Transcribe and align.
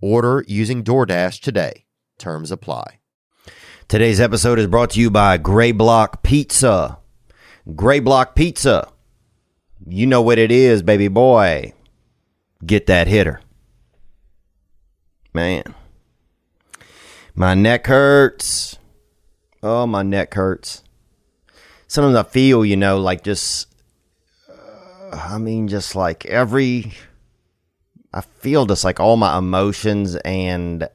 Order 0.00 0.44
using 0.46 0.84
DoorDash 0.84 1.40
today. 1.40 1.86
Terms 2.18 2.50
apply. 2.50 3.00
Today's 3.88 4.20
episode 4.20 4.58
is 4.58 4.66
brought 4.66 4.90
to 4.90 5.00
you 5.00 5.10
by 5.10 5.36
Gray 5.38 5.72
Block 5.72 6.22
Pizza. 6.22 6.98
Gray 7.74 8.00
Block 8.00 8.34
Pizza. 8.34 8.88
You 9.86 10.06
know 10.06 10.22
what 10.22 10.38
it 10.38 10.50
is, 10.50 10.82
baby 10.82 11.08
boy. 11.08 11.72
Get 12.64 12.86
that 12.86 13.06
hitter. 13.06 13.40
Man. 15.32 15.74
My 17.34 17.54
neck 17.54 17.86
hurts. 17.86 18.78
Oh, 19.62 19.86
my 19.86 20.02
neck 20.02 20.34
hurts. 20.34 20.82
Sometimes 21.86 22.16
I 22.16 22.22
feel, 22.22 22.64
you 22.64 22.76
know, 22.76 22.98
like 22.98 23.22
just, 23.22 23.68
uh, 24.48 25.16
I 25.16 25.38
mean, 25.38 25.68
just 25.68 25.94
like 25.94 26.26
every, 26.26 26.92
I 28.16 28.22
feel 28.22 28.64
just 28.64 28.82
like 28.82 28.98
all 28.98 29.18
my 29.18 29.36
emotions 29.36 30.16
and 30.16 30.88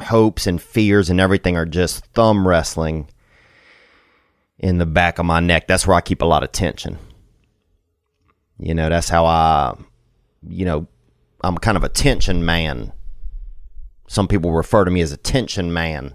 hopes 0.00 0.46
and 0.46 0.62
fears 0.62 1.10
and 1.10 1.20
everything 1.20 1.56
are 1.56 1.66
just 1.66 2.06
thumb 2.06 2.46
wrestling 2.46 3.08
in 4.60 4.78
the 4.78 4.86
back 4.86 5.18
of 5.18 5.26
my 5.26 5.40
neck. 5.40 5.66
That's 5.66 5.84
where 5.84 5.96
I 5.96 6.00
keep 6.00 6.22
a 6.22 6.24
lot 6.24 6.44
of 6.44 6.52
tension. 6.52 6.98
You 8.58 8.74
know, 8.74 8.88
that's 8.88 9.08
how 9.08 9.26
I, 9.26 9.76
you 10.48 10.64
know, 10.64 10.86
I'm 11.42 11.58
kind 11.58 11.76
of 11.76 11.82
a 11.82 11.88
tension 11.88 12.44
man. 12.44 12.92
Some 14.06 14.28
people 14.28 14.52
refer 14.52 14.84
to 14.84 14.90
me 14.90 15.00
as 15.00 15.10
a 15.10 15.16
tension 15.16 15.72
man. 15.72 16.14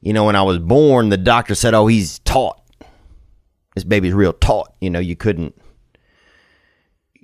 You 0.00 0.14
know, 0.14 0.24
when 0.24 0.36
I 0.36 0.42
was 0.42 0.58
born, 0.58 1.10
the 1.10 1.18
doctor 1.18 1.54
said, 1.54 1.74
"Oh, 1.74 1.88
he's 1.88 2.20
taut. 2.20 2.58
This 3.74 3.84
baby's 3.84 4.14
real 4.14 4.32
taut." 4.32 4.74
You 4.80 4.88
know, 4.88 4.98
you 4.98 5.16
couldn't. 5.16 5.54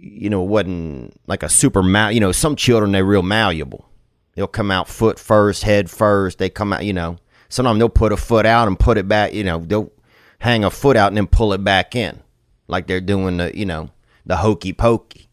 You 0.03 0.31
know, 0.31 0.41
wasn't 0.41 1.21
like 1.27 1.43
a 1.43 1.49
super 1.49 1.83
mal. 1.83 2.11
You 2.11 2.21
know, 2.21 2.33
some 2.33 2.57
children 2.57 2.93
they're 2.93 3.05
real 3.05 3.23
malleable. 3.23 3.87
They'll 4.35 4.47
come 4.47 4.71
out 4.71 4.89
foot 4.89 5.19
first, 5.19 5.63
head 5.63 5.91
first. 5.91 6.39
They 6.39 6.49
come 6.49 6.73
out. 6.73 6.85
You 6.85 6.93
know, 6.93 7.19
sometimes 7.49 7.79
they'll 7.79 7.89
put 7.89 8.13
a 8.13 8.17
foot 8.17 8.47
out 8.47 8.69
and 8.69 8.79
put 8.79 8.97
it 8.97 9.09
back. 9.09 9.35
You 9.35 9.45
know, 9.45 9.59
they'll 9.59 9.93
hang 10.39 10.65
a 10.65 10.71
foot 10.71 10.97
out 10.97 11.09
and 11.09 11.17
then 11.17 11.27
pull 11.27 11.53
it 11.53 11.63
back 11.63 11.95
in, 11.95 12.21
like 12.67 12.87
they're 12.87 13.01
doing 13.01 13.37
the 13.37 13.57
you 13.57 13.67
know 13.67 13.91
the 14.27 14.37
hokey 14.37 14.73
pokey 14.73 15.29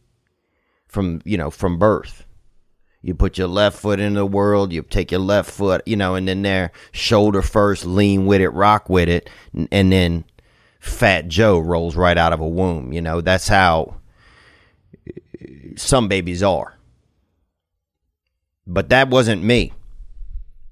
from 0.88 1.22
you 1.26 1.38
know 1.38 1.50
from 1.50 1.80
birth. 1.80 2.26
You 3.02 3.14
put 3.14 3.38
your 3.38 3.48
left 3.48 3.80
foot 3.80 4.00
in 4.00 4.16
the 4.16 4.26
world, 4.26 4.74
you 4.74 4.82
take 4.82 5.12
your 5.12 5.22
left 5.22 5.50
foot, 5.50 5.82
you 5.86 5.96
know, 5.96 6.16
and 6.16 6.28
then 6.28 6.42
there, 6.42 6.72
shoulder 6.92 7.42
first, 7.42 7.86
lean 7.86 8.26
with 8.26 8.42
it, 8.42 8.50
rock 8.50 8.90
with 8.90 9.08
it, 9.08 9.30
and 9.72 9.92
then 9.92 10.26
Fat 10.80 11.28
Joe 11.28 11.60
rolls 11.60 11.96
right 11.96 12.18
out 12.18 12.34
of 12.34 12.42
a 12.42 12.48
womb. 12.48 12.92
You 12.92 13.02
know, 13.02 13.22
that's 13.22 13.48
how 13.48 13.96
some 15.76 16.08
babies 16.08 16.44
are. 16.44 16.78
But 18.66 18.90
that 18.90 19.10
wasn't 19.10 19.44
me. 19.44 19.74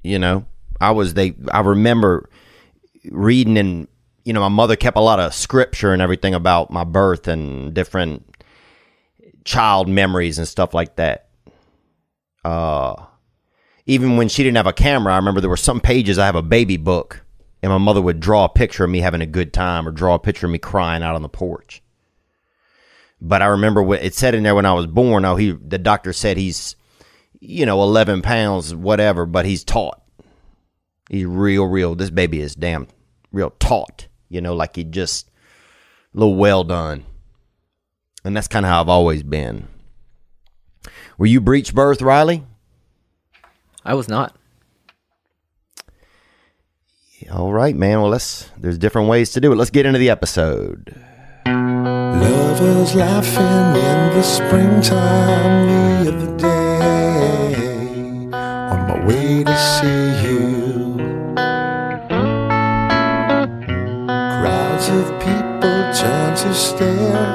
You 0.04 0.20
know, 0.20 0.46
I 0.80 0.92
was, 0.92 1.14
they, 1.14 1.34
I 1.52 1.62
remember 1.62 2.30
reading 3.10 3.58
and, 3.58 3.88
you 4.24 4.34
know, 4.34 4.42
my 4.42 4.50
mother 4.50 4.76
kept 4.76 4.98
a 4.98 5.02
lot 5.02 5.20
of 5.20 5.34
scripture 5.34 5.94
and 5.94 6.02
everything 6.02 6.34
about 6.34 6.72
my 6.72 6.84
birth 6.84 7.28
and 7.28 7.74
different 7.74 8.26
child 9.46 9.88
memories 9.88 10.38
and 10.38 10.48
stuff 10.48 10.74
like 10.74 10.96
that 10.96 11.26
uh, 12.46 13.04
even 13.88 14.18
when 14.18 14.30
she 14.30 14.44
didn't 14.44 14.58
have 14.58 14.68
a 14.68 14.74
camera, 14.74 15.14
I 15.14 15.18
remember 15.18 15.42
there 15.42 15.50
were 15.50 15.58
some 15.58 15.82
pages 15.82 16.20
I 16.20 16.28
have 16.28 16.36
a 16.36 16.44
baby 16.44 16.78
book, 16.78 17.26
and 17.64 17.72
my 17.72 17.80
mother 17.80 18.02
would 18.02 18.20
draw 18.20 18.46
a 18.46 18.50
picture 18.50 18.84
of 18.84 18.90
me 18.92 19.00
having 19.00 19.22
a 19.22 19.26
good 19.26 19.52
time 19.52 19.88
or 19.88 19.92
draw 19.92 20.14
a 20.14 20.20
picture 20.20 20.46
of 20.46 20.52
me 20.52 20.60
crying 20.60 21.02
out 21.02 21.16
on 21.16 21.24
the 21.24 21.30
porch. 21.30 21.82
But 23.22 23.42
I 23.42 23.48
remember 23.48 23.82
what 23.82 24.04
it 24.04 24.14
said 24.14 24.36
in 24.36 24.44
there 24.44 24.56
when 24.56 24.66
I 24.66 24.74
was 24.74 24.88
born. 24.88 25.26
Oh, 25.26 25.36
he 25.36 25.52
the 25.52 25.78
doctor 25.78 26.14
said 26.14 26.38
he's, 26.38 26.76
you 27.40 27.66
know, 27.66 27.82
eleven 27.82 28.22
pounds, 28.22 28.76
whatever, 28.76 29.26
but 29.26 29.46
he's 29.46 29.64
taut. 29.64 30.02
He's 31.10 31.26
real, 31.26 31.66
real. 31.66 31.96
This 31.96 32.10
baby 32.10 32.42
is 32.42 32.56
damn 32.56 32.88
real 33.32 33.52
taut. 33.60 34.08
You 34.30 34.42
know, 34.42 34.54
like 34.54 34.76
he 34.76 34.84
just 34.84 35.30
a 36.14 36.20
little 36.20 36.36
well 36.36 36.64
done. 36.64 37.06
And 38.24 38.36
that's 38.36 38.48
kind 38.48 38.66
of 38.66 38.72
how 38.72 38.82
I've 38.82 38.90
always 38.90 39.24
been. 39.24 39.68
Were 41.18 41.28
you 41.28 41.40
breech 41.40 41.74
birth, 41.74 42.02
Riley? 42.02 42.44
I 43.84 43.94
was 43.94 44.10
not. 44.10 44.36
All 47.32 47.54
right, 47.54 47.76
man. 47.76 48.02
Well, 48.02 48.10
let's. 48.10 48.50
There's 48.58 48.78
different 48.78 49.08
ways 49.10 49.32
to 49.32 49.42
do 49.42 49.52
it. 49.52 49.56
Let's 49.56 49.72
get 49.72 49.86
into 49.86 50.00
the 50.00 50.10
episode. 50.10 50.96
Lovers 52.22 52.96
laughing 52.96 53.76
in 53.90 54.00
the 54.16 54.24
springtime 54.24 55.68
the 56.04 56.12
other 56.12 56.38
day 56.38 58.30
on 58.34 58.80
my 58.88 59.06
way 59.06 59.44
to 59.44 59.56
see 59.58 60.06
you. 60.26 60.98
Crowds 64.08 64.88
of 64.90 65.06
people 65.20 65.78
turn 65.94 66.36
to 66.36 66.54
stare. 66.54 67.26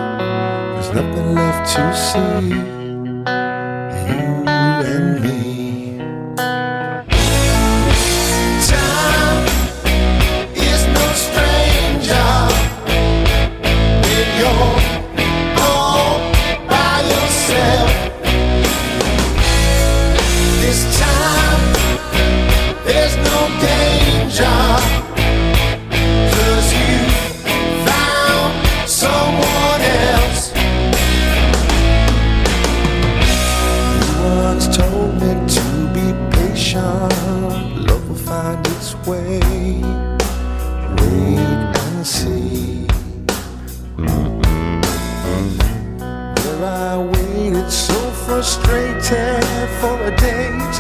There's 0.75 0.91
nothing 0.95 1.35
left 1.35 1.75
to 1.77 1.95
see. 1.95 2.80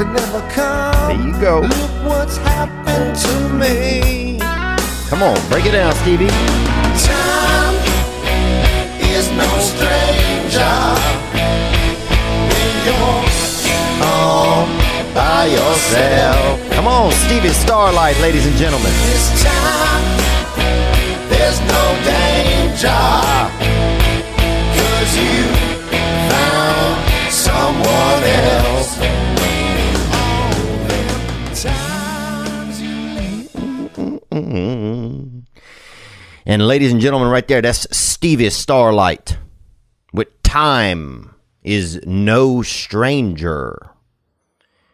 To 0.01 0.07
never 0.13 0.41
come. 0.49 1.09
There 1.09 1.27
you 1.27 1.33
go. 1.41 1.61
Look 1.61 2.09
what's 2.09 2.39
happened 2.39 3.15
to 3.17 3.35
me. 3.61 4.39
Come 5.11 5.23
on, 5.23 5.37
break 5.51 5.67
it 5.67 5.73
down, 5.73 5.93
Stevie. 6.01 6.29
Time 7.05 7.77
is 9.13 9.29
no 9.37 9.51
stranger 9.61 10.77
when 12.49 12.73
you're 12.87 13.29
all 14.09 14.65
by 15.13 15.45
yourself. 15.53 16.73
Come 16.73 16.89
on, 16.89 17.13
Stevie 17.13 17.51
Starlight, 17.51 18.19
ladies 18.21 18.47
and 18.47 18.57
gentlemen. 18.57 18.93
This 19.13 19.43
time 19.43 20.05
there's 21.29 21.61
no 21.61 21.85
danger 22.09 23.03
Cause 24.77 25.13
you 25.17 25.45
found 26.31 27.31
someone 27.31 28.23
else 28.25 29.30
And 36.51 36.67
ladies 36.67 36.91
and 36.91 37.01
gentlemen, 37.01 37.29
right 37.29 37.47
there, 37.47 37.63
that's 37.63 37.87
Stevie 37.97 38.51
Starlight 38.51 39.39
with 40.13 40.43
Time 40.43 41.33
is 41.63 42.05
No 42.05 42.61
Stranger. 42.63 43.93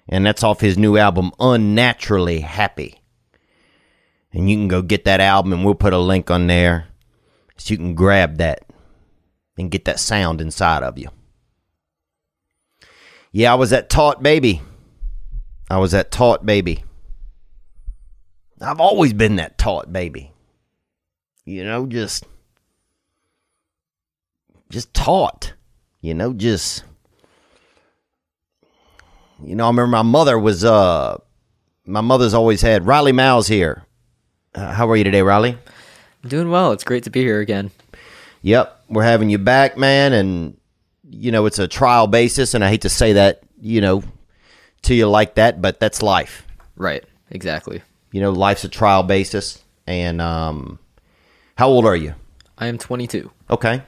And 0.07 0.27
that's 0.27 0.43
off 0.43 0.61
his 0.61 0.77
new 0.77 0.99
album, 0.99 1.33
Unnaturally 1.41 2.41
Happy. 2.41 3.01
And 4.35 4.51
you 4.51 4.57
can 4.59 4.69
go 4.69 4.83
get 4.83 5.07
that 5.07 5.23
album, 5.23 5.55
and 5.55 5.65
we'll 5.65 5.75
put 5.75 5.95
a 5.95 5.99
link 5.99 6.31
on 6.31 6.47
there 6.47 6.89
so 7.57 7.73
you 7.73 7.79
can 7.79 7.95
grab 7.95 8.37
that 8.37 8.67
and 9.57 9.71
get 9.71 9.87
that 9.87 9.99
sound 9.99 10.43
inside 10.43 10.83
of 10.83 10.99
you. 10.99 11.09
Yeah, 13.33 13.53
I 13.53 13.55
was 13.55 13.71
that 13.71 13.89
taught 13.89 14.23
baby. 14.23 14.61
I 15.71 15.79
was 15.79 15.93
that 15.93 16.11
taught 16.11 16.45
baby. 16.45 16.85
I've 18.61 18.79
always 18.79 19.15
been 19.15 19.37
that 19.37 19.57
taught 19.57 19.91
baby. 19.91 20.35
You 21.47 21.65
know, 21.65 21.87
just 21.87 22.25
just 24.69 24.93
taught. 24.93 25.55
You 26.03 26.13
know, 26.13 26.33
just 26.33 26.85
you 29.43 29.55
know, 29.55 29.65
I 29.65 29.69
remember 29.69 29.87
my 29.87 30.03
mother 30.03 30.39
was 30.39 30.65
uh 30.65 31.17
my 31.87 32.01
mother's 32.01 32.35
always 32.35 32.61
had 32.61 32.87
Riley 32.87 33.13
Miles 33.13 33.47
here. 33.47 33.85
Uh, 34.55 34.73
how 34.73 34.91
are 34.91 34.97
you 34.97 35.05
today, 35.05 35.23
Riley? 35.23 35.57
I'm 36.23 36.29
doing 36.29 36.51
well. 36.51 36.73
It's 36.73 36.85
great 36.85 37.05
to 37.05 37.11
be 37.11 37.21
here 37.21 37.41
again. 37.41 37.71
Yep, 38.43 38.85
we're 38.89 39.05
having 39.05 39.31
you 39.31 39.39
back, 39.39 39.77
man, 39.77 40.13
and 40.13 40.57
you 41.09 41.31
know 41.31 41.47
it's 41.47 41.59
a 41.59 41.69
trial 41.69 42.07
basis, 42.09 42.55
and 42.55 42.65
I 42.65 42.69
hate 42.69 42.83
to 42.83 42.89
say 42.89 43.13
that, 43.15 43.43
you 43.61 43.81
know, 43.81 44.03
to 44.83 44.95
you 44.95 45.09
like 45.09 45.37
that, 45.37 45.63
but 45.63 45.79
that's 45.79 46.03
life. 46.03 46.45
Right. 46.77 47.05
Exactly. 47.31 47.83
You 48.13 48.21
know, 48.21 48.31
life's 48.31 48.65
a 48.65 48.69
trial 48.69 49.03
basis, 49.03 49.63
and 49.87 50.21
um, 50.21 50.79
how 51.57 51.69
old 51.69 51.85
are 51.85 51.97
you? 51.97 52.15
I 52.59 52.67
am 52.69 52.79
22. 52.79 53.31
Okay, 53.51 53.83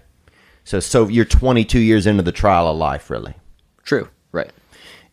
so 0.65 0.81
so 0.81 1.09
you're 1.09 1.25
22 1.25 1.79
years 1.79 2.07
into 2.07 2.23
the 2.23 2.33
trial 2.33 2.69
of 2.69 2.77
life, 2.77 3.09
really, 3.11 3.35
True. 3.85 4.09
Right. 4.33 4.51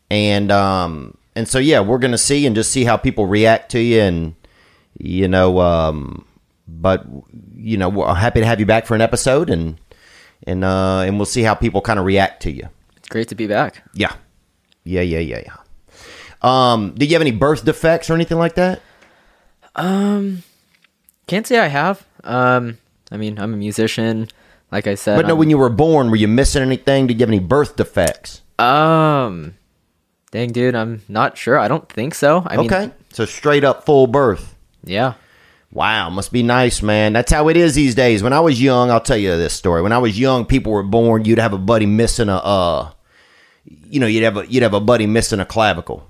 and 0.10 0.52
um, 0.52 1.18
and 1.36 1.48
so 1.48 1.60
yeah, 1.60 1.80
we're 1.80 2.00
gonna 2.00 2.18
see 2.18 2.46
and 2.46 2.56
just 2.56 2.72
see 2.72 2.84
how 2.84 2.98
people 2.98 3.26
react 3.28 3.72
to 3.72 3.80
you, 3.80 4.02
and 4.02 4.36
you 5.00 5.28
know, 5.28 5.60
um, 5.60 6.26
but 6.68 7.06
you 7.56 7.78
know, 7.78 7.90
we're 7.90 8.14
happy 8.14 8.40
to 8.42 8.46
have 8.46 8.60
you 8.60 8.66
back 8.66 8.86
for 8.86 8.96
an 8.96 9.02
episode, 9.02 9.50
and 9.50 9.78
and 10.44 10.64
uh, 10.64 11.00
and 11.06 11.18
we'll 11.18 11.26
see 11.26 11.44
how 11.44 11.56
people 11.56 11.82
kind 11.82 12.00
of 12.00 12.06
react 12.06 12.42
to 12.44 12.52
you. 12.52 12.68
It's 12.98 13.08
great 13.10 13.28
to 13.30 13.36
be 13.36 13.48
back. 13.48 13.84
Yeah. 13.94 14.14
Yeah, 14.84 15.02
yeah, 15.02 15.20
yeah, 15.20 15.42
yeah. 15.46 15.56
Um, 16.42 16.94
did 16.96 17.10
you 17.10 17.16
have 17.16 17.22
any 17.22 17.32
birth 17.32 17.66
defects 17.66 18.10
or 18.10 18.14
anything 18.14 18.38
like 18.38 18.54
that? 18.56 18.82
Um, 19.76 20.44
can't 21.26 21.48
say 21.48 21.58
I 21.58 21.68
have. 21.68 22.06
Um, 22.26 22.78
I 23.12 23.18
mean, 23.18 23.40
I'm 23.40 23.54
a 23.54 23.58
musician. 23.58 24.28
Like 24.72 24.88
I 24.88 24.96
said. 24.96 25.16
But 25.18 25.24
no, 25.28 25.30
I'm- 25.34 25.38
when 25.38 25.50
you 25.50 25.58
were 25.58 25.70
born, 25.70 26.10
were 26.10 26.16
you 26.16 26.28
missing 26.28 26.62
anything? 26.62 27.08
Did 27.08 27.20
you 27.20 27.24
have 27.24 27.30
any 27.30 27.40
birth 27.40 27.76
defects? 27.76 28.42
um, 28.60 29.54
dang, 30.32 30.52
dude, 30.52 30.76
I'm 30.76 31.02
not 31.08 31.38
sure. 31.38 31.60
I 31.60 31.68
don't 31.68 31.88
think 31.90 32.16
so. 32.16 32.44
I 32.46 32.58
mean, 32.58 32.66
okay. 32.66 32.92
So 33.14 33.26
straight 33.26 33.64
up 33.64 33.86
full 33.86 34.08
birth. 34.08 34.56
yeah. 34.84 35.14
Wow, 35.72 36.10
must 36.10 36.32
be 36.32 36.42
nice, 36.42 36.82
man. 36.82 37.12
That's 37.12 37.34
how 37.34 37.50
it 37.50 37.58
is 37.58 37.76
these 37.76 37.96
days. 37.96 38.24
When 38.24 38.32
I 38.32 38.40
was 38.40 38.62
young, 38.62 38.90
I'll 38.92 39.02
tell 39.02 39.18
you 39.18 39.36
this 39.36 39.54
story. 39.54 39.82
When 39.82 39.92
I 39.92 39.98
was 39.98 40.18
young, 40.18 40.46
people 40.46 40.72
were 40.72 40.84
born, 40.84 41.26
you'd 41.26 41.38
have 41.40 41.52
a 41.52 41.58
buddy 41.58 41.86
missing 41.86 42.30
a 42.30 42.38
uh 42.38 42.92
you 43.90 44.00
know, 44.00 44.08
you'd 44.08 44.24
have 44.24 44.38
a 44.38 44.46
you'd 44.48 44.64
have 44.64 44.74
a 44.74 44.80
buddy 44.80 45.06
missing 45.06 45.42
a 45.42 45.46
clavicle. 45.46 46.08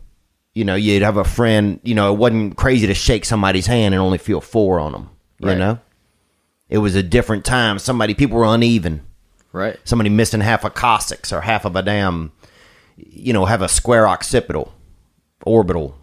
You 0.53 0.65
know, 0.65 0.75
you'd 0.75 1.01
have 1.01 1.17
a 1.17 1.23
friend, 1.23 1.79
you 1.83 1.95
know, 1.95 2.13
it 2.13 2.17
wasn't 2.17 2.57
crazy 2.57 2.85
to 2.85 2.93
shake 2.93 3.25
somebody's 3.25 3.65
hand 3.65 3.95
and 3.95 4.01
only 4.03 4.19
feel 4.19 4.39
four 4.39 4.79
on 4.79 4.91
them, 4.91 5.09
you 5.39 5.47
Right. 5.49 5.57
know? 5.57 5.79
It 6.75 6.79
was 6.79 6.93
a 6.93 7.01
different 7.01 7.45
time. 7.45 7.79
Somebody 7.79 8.13
people 8.13 8.37
were 8.37 8.53
uneven. 8.53 8.99
Right. 9.53 9.79
somebody 9.85 10.09
missing 10.09 10.41
half 10.41 10.65
a 10.65 10.69
coccyx 10.69 11.31
or 11.31 11.39
half 11.39 11.63
of 11.63 11.77
a 11.77 11.81
damn, 11.81 12.33
you 12.97 13.31
know, 13.31 13.45
have 13.45 13.61
a 13.61 13.69
square 13.69 14.05
occipital, 14.05 14.73
orbital 15.45 15.97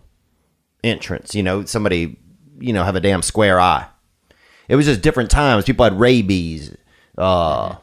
entrance. 0.83 1.35
You 1.35 1.43
know, 1.43 1.67
somebody, 1.67 2.17
you 2.59 2.73
know, 2.73 2.85
have 2.85 2.97
a 2.97 3.01
damn 3.01 3.21
square 3.21 3.61
eye. 3.61 3.89
It 4.67 4.77
was 4.77 4.87
just 4.87 5.03
different 5.03 5.31
times. 5.31 5.67
People 5.67 5.85
had 5.85 6.01
rabies. 6.01 6.75
Uh, 7.19 7.75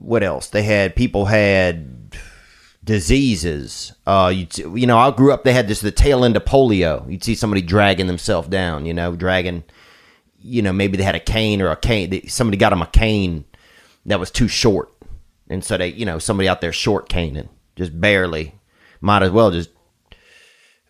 what 0.00 0.22
else? 0.22 0.46
They 0.50 0.62
had 0.62 0.94
people 0.94 1.24
had 1.24 2.16
diseases. 2.84 3.92
Uh, 4.06 4.32
you 4.32 4.46
you 4.76 4.86
know, 4.86 4.98
I 4.98 5.10
grew 5.10 5.32
up. 5.32 5.42
They 5.42 5.52
had 5.52 5.66
this 5.66 5.80
the 5.80 5.90
tail 5.90 6.24
end 6.24 6.36
of 6.36 6.44
polio. 6.44 7.10
You'd 7.10 7.24
see 7.24 7.34
somebody 7.34 7.62
dragging 7.62 8.06
themselves 8.06 8.46
down. 8.46 8.86
You 8.86 8.94
know, 8.94 9.16
dragging. 9.16 9.64
You 10.42 10.62
know, 10.62 10.72
maybe 10.72 10.96
they 10.96 11.04
had 11.04 11.14
a 11.14 11.20
cane 11.20 11.60
or 11.60 11.70
a 11.70 11.76
cane. 11.76 12.28
Somebody 12.28 12.56
got 12.56 12.70
them 12.70 12.82
a 12.82 12.86
cane 12.86 13.44
that 14.06 14.18
was 14.20 14.30
too 14.30 14.48
short, 14.48 14.90
and 15.48 15.62
so 15.64 15.76
they, 15.76 15.88
you 15.88 16.06
know, 16.06 16.18
somebody 16.18 16.48
out 16.48 16.60
there 16.60 16.72
short 16.72 17.08
caning, 17.08 17.48
just 17.76 17.98
barely. 18.00 18.54
Might 19.00 19.22
as 19.22 19.30
well 19.30 19.50
just. 19.50 19.70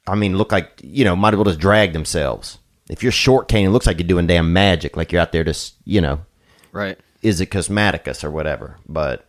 I 0.07 0.15
mean, 0.15 0.37
look 0.39 0.51
like 0.53 0.81
you 0.83 1.05
know, 1.05 1.15
might 1.17 1.35
as 1.35 1.37
well 1.37 1.45
just 1.45 1.61
drag 1.61 1.93
themselves. 1.93 2.59
If 2.89 3.03
you're 3.03 3.13
short 3.13 3.47
caning, 3.49 3.67
it 3.67 3.71
looks 3.71 3.87
like 3.87 3.99
you're 4.01 4.09
doing 4.09 4.27
damn 4.27 4.53
magic, 4.53 4.97
like 4.97 5.13
you're 5.13 5.21
out 5.23 5.31
there 5.33 5.45
just, 5.45 5.75
you 5.85 6.01
know, 6.01 6.21
Right. 6.73 6.99
is 7.23 7.41
it 7.41 7.51
cosmeticus 7.51 8.25
or 8.25 8.31
whatever. 8.33 8.79
But 8.89 9.29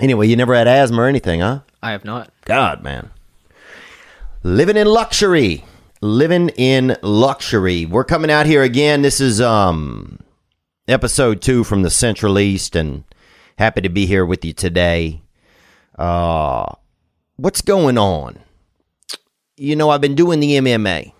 anyway, 0.00 0.28
you 0.28 0.36
never 0.36 0.54
had 0.54 0.66
asthma 0.66 1.02
or 1.02 1.06
anything, 1.08 1.40
huh? 1.40 1.60
I 1.82 1.90
have 1.90 2.06
not. 2.06 2.32
God, 2.46 2.82
man. 2.82 3.10
Living 4.42 4.76
in 4.78 4.86
luxury. 4.86 5.64
Living 6.00 6.50
in 6.50 6.96
luxury. 7.02 7.84
We're 7.84 8.04
coming 8.04 8.30
out 8.30 8.46
here 8.46 8.62
again. 8.62 9.02
This 9.02 9.20
is 9.20 9.40
um 9.40 10.20
episode 10.86 11.42
2 11.42 11.64
from 11.64 11.82
the 11.82 11.90
Central 11.90 12.38
East 12.38 12.76
and 12.76 13.04
happy 13.58 13.80
to 13.80 13.88
be 13.88 14.06
here 14.06 14.24
with 14.24 14.44
you 14.44 14.52
today. 14.52 15.22
Uh 15.98 16.72
what's 17.36 17.62
going 17.62 17.98
on? 17.98 18.38
You 19.56 19.74
know, 19.74 19.90
I've 19.90 20.00
been 20.00 20.14
doing 20.14 20.38
the 20.38 20.52
MMA. 20.58 21.12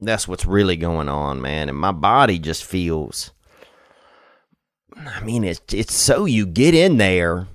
That's 0.00 0.26
what's 0.26 0.46
really 0.46 0.76
going 0.76 1.10
on, 1.10 1.42
man, 1.42 1.68
and 1.68 1.76
my 1.76 1.92
body 1.92 2.38
just 2.38 2.64
feels 2.64 3.32
I 4.96 5.20
mean, 5.20 5.44
it's 5.44 5.74
it's 5.74 5.94
so 5.94 6.24
you 6.24 6.46
get 6.46 6.74
in 6.74 6.96
there 6.96 7.48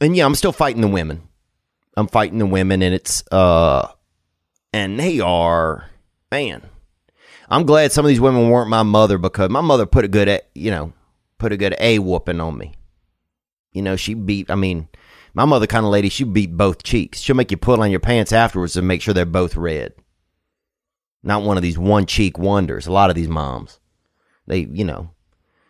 and 0.00 0.16
yeah, 0.16 0.24
I'm 0.24 0.34
still 0.34 0.52
fighting 0.52 0.80
the 0.80 0.88
women. 0.88 1.28
I'm 1.96 2.06
fighting 2.06 2.38
the 2.38 2.46
women, 2.46 2.82
and 2.82 2.94
it's 2.94 3.22
uh, 3.30 3.88
and 4.72 4.98
they 4.98 5.20
are 5.20 5.90
man. 6.30 6.62
I'm 7.48 7.64
glad 7.66 7.90
some 7.90 8.04
of 8.04 8.08
these 8.08 8.20
women 8.20 8.48
weren't 8.48 8.70
my 8.70 8.84
mother 8.84 9.18
because 9.18 9.50
my 9.50 9.60
mother 9.60 9.84
put 9.84 10.04
a 10.04 10.08
good, 10.08 10.40
you 10.54 10.70
know, 10.70 10.92
put 11.38 11.52
a 11.52 11.56
good 11.56 11.74
a 11.80 11.98
whooping 11.98 12.40
on 12.40 12.56
me. 12.56 12.74
You 13.72 13.82
know, 13.82 13.96
she 13.96 14.14
beat. 14.14 14.50
I 14.50 14.54
mean, 14.54 14.88
my 15.34 15.44
mother 15.44 15.66
kind 15.66 15.84
of 15.84 15.90
lady. 15.90 16.08
She 16.08 16.24
beat 16.24 16.56
both 16.56 16.82
cheeks. 16.82 17.20
She'll 17.20 17.36
make 17.36 17.50
you 17.50 17.56
put 17.56 17.80
on 17.80 17.90
your 17.90 18.00
pants 18.00 18.32
afterwards 18.32 18.74
to 18.74 18.82
make 18.82 19.02
sure 19.02 19.14
they're 19.14 19.24
both 19.26 19.56
red. 19.56 19.94
Not 21.22 21.42
one 21.42 21.56
of 21.56 21.62
these 21.62 21.78
one 21.78 22.06
cheek 22.06 22.38
wonders. 22.38 22.86
A 22.86 22.92
lot 22.92 23.10
of 23.10 23.16
these 23.16 23.28
moms, 23.28 23.78
they, 24.46 24.60
you 24.60 24.84
know, 24.84 25.10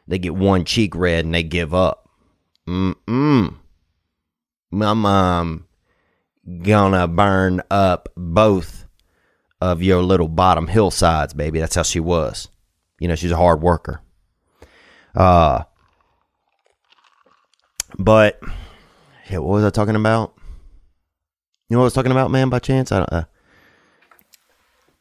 they 0.07 0.19
get 0.19 0.35
one 0.35 0.65
cheek 0.65 0.95
red 0.95 1.25
and 1.25 1.35
they 1.35 1.43
give 1.43 1.75
up. 1.75 2.09
Mm 2.69 2.95
mm 3.07 3.55
my 4.71 4.95
mom 4.95 5.67
gonna 6.63 7.09
burn 7.09 7.61
up 7.71 8.09
both 8.17 8.87
of 9.61 9.83
your 9.83 10.03
little 10.03 10.29
bottom 10.29 10.67
hillsides, 10.67 11.35
baby. 11.35 11.61
That's 11.61 11.75
how 11.75 11.83
she 11.83 12.01
was. 12.01 12.49
You 12.99 13.09
know, 13.09 13.15
she's 13.15 13.31
a 13.31 13.37
hard 13.37 13.61
worker. 13.63 14.01
Uh, 15.15 15.65
but 17.99 18.41
yeah, 19.31 19.39
what 19.39 19.55
was 19.55 19.65
I 19.65 19.71
talking 19.71 19.97
about? 19.97 20.35
You 21.69 21.75
know 21.77 21.79
what 21.81 21.85
I 21.85 21.87
was 21.87 21.95
talking 21.95 22.13
about, 22.13 22.31
man? 22.31 22.49
By 22.49 22.59
chance, 22.59 22.91
I 22.93 22.99
don't. 22.99 23.13
Uh, 23.13 23.25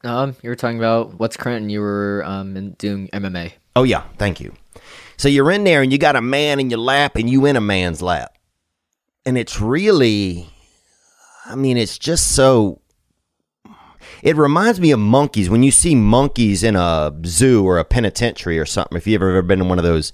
Um, 0.04 0.36
you 0.42 0.50
were 0.50 0.56
talking 0.56 0.78
about 0.78 1.20
what's 1.20 1.36
current, 1.36 1.64
and 1.64 1.72
you 1.72 1.82
were 1.82 2.24
um 2.26 2.72
doing 2.78 3.10
MMA. 3.14 3.54
Oh 3.76 3.84
yeah, 3.84 4.04
thank 4.18 4.40
you. 4.40 4.54
So 5.18 5.28
you're 5.28 5.52
in 5.52 5.64
there 5.66 5.82
and 5.82 5.92
you 5.92 5.98
got 5.98 6.16
a 6.16 6.22
man 6.22 6.60
in 6.62 6.70
your 6.70 6.80
lap 6.80 7.18
and 7.18 7.30
you 7.30 7.46
in 7.46 7.58
a 7.58 7.62
man's 7.62 8.02
lap. 8.02 8.38
And 9.26 9.38
it's 9.38 9.60
really 9.60 10.50
I 11.46 11.56
mean 11.56 11.76
it's 11.78 11.98
just 11.98 12.32
so 12.32 12.82
it 14.24 14.36
reminds 14.36 14.80
me 14.80 14.92
of 14.92 15.00
monkeys 15.00 15.50
when 15.50 15.64
you 15.64 15.72
see 15.72 15.96
monkeys 15.96 16.64
in 16.64 16.76
a 16.76 17.14
zoo 17.26 17.66
or 17.66 17.78
a 17.78 17.86
penitentiary 17.86 18.60
or 18.60 18.66
something. 18.66 18.98
If 18.98 19.08
you've 19.08 19.22
ever 19.22 19.42
been 19.42 19.62
in 19.62 19.70
one 19.70 19.78
of 19.78 19.84
those, 19.84 20.12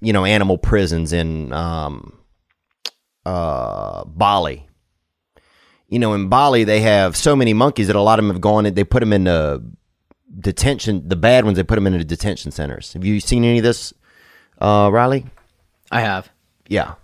you 0.00 0.12
know, 0.12 0.24
animal 0.24 0.58
prisons 0.58 1.12
in 1.12 1.52
um, 1.52 2.18
uh, 3.26 4.04
Bali, 4.04 4.68
you 5.88 5.98
know, 5.98 6.14
in 6.14 6.28
Bali 6.28 6.64
they 6.64 6.80
have 6.80 7.16
so 7.16 7.36
many 7.36 7.52
monkeys 7.52 7.86
that 7.88 7.96
a 7.96 8.00
lot 8.00 8.18
of 8.18 8.24
them 8.24 8.34
have 8.34 8.40
gone. 8.40 8.66
and 8.66 8.74
They 8.74 8.84
put 8.84 9.00
them 9.00 9.12
in 9.12 9.24
the 9.24 9.62
detention. 10.38 11.08
The 11.08 11.16
bad 11.16 11.44
ones 11.44 11.56
they 11.56 11.62
put 11.62 11.74
them 11.74 11.86
into 11.86 12.04
detention 12.04 12.50
centers. 12.50 12.92
Have 12.94 13.04
you 13.04 13.20
seen 13.20 13.44
any 13.44 13.58
of 13.58 13.64
this, 13.64 13.92
uh, 14.58 14.88
Riley? 14.92 15.26
I 15.90 16.00
have. 16.00 16.30
Yeah. 16.68 16.94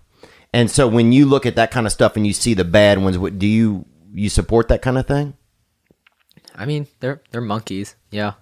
And 0.55 0.71
so 0.71 0.89
when 0.89 1.13
you 1.13 1.27
look 1.27 1.45
at 1.45 1.57
that 1.57 1.71
kind 1.71 1.87
of 1.87 1.93
stuff 1.93 2.17
and 2.17 2.27
you 2.27 2.33
see 2.33 2.55
the 2.55 2.65
bad 2.65 2.99
ones, 2.99 3.19
what 3.19 3.39
do 3.39 3.47
you 3.47 3.85
you 4.15 4.31
support 4.31 4.69
that 4.69 4.81
kind 4.81 4.97
of 4.97 5.07
thing? 5.07 5.37
I 6.59 6.67
mean, 6.67 6.89
they're 7.01 7.23
they're 7.31 7.41
monkeys. 7.41 7.95
Yeah. 8.11 8.33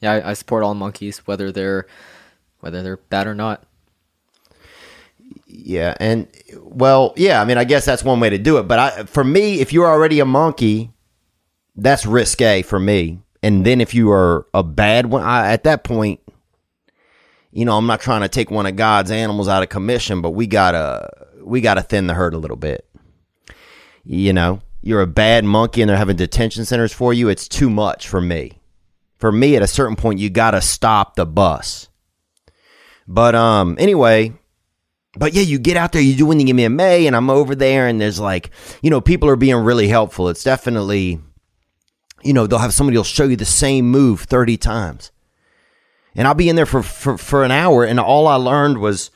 yeah, 0.00 0.12
I, 0.12 0.30
I 0.30 0.32
support 0.32 0.64
all 0.64 0.74
monkeys, 0.74 1.18
whether 1.26 1.52
they're 1.52 1.86
whether 2.60 2.82
they're 2.82 2.96
bad 2.96 3.26
or 3.26 3.34
not. 3.34 3.64
Yeah, 5.46 5.94
and 6.00 6.26
well, 6.58 7.12
yeah. 7.16 7.40
I 7.40 7.44
mean, 7.44 7.58
I 7.58 7.64
guess 7.64 7.84
that's 7.84 8.02
one 8.02 8.18
way 8.18 8.30
to 8.30 8.38
do 8.38 8.58
it. 8.58 8.64
But 8.64 8.78
I, 8.78 9.04
for 9.04 9.22
me, 9.22 9.60
if 9.60 9.72
you're 9.72 9.86
already 9.86 10.20
a 10.20 10.24
monkey, 10.24 10.90
that's 11.76 12.06
risque 12.06 12.62
for 12.62 12.80
me. 12.80 13.20
And 13.42 13.64
then 13.64 13.80
if 13.80 13.94
you 13.94 14.10
are 14.10 14.46
a 14.54 14.62
bad 14.62 15.06
one, 15.06 15.22
I, 15.22 15.52
at 15.52 15.64
that 15.64 15.84
point, 15.84 16.20
you 17.52 17.64
know, 17.64 17.76
I'm 17.76 17.86
not 17.86 18.00
trying 18.00 18.22
to 18.22 18.28
take 18.28 18.50
one 18.50 18.66
of 18.66 18.76
God's 18.76 19.10
animals 19.10 19.48
out 19.48 19.62
of 19.62 19.68
commission, 19.68 20.22
but 20.22 20.30
we 20.30 20.46
gotta 20.46 21.08
we 21.42 21.60
gotta 21.60 21.82
thin 21.82 22.06
the 22.06 22.14
herd 22.14 22.34
a 22.34 22.38
little 22.38 22.56
bit. 22.56 22.88
You 24.04 24.32
know, 24.32 24.60
you're 24.82 25.02
a 25.02 25.06
bad 25.06 25.44
monkey, 25.44 25.82
and 25.82 25.88
they're 25.88 25.96
having 25.96 26.16
detention 26.16 26.64
centers 26.64 26.92
for 26.92 27.12
you. 27.12 27.28
It's 27.28 27.48
too 27.48 27.70
much 27.70 28.08
for 28.08 28.20
me. 28.20 28.60
For 29.18 29.32
me, 29.32 29.56
at 29.56 29.62
a 29.62 29.66
certain 29.66 29.96
point, 29.96 30.18
you 30.18 30.30
gotta 30.30 30.60
stop 30.60 31.16
the 31.16 31.26
bus. 31.26 31.88
But 33.08 33.34
um, 33.34 33.76
anyway, 33.78 34.32
but 35.18 35.32
yeah, 35.32 35.42
you 35.42 35.58
get 35.58 35.76
out 35.76 35.92
there, 35.92 36.02
you're 36.02 36.16
doing 36.16 36.38
the 36.38 36.52
MMA, 36.52 37.06
and 37.06 37.16
I'm 37.16 37.30
over 37.30 37.54
there, 37.54 37.86
and 37.86 38.00
there's 38.00 38.20
like, 38.20 38.50
you 38.82 38.90
know, 38.90 39.00
people 39.00 39.28
are 39.28 39.36
being 39.36 39.56
really 39.56 39.88
helpful. 39.88 40.28
It's 40.28 40.44
definitely, 40.44 41.20
you 42.22 42.32
know, 42.32 42.46
they'll 42.46 42.58
have 42.58 42.74
somebody 42.74 42.96
will 42.96 43.04
show 43.04 43.24
you 43.24 43.36
the 43.36 43.44
same 43.44 43.90
move 43.90 44.22
30 44.22 44.56
times. 44.56 45.10
And 46.14 46.26
I'll 46.26 46.34
be 46.34 46.48
in 46.48 46.56
there 46.56 46.66
for, 46.66 46.82
for, 46.82 47.16
for 47.16 47.44
an 47.44 47.50
hour, 47.50 47.84
and 47.84 47.98
all 47.98 48.26
I 48.26 48.36
learned 48.36 48.78
was, 48.78 49.10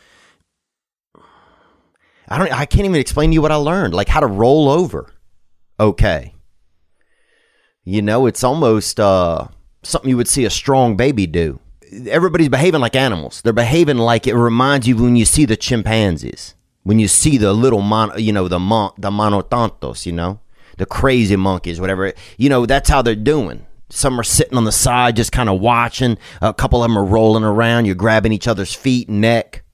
I 2.29 2.39
don't, 2.39 2.53
I 2.53 2.65
can't 2.65 2.85
even 2.85 3.01
explain 3.01 3.31
to 3.31 3.35
you 3.35 3.43
what 3.43 3.53
I 3.53 3.57
learned, 3.57 3.93
like 3.93 4.09
how 4.09 4.21
to 4.21 4.27
roll 4.27 4.69
over. 4.69 5.13
Okay. 5.81 6.35
You 7.83 8.03
know, 8.03 8.27
it's 8.27 8.45
almost 8.45 9.01
uh, 9.01 9.49
something 9.83 10.11
you 10.11 10.17
would 10.17 10.29
see 10.29 10.45
a 10.45 10.51
strong 10.51 10.97
baby 10.97 11.27
do 11.27 11.59
everybody's 12.09 12.49
behaving 12.49 12.81
like 12.81 12.97
animals. 12.97 13.43
They're 13.43 13.53
behaving 13.53 13.99
like 13.99 14.27
it 14.27 14.35
reminds 14.35 14.87
you 14.87 14.97
when 14.97 15.17
you 15.17 15.25
see 15.25 15.45
the 15.45 15.57
chimpanzees, 15.57 16.55
when 16.83 16.99
you 16.99 17.09
see 17.09 17.37
the 17.37 17.53
little 17.53 17.81
mon, 17.81 18.13
you 18.17 18.33
know, 18.33 18.49
the 18.49 18.59
mon, 18.59 18.93
the 18.99 19.11
monotontos, 19.11 20.07
you 20.07 20.13
know, 20.13 20.41
the 20.79 20.87
crazy 20.87 21.37
monkeys, 21.37 21.81
whatever. 21.81 22.13
You 22.37 22.49
know, 22.49 22.67
that's 22.67 22.89
how 22.89 23.03
they're 23.03 23.15
doing. 23.15 23.67
Some 23.89 24.21
are 24.21 24.25
sitting 24.25 24.57
on 24.57 24.65
the 24.65 24.73
side, 24.73 25.17
just 25.17 25.33
kind 25.33 25.49
of 25.49 25.61
watching. 25.61 26.17
A 26.41 26.55
couple 26.55 26.83
of 26.83 26.89
them 26.89 26.97
are 26.97 27.05
rolling 27.05 27.43
around. 27.43 27.87
You're 27.87 27.97
grabbing 27.97 28.33
each 28.33 28.47
other's 28.47 28.75
feet, 28.75 29.09
and 29.09 29.21
neck. 29.21 29.65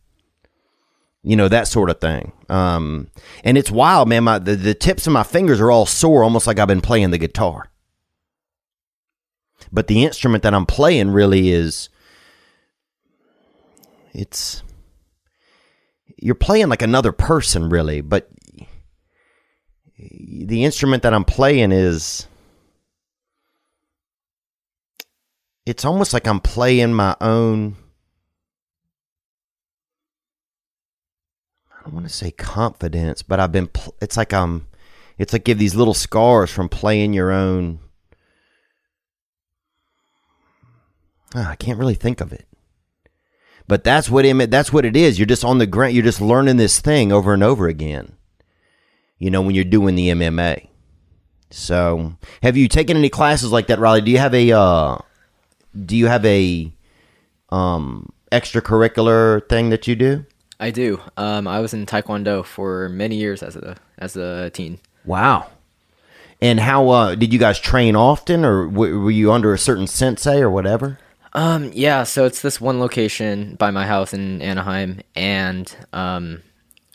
You 1.22 1.36
know 1.36 1.48
that 1.48 1.68
sort 1.68 1.90
of 1.90 2.00
thing. 2.00 2.32
Um, 2.48 3.10
and 3.44 3.58
it's 3.58 3.70
wild, 3.70 4.08
man. 4.08 4.24
My 4.24 4.38
the, 4.38 4.56
the 4.56 4.74
tips 4.74 5.06
of 5.06 5.12
my 5.12 5.22
fingers 5.22 5.60
are 5.60 5.70
all 5.70 5.86
sore, 5.86 6.22
almost 6.22 6.46
like 6.46 6.58
I've 6.58 6.68
been 6.68 6.80
playing 6.80 7.10
the 7.10 7.18
guitar. 7.18 7.70
But 9.72 9.88
the 9.88 10.04
instrument 10.04 10.42
that 10.44 10.54
I'm 10.54 10.66
playing 10.66 11.10
really 11.10 11.50
is 11.50 11.88
it's 14.16 14.62
you're 16.16 16.34
playing 16.34 16.68
like 16.68 16.80
another 16.80 17.12
person 17.12 17.68
really 17.68 18.00
but 18.00 18.30
the 19.98 20.64
instrument 20.64 21.02
that 21.02 21.12
i'm 21.12 21.24
playing 21.24 21.70
is 21.70 22.26
it's 25.66 25.84
almost 25.84 26.14
like 26.14 26.26
i'm 26.26 26.40
playing 26.40 26.94
my 26.94 27.14
own 27.20 27.76
i 31.86 31.88
want 31.90 32.06
to 32.06 32.12
say 32.12 32.30
confidence 32.30 33.22
but 33.22 33.40
i've 33.40 33.52
been 33.52 33.68
pl- 33.68 33.94
it's 34.00 34.16
like 34.16 34.32
i'm 34.32 34.66
it's 35.18 35.32
like 35.32 35.44
give 35.44 35.58
these 35.58 35.74
little 35.74 35.94
scars 35.94 36.50
from 36.50 36.68
playing 36.68 37.12
your 37.12 37.30
own 37.30 37.78
Ah, 41.34 41.50
i 41.50 41.56
can't 41.56 41.78
really 41.78 41.94
think 41.94 42.20
of 42.20 42.32
it 42.32 42.46
but 43.68 43.84
that's 43.84 44.08
what 44.08 44.24
it, 44.24 44.50
that's 44.50 44.72
what 44.72 44.84
it 44.84 44.96
is. 44.96 45.18
You're 45.18 45.26
just 45.26 45.44
on 45.44 45.58
the 45.58 45.66
ground. 45.66 45.94
You're 45.94 46.04
just 46.04 46.20
learning 46.20 46.56
this 46.56 46.80
thing 46.80 47.12
over 47.12 47.34
and 47.34 47.42
over 47.42 47.66
again. 47.66 48.12
You 49.18 49.30
know 49.30 49.42
when 49.42 49.54
you're 49.54 49.64
doing 49.64 49.94
the 49.94 50.08
MMA. 50.08 50.68
So, 51.50 52.16
have 52.42 52.56
you 52.56 52.68
taken 52.68 52.96
any 52.96 53.08
classes 53.08 53.50
like 53.50 53.68
that, 53.68 53.78
Riley? 53.78 54.02
Do 54.02 54.10
you 54.10 54.18
have 54.18 54.34
a 54.34 54.52
uh, 54.52 54.98
do 55.84 55.96
you 55.96 56.06
have 56.06 56.24
a 56.24 56.72
um, 57.50 58.12
extracurricular 58.30 59.48
thing 59.48 59.70
that 59.70 59.86
you 59.86 59.96
do? 59.96 60.26
I 60.58 60.70
do. 60.70 61.00
Um, 61.16 61.46
I 61.46 61.60
was 61.60 61.74
in 61.74 61.86
Taekwondo 61.86 62.44
for 62.44 62.88
many 62.88 63.16
years 63.16 63.42
as 63.42 63.56
a 63.56 63.76
as 63.98 64.16
a 64.16 64.50
teen. 64.50 64.78
Wow. 65.04 65.50
And 66.40 66.60
how 66.60 66.88
uh, 66.88 67.14
did 67.14 67.32
you 67.32 67.38
guys 67.38 67.58
train 67.58 67.96
often, 67.96 68.44
or 68.44 68.66
w- 68.66 69.00
were 69.00 69.10
you 69.10 69.32
under 69.32 69.54
a 69.54 69.58
certain 69.58 69.86
sensei 69.86 70.38
or 70.40 70.50
whatever? 70.50 70.98
Um, 71.32 71.70
yeah, 71.74 72.02
so 72.02 72.24
it's 72.24 72.42
this 72.42 72.60
one 72.60 72.78
location 72.78 73.56
by 73.56 73.70
my 73.70 73.86
house 73.86 74.12
in 74.12 74.42
Anaheim, 74.42 75.00
and 75.14 75.74
um, 75.92 76.42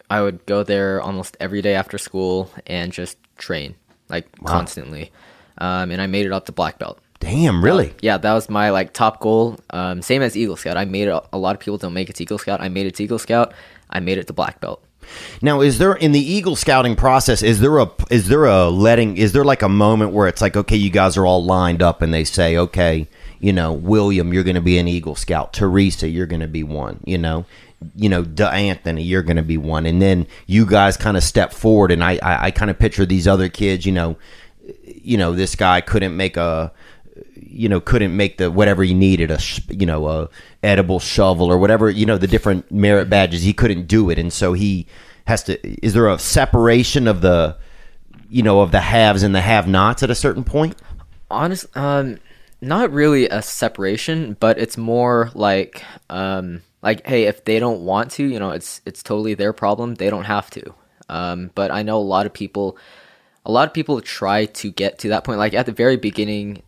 I 0.10 0.22
would 0.22 0.46
go 0.46 0.63
there 0.63 1.01
almost 1.01 1.38
every 1.39 1.62
day 1.62 1.74
after 1.74 1.98
school 1.98 2.51
and 2.68 2.91
just 2.91 3.18
train 3.38 3.75
like 4.10 4.27
constantly. 4.44 5.12
Um, 5.58 5.91
and 5.91 6.01
I 6.01 6.08
made 6.08 6.25
it 6.25 6.32
up 6.32 6.46
to 6.48 6.51
black 6.51 6.80
belt. 6.80 7.00
Damn, 7.21 7.63
really? 7.63 7.93
Yeah, 8.01 8.17
that 8.17 8.33
was 8.33 8.49
my 8.49 8.71
like 8.71 8.93
top 8.93 9.19
goal. 9.19 9.57
Um, 9.69 10.01
same 10.01 10.23
as 10.23 10.35
Eagle 10.35 10.57
Scout. 10.57 10.75
I 10.75 10.85
made 10.85 11.07
it. 11.07 11.23
A 11.31 11.37
lot 11.37 11.55
of 11.55 11.61
people 11.61 11.77
don't 11.77 11.93
make 11.93 12.09
it 12.09 12.15
to 12.15 12.23
Eagle 12.23 12.39
Scout. 12.39 12.59
I 12.61 12.67
made 12.67 12.87
it 12.87 12.95
to 12.95 13.03
Eagle 13.03 13.19
Scout. 13.19 13.53
I 13.89 13.99
made 13.99 14.17
it 14.17 14.25
to 14.27 14.33
black 14.33 14.59
belt. 14.59 14.83
Now, 15.41 15.61
is 15.61 15.77
there 15.77 15.93
in 15.93 16.13
the 16.13 16.19
Eagle 16.19 16.55
Scouting 16.55 16.95
process? 16.95 17.43
Is 17.43 17.59
there 17.59 17.77
a 17.77 17.91
is 18.09 18.27
there 18.27 18.45
a 18.45 18.69
letting? 18.69 19.17
Is 19.17 19.33
there 19.33 19.43
like 19.43 19.61
a 19.61 19.69
moment 19.69 20.13
where 20.13 20.27
it's 20.27 20.41
like, 20.41 20.57
okay, 20.57 20.75
you 20.75 20.89
guys 20.89 21.15
are 21.15 21.25
all 21.25 21.43
lined 21.45 21.83
up, 21.83 22.01
and 22.01 22.11
they 22.11 22.23
say, 22.23 22.57
okay, 22.57 23.07
you 23.39 23.53
know, 23.53 23.71
William, 23.71 24.33
you're 24.33 24.43
going 24.43 24.55
to 24.55 24.61
be 24.61 24.79
an 24.79 24.87
Eagle 24.87 25.15
Scout. 25.15 25.53
Teresa, 25.53 26.09
you're 26.09 26.25
going 26.25 26.41
to 26.41 26.47
be 26.47 26.63
one. 26.63 27.01
You 27.05 27.19
know, 27.19 27.45
you 27.95 28.09
know, 28.09 28.25
Anthony, 28.39 29.03
you're 29.03 29.21
going 29.21 29.37
to 29.37 29.43
be 29.43 29.57
one, 29.57 29.85
and 29.85 30.01
then 30.01 30.25
you 30.47 30.65
guys 30.65 30.97
kind 30.97 31.17
of 31.17 31.23
step 31.23 31.53
forward, 31.53 31.91
and 31.91 32.03
I, 32.03 32.19
I, 32.23 32.45
I 32.45 32.51
kind 32.51 32.71
of 32.71 32.79
picture 32.79 33.05
these 33.05 33.27
other 33.27 33.47
kids. 33.47 33.85
You 33.85 33.91
know, 33.91 34.17
you 34.83 35.17
know, 35.17 35.33
this 35.33 35.55
guy 35.55 35.81
couldn't 35.81 36.17
make 36.17 36.35
a 36.35 36.71
you 37.35 37.69
know 37.69 37.79
couldn't 37.79 38.15
make 38.15 38.37
the 38.37 38.49
whatever 38.51 38.83
he 38.83 38.93
needed 38.93 39.31
a 39.31 39.39
you 39.69 39.85
know 39.85 40.07
a 40.07 40.29
edible 40.63 40.99
shovel 40.99 41.51
or 41.51 41.57
whatever 41.57 41.89
you 41.89 42.05
know 42.05 42.17
the 42.17 42.27
different 42.27 42.71
merit 42.71 43.09
badges 43.09 43.43
he 43.43 43.53
couldn't 43.53 43.87
do 43.87 44.09
it 44.09 44.17
and 44.17 44.31
so 44.31 44.53
he 44.53 44.87
has 45.27 45.43
to 45.43 45.59
is 45.85 45.93
there 45.93 46.07
a 46.07 46.17
separation 46.19 47.07
of 47.07 47.21
the 47.21 47.57
you 48.29 48.41
know 48.41 48.61
of 48.61 48.71
the 48.71 48.81
haves 48.81 49.23
and 49.23 49.35
the 49.35 49.41
have 49.41 49.67
nots 49.67 50.03
at 50.03 50.09
a 50.09 50.15
certain 50.15 50.43
point 50.43 50.75
Honest, 51.31 51.65
um, 51.77 52.19
not 52.59 52.91
really 52.91 53.27
a 53.29 53.41
separation, 53.41 54.35
but 54.39 54.59
it's 54.59 54.77
more 54.77 55.31
like, 55.33 55.83
um, 56.09 56.61
like, 56.81 57.05
hey, 57.07 57.23
if 57.23 57.45
they 57.45 57.57
don't 57.57 57.81
want 57.85 58.11
to, 58.11 58.23
you 58.23 58.37
know, 58.37 58.51
it's 58.51 58.81
it's 58.85 59.01
totally 59.01 59.33
their 59.33 59.53
problem. 59.53 59.95
They 59.95 60.09
don't 60.09 60.25
have 60.25 60.49
to. 60.51 60.73
Um, 61.09 61.51
but 61.55 61.71
I 61.71 61.83
know 61.83 61.97
a 61.97 61.99
lot 61.99 62.25
of 62.25 62.33
people, 62.33 62.77
a 63.45 63.51
lot 63.51 63.67
of 63.67 63.73
people 63.73 64.01
try 64.01 64.45
to 64.45 64.71
get 64.71 64.99
to 64.99 65.09
that 65.09 65.23
point. 65.23 65.39
Like 65.39 65.53
at 65.53 65.65
the 65.65 65.71
very 65.71 65.97
beginning, 65.97 66.61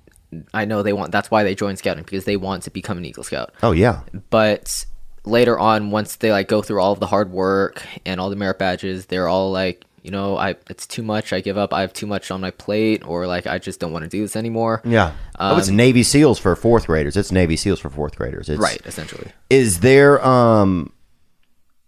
I 0.54 0.66
know 0.66 0.84
they 0.84 0.94
want. 0.94 1.12
That's 1.12 1.30
why 1.32 1.44
they 1.44 1.56
join 1.56 1.76
scouting 1.78 2.04
because 2.04 2.26
they 2.26 2.38
want 2.38 2.64
to 2.64 2.72
become 2.72 2.98
an 2.98 3.06
Eagle 3.06 3.24
Scout. 3.24 3.54
oh 3.64 3.72
yeah 3.72 4.02
But 4.30 4.86
later 5.26 5.58
on, 5.58 5.92
once 5.92 6.18
they 6.18 6.32
like 6.32 6.48
go 6.48 6.62
through 6.62 6.82
all 6.82 6.92
of 6.92 7.00
the 7.00 7.08
hard 7.08 7.32
work 7.32 7.84
and 8.06 8.20
all 8.20 8.30
the 8.30 8.36
merit 8.36 8.60
badges, 8.60 9.06
they're 9.08 9.28
all 9.28 9.52
like, 9.52 9.84
you 10.02 10.12
know, 10.12 10.36
I 10.38 10.56
it's 10.70 10.86
too 10.86 11.02
much. 11.02 11.32
I 11.32 11.40
give 11.40 11.58
up. 11.58 11.74
I 11.74 11.80
have 11.82 11.94
too 11.94 12.08
much 12.08 12.30
on 12.30 12.42
my 12.42 12.52
plate, 12.52 13.08
or 13.08 13.26
like 13.26 13.48
I 13.48 13.58
just 13.58 13.80
don't 13.80 13.94
want 13.94 14.04
to 14.04 14.10
do 14.10 14.22
this 14.22 14.36
anymore. 14.36 14.82
yeah 14.84 15.14
oh 15.40 15.58
it's 15.58 15.70
Navy 15.70 16.04
SEALs 16.04 16.40
for 16.40 16.56
fourth 16.58 16.88
graders 16.88 17.16
it's 17.16 17.32
Navy 17.32 17.56
SEAls 17.56 17.80
for 17.80 17.90
fourth 17.90 18.16
graders 18.18 18.50
it's, 18.50 18.60
Right, 18.60 18.82
essentially. 18.86 19.32
is 19.50 19.80
there 19.80 20.24
um 20.26 20.92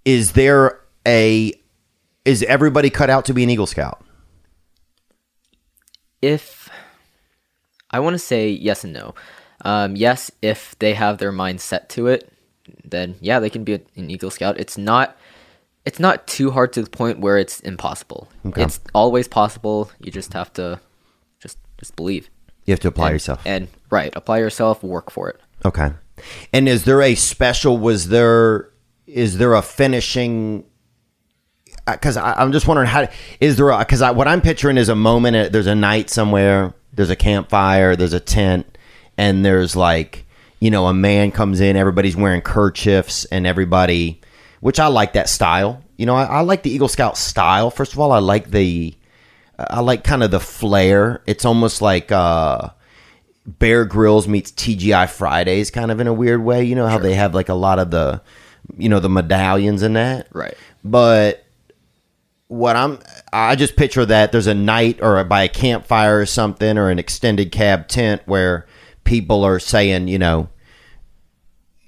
is 0.05 0.31
there 0.31 0.79
a 1.05 1.51
is 2.23 2.41
everybody 2.43 2.89
cut 2.89 3.09
out 3.09 3.25
to 3.25 3.33
be 3.33 3.43
an 3.43 3.49
Eagle 3.49 3.67
Scout 3.67 4.01
if 6.21 6.64
I 7.95 7.99
want 7.99 8.13
to 8.15 8.19
say 8.19 8.49
yes 8.49 8.83
and 8.83 8.91
no. 8.91 9.15
Um, 9.61 9.95
yes, 9.95 10.29
if 10.41 10.77
they 10.79 10.93
have 10.95 11.17
their 11.17 11.31
mind 11.31 11.61
set 11.61 11.87
to 11.91 12.07
it, 12.07 12.29
then 12.83 13.15
yeah, 13.21 13.39
they 13.39 13.49
can 13.49 13.63
be 13.63 13.73
an 13.73 14.09
Eagle 14.09 14.29
Scout. 14.29 14.59
It's 14.59 14.77
not 14.77 15.15
it's 15.85 15.99
not 15.99 16.27
too 16.27 16.51
hard 16.51 16.73
to 16.73 16.81
the 16.81 16.89
point 16.89 17.19
where 17.19 17.37
it's 17.37 17.61
impossible. 17.61 18.27
It's 18.57 18.81
always 18.93 19.27
possible. 19.29 19.91
You 19.99 20.11
just 20.11 20.33
have 20.33 20.51
to 20.53 20.81
just 21.39 21.57
just 21.79 21.95
believe. 21.95 22.29
you 22.65 22.73
have 22.73 22.81
to 22.81 22.89
apply 22.89 23.07
and, 23.07 23.13
yourself 23.15 23.41
And 23.45 23.67
right, 23.89 24.13
apply 24.13 24.39
yourself, 24.39 24.83
work 24.83 25.09
for 25.09 25.29
it. 25.29 25.39
Okay. 25.63 25.91
And 26.51 26.67
is 26.67 26.83
there 26.83 27.01
a 27.01 27.15
special? 27.15 27.77
Was 27.77 28.09
there? 28.09 28.71
Is 29.07 29.37
there 29.37 29.53
a 29.53 29.61
finishing? 29.61 30.65
Because 31.87 32.17
I'm 32.17 32.51
just 32.51 32.67
wondering 32.67 32.87
how 32.89 33.07
is 33.39 33.55
there? 33.55 33.69
A 33.69 33.79
Because 33.79 34.01
what 34.01 34.27
I'm 34.27 34.41
picturing 34.41 34.77
is 34.77 34.89
a 34.89 34.95
moment. 34.95 35.35
uh, 35.37 35.49
There's 35.49 35.67
a 35.67 35.75
night 35.75 36.09
somewhere. 36.09 36.73
There's 36.95 37.09
a 37.09 37.15
campfire. 37.15 37.95
There's 37.95 38.13
a 38.13 38.19
tent, 38.19 38.77
and 39.17 39.45
there's 39.45 39.75
like 39.75 40.25
you 40.59 40.71
know 40.71 40.87
a 40.87 40.93
man 40.93 41.31
comes 41.31 41.59
in. 41.59 41.75
Everybody's 41.75 42.15
wearing 42.15 42.41
kerchiefs, 42.41 43.25
and 43.25 43.45
everybody, 43.45 44.21
which 44.61 44.79
I 44.79 44.87
like 44.87 45.13
that 45.13 45.29
style. 45.29 45.83
You 45.97 46.05
know, 46.05 46.15
I, 46.15 46.25
I 46.25 46.41
like 46.41 46.63
the 46.63 46.71
Eagle 46.71 46.87
Scout 46.87 47.17
style. 47.17 47.71
First 47.71 47.93
of 47.93 47.99
all, 47.99 48.11
I 48.11 48.19
like 48.19 48.51
the 48.51 48.95
I 49.57 49.79
like 49.81 50.03
kind 50.03 50.23
of 50.23 50.31
the 50.31 50.39
flair. 50.39 51.21
It's 51.25 51.45
almost 51.45 51.81
like 51.81 52.11
uh 52.11 52.69
Bear 53.45 53.85
Grylls 53.85 54.27
meets 54.27 54.51
TGI 54.51 55.09
Fridays, 55.09 55.69
kind 55.69 55.91
of 55.91 55.99
in 55.99 56.07
a 56.07 56.13
weird 56.13 56.43
way. 56.43 56.63
You 56.63 56.75
know 56.75 56.87
how 56.87 56.97
they 56.97 57.13
have 57.13 57.35
like 57.35 57.49
a 57.49 57.53
lot 57.53 57.77
of 57.79 57.91
the, 57.91 58.21
you 58.77 58.89
know, 58.89 58.99
the 58.99 59.09
medallions 59.09 59.83
in 59.83 59.93
that. 59.93 60.27
Right. 60.33 60.55
But 60.83 61.44
what 62.47 62.75
I'm, 62.75 62.99
I 63.33 63.55
just 63.55 63.75
picture 63.75 64.05
that 64.05 64.31
there's 64.31 64.47
a 64.47 64.53
night 64.53 64.99
or 65.01 65.23
by 65.23 65.43
a 65.43 65.49
campfire 65.49 66.19
or 66.19 66.25
something 66.25 66.77
or 66.77 66.89
an 66.89 66.99
extended 66.99 67.51
cab 67.51 67.87
tent 67.87 68.21
where 68.25 68.65
people 69.03 69.43
are 69.43 69.59
saying, 69.59 70.07
you 70.07 70.19
know, 70.19 70.49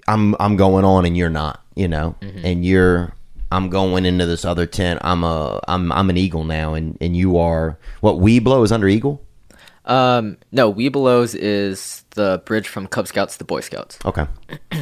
I'm 0.08 0.36
I'm 0.40 0.56
going 0.56 0.86
on 0.86 1.06
and 1.06 1.18
you're 1.18 1.30
not, 1.30 1.64
you 1.76 1.88
know, 1.88 2.16
and 2.22 2.66
you're 2.66 3.14
I'm 3.52 3.70
going 3.70 4.06
into 4.06 4.26
this 4.26 4.46
other 4.46 4.66
tent. 4.66 5.00
I'm 5.04 5.24
a 5.24 5.60
I'm 5.68 5.92
I'm 5.92 6.10
an 6.10 6.18
eagle 6.18 6.44
now, 6.44 6.74
and 6.74 6.98
and 7.02 7.16
you 7.16 7.38
are 7.38 7.78
what 8.02 8.16
Weeblo 8.16 8.64
is 8.64 8.72
under 8.72 8.88
eagle. 8.88 9.24
Um, 9.86 10.38
no, 10.52 10.74
Webelos 10.74 11.34
is 11.34 12.04
the 12.12 12.42
bridge 12.46 12.68
from 12.68 12.88
Cub 12.88 13.08
Scouts 13.08 13.38
to 13.38 13.46
Boy 13.46 13.62
Scouts. 13.62 13.98
Okay, 14.06 14.28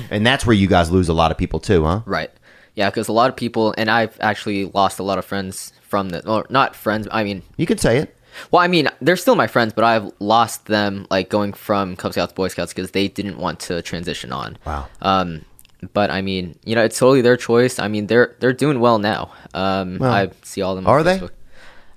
and 0.09 0.25
that's 0.25 0.45
where 0.45 0.55
you 0.55 0.67
guys 0.67 0.91
lose 0.91 1.09
a 1.09 1.13
lot 1.13 1.31
of 1.31 1.37
people 1.37 1.59
too, 1.59 1.83
huh? 1.83 2.01
Right. 2.05 2.31
Yeah, 2.75 2.89
because 2.89 3.07
a 3.07 3.13
lot 3.13 3.29
of 3.29 3.35
people, 3.35 3.73
and 3.77 3.89
I've 3.89 4.17
actually 4.19 4.65
lost 4.65 4.99
a 4.99 5.03
lot 5.03 5.17
of 5.17 5.25
friends 5.25 5.71
from 5.81 6.09
the, 6.09 6.27
or 6.27 6.45
not 6.49 6.75
friends. 6.75 7.07
I 7.11 7.23
mean, 7.23 7.41
You 7.57 7.65
could 7.65 7.79
say 7.79 7.97
it. 7.99 8.15
well, 8.51 8.61
I 8.61 8.67
mean, 8.67 8.89
they're 9.01 9.15
still 9.15 9.35
my 9.35 9.47
friends, 9.47 9.73
but 9.73 9.83
I've 9.85 10.11
lost 10.19 10.65
them 10.65 11.07
like 11.09 11.29
going 11.29 11.53
from 11.53 11.95
Cub 11.95 12.11
Scouts 12.13 12.31
to 12.33 12.35
Boy 12.35 12.49
Scouts 12.49 12.73
because 12.73 12.91
they 12.91 13.07
didn't 13.07 13.37
want 13.37 13.59
to 13.61 13.81
transition 13.81 14.33
on. 14.33 14.57
Wow. 14.65 14.87
Um, 15.01 15.45
but 15.93 16.09
I 16.11 16.21
mean, 16.21 16.57
you 16.65 16.75
know, 16.75 16.83
it's 16.83 16.97
totally 16.99 17.21
their 17.21 17.37
choice. 17.37 17.79
I 17.79 17.87
mean, 17.87 18.07
they're 18.07 18.35
they're 18.39 18.53
doing 18.53 18.79
well 18.79 18.99
now. 18.99 19.31
Um, 19.53 20.01
I 20.01 20.31
see 20.43 20.61
all 20.61 20.71
of 20.71 20.77
them. 20.77 20.87
on 20.87 20.93
are 20.93 21.03
they? 21.03 21.19
Facebook. 21.19 21.31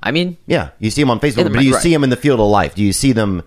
I 0.01 0.13
mean, 0.13 0.37
Yeah, 0.47 0.71
you 0.79 0.91
see 0.91 1.03
them 1.03 1.11
on 1.11 1.19
Facebook, 1.19 1.45
the 1.45 1.51
but 1.51 1.59
do 1.59 1.65
you 1.65 1.73
right. 1.75 1.83
see 1.83 1.93
them 1.93 2.05
in 2.05 2.11
the 2.11 2.17
field 2.17 2.39
of 2.39 2.47
life? 2.47 2.75
Do 2.77 2.85
you 2.85 2.93
see 2.93 3.11
them 3.13 3.43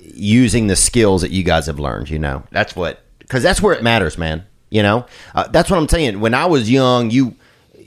using 0.00 0.66
the 0.66 0.76
skills 0.76 1.22
that 1.22 1.30
you 1.30 1.42
guys 1.44 1.66
have 1.66 1.78
learned? 1.78 2.10
You 2.10 2.18
know, 2.18 2.42
that's 2.50 2.74
what 2.74 3.02
because 3.18 3.42
that's 3.42 3.60
where 3.62 3.74
it 3.74 3.82
matters, 3.82 4.16
man. 4.18 4.44
You 4.76 4.82
know, 4.82 5.06
uh, 5.34 5.48
that's 5.48 5.70
what 5.70 5.78
I'm 5.78 5.88
saying. 5.88 6.20
When 6.20 6.34
I 6.34 6.44
was 6.44 6.70
young, 6.70 7.10
you 7.10 7.34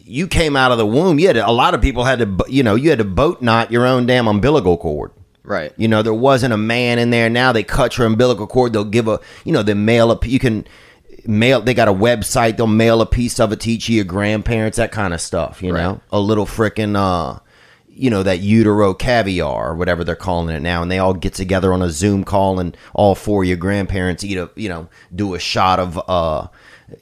you 0.06 0.28
came 0.28 0.56
out 0.56 0.72
of 0.72 0.80
the 0.80 0.88
womb. 0.88 1.20
You 1.20 1.28
had 1.28 1.36
to, 1.36 1.48
a 1.48 1.52
lot 1.52 1.76
of 1.76 1.82
people 1.84 2.04
had 2.04 2.18
to, 2.18 2.46
you 2.48 2.64
know, 2.64 2.74
you 2.74 2.90
had 2.90 2.98
to 2.98 3.06
boat 3.06 3.44
knot 3.44 3.72
your 3.72 3.86
own 3.86 4.08
damn 4.08 4.28
umbilical 4.28 4.76
cord. 4.76 5.12
right. 5.44 5.72
You 5.78 5.88
know, 5.88 6.02
there 6.02 6.16
wasn't 6.16 6.52
a 6.52 6.58
man 6.58 6.98
in 6.98 7.12
there. 7.12 7.30
Now 7.30 7.52
they 7.52 7.62
cut 7.62 7.96
your 7.96 8.08
umbilical 8.08 8.48
cord. 8.48 8.74
They'll 8.74 8.86
give 8.86 9.08
a, 9.08 9.20
you 9.46 9.54
know, 9.54 9.62
they 9.62 9.76
mail 9.76 10.12
a. 10.12 10.18
You 10.26 10.40
can 10.40 10.66
mail. 11.28 11.62
They 11.62 11.76
got 11.76 11.88
a 11.88 11.94
website. 11.94 12.58
They'll 12.58 12.66
mail 12.66 13.02
a 13.02 13.06
piece 13.06 13.40
of 13.40 13.52
it 13.52 13.60
to 13.60 13.70
each 13.70 13.88
of 13.88 13.94
your 13.94 14.06
grandparents. 14.06 14.78
That 14.78 14.92
kind 14.92 15.14
of 15.14 15.22
stuff. 15.22 15.62
You 15.62 15.74
know, 15.74 16.02
a 16.12 16.20
little 16.20 16.48
frickin' 16.48 16.96
uh, 16.96 17.40
you 17.88 18.10
know, 18.10 18.24
that 18.24 18.40
utero 18.40 18.94
caviar 18.96 19.72
or 19.72 19.76
whatever 19.76 20.04
they're 20.06 20.16
calling 20.16 20.56
it 20.56 20.62
now, 20.62 20.82
and 20.82 20.90
they 20.90 20.98
all 21.00 21.14
get 21.14 21.34
together 21.36 21.72
on 21.72 21.82
a 21.84 21.90
Zoom 21.90 22.24
call, 22.24 22.60
and 22.60 22.76
all 22.94 23.14
four 23.14 23.44
of 23.44 23.48
your 23.48 23.58
grandparents 23.58 24.24
eat 24.24 24.38
a, 24.38 24.50
you 24.56 24.70
know, 24.70 24.88
do 25.14 25.36
a 25.36 25.40
shot 25.40 25.80
of, 25.80 26.00
uh, 26.08 26.48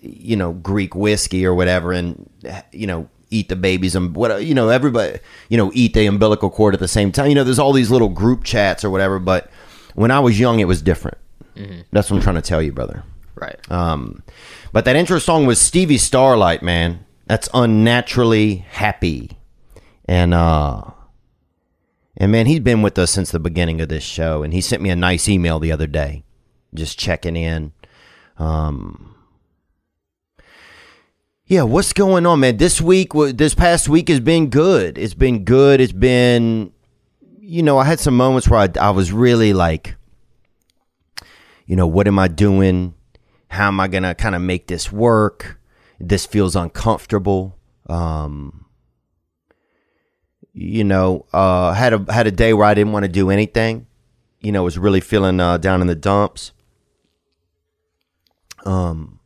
you 0.01 0.35
know, 0.35 0.53
Greek 0.53 0.95
whiskey 0.95 1.45
or 1.45 1.53
whatever, 1.55 1.91
and 1.91 2.29
you 2.71 2.87
know. 2.87 3.09
Eat 3.29 3.49
the 3.49 3.57
babies 3.57 3.93
and 3.93 4.15
what 4.15 4.45
you 4.45 4.53
know. 4.55 4.69
Everybody, 4.69 5.19
you 5.49 5.57
know, 5.57 5.69
eat 5.73 5.93
the 5.93 6.05
umbilical 6.05 6.49
cord 6.49 6.73
at 6.73 6.79
the 6.79 6.87
same 6.87 7.11
time. 7.11 7.27
You 7.27 7.35
know, 7.35 7.43
there's 7.43 7.59
all 7.59 7.73
these 7.73 7.91
little 7.91 8.07
group 8.07 8.45
chats 8.45 8.85
or 8.85 8.89
whatever. 8.89 9.19
But 9.19 9.51
when 9.95 10.11
I 10.11 10.21
was 10.21 10.39
young, 10.39 10.61
it 10.61 10.63
was 10.63 10.81
different. 10.81 11.17
That's 11.91 12.09
what 12.09 12.15
I'm 12.15 12.23
trying 12.23 12.35
to 12.35 12.41
tell 12.41 12.61
you, 12.61 12.71
brother. 12.71 13.03
Right. 13.35 13.59
Um, 13.69 14.23
but 14.71 14.85
that 14.85 14.95
intro 14.95 15.19
song 15.19 15.45
was 15.45 15.59
Stevie 15.59 15.97
Starlight, 15.97 16.63
man. 16.63 17.05
That's 17.25 17.49
unnaturally 17.53 18.65
happy, 18.69 19.31
and 20.05 20.33
uh, 20.33 20.83
and 22.15 22.31
man, 22.31 22.45
he's 22.45 22.61
been 22.61 22.81
with 22.81 22.97
us 22.97 23.11
since 23.11 23.31
the 23.31 23.39
beginning 23.39 23.81
of 23.81 23.89
this 23.89 24.03
show, 24.03 24.41
and 24.43 24.53
he 24.53 24.61
sent 24.61 24.81
me 24.81 24.89
a 24.89 24.95
nice 24.95 25.27
email 25.27 25.59
the 25.59 25.73
other 25.73 25.87
day, 25.87 26.23
just 26.73 26.97
checking 26.97 27.35
in. 27.35 27.73
Um, 28.37 29.15
yeah, 31.47 31.63
what's 31.63 31.93
going 31.93 32.25
on, 32.25 32.41
man? 32.41 32.57
This 32.57 32.81
week, 32.81 33.13
this 33.13 33.55
past 33.55 33.87
week 33.87 34.09
has 34.09 34.19
been 34.19 34.49
good. 34.49 34.97
It's 34.97 35.13
been 35.13 35.45
good. 35.45 35.79
It's 35.79 35.93
been, 35.93 36.73
you 37.39 37.63
know, 37.63 37.77
I 37.77 37.85
had 37.85 38.01
some 38.01 38.17
moments 38.17 38.49
where 38.49 38.59
I, 38.59 38.69
I 38.79 38.89
was 38.89 39.13
really 39.13 39.53
like, 39.53 39.95
you 41.65 41.77
know, 41.77 41.87
what 41.87 42.05
am 42.05 42.19
I 42.19 42.27
doing? 42.27 42.95
How 43.47 43.69
am 43.69 43.79
I 43.79 43.87
gonna 43.87 44.13
kind 44.13 44.35
of 44.35 44.41
make 44.41 44.67
this 44.67 44.91
work? 44.91 45.57
This 46.01 46.25
feels 46.25 46.53
uncomfortable. 46.53 47.57
Um, 47.89 48.65
you 50.51 50.83
know, 50.83 51.25
uh, 51.31 51.71
had 51.71 51.93
a 51.93 52.11
had 52.11 52.27
a 52.27 52.31
day 52.31 52.53
where 52.53 52.65
I 52.65 52.73
didn't 52.73 52.91
want 52.91 53.03
to 53.03 53.09
do 53.11 53.29
anything. 53.29 53.87
You 54.41 54.51
know, 54.51 54.63
was 54.63 54.77
really 54.77 54.99
feeling 54.99 55.39
uh, 55.39 55.57
down 55.57 55.79
in 55.79 55.87
the 55.87 55.95
dumps. 55.95 56.51
Um, 58.65 59.16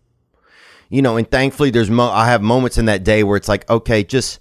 you 0.92 1.02
know, 1.02 1.16
and 1.16 1.30
thankfully, 1.30 1.72
there's 1.72 1.90
mo- 1.90 2.12
I 2.12 2.28
have 2.28 2.42
moments 2.42 2.78
in 2.78 2.86
that 2.86 3.06
day 3.06 3.24
where 3.24 3.38
it's 3.38 3.48
like, 3.48 3.68
okay, 3.70 4.04
just 4.04 4.40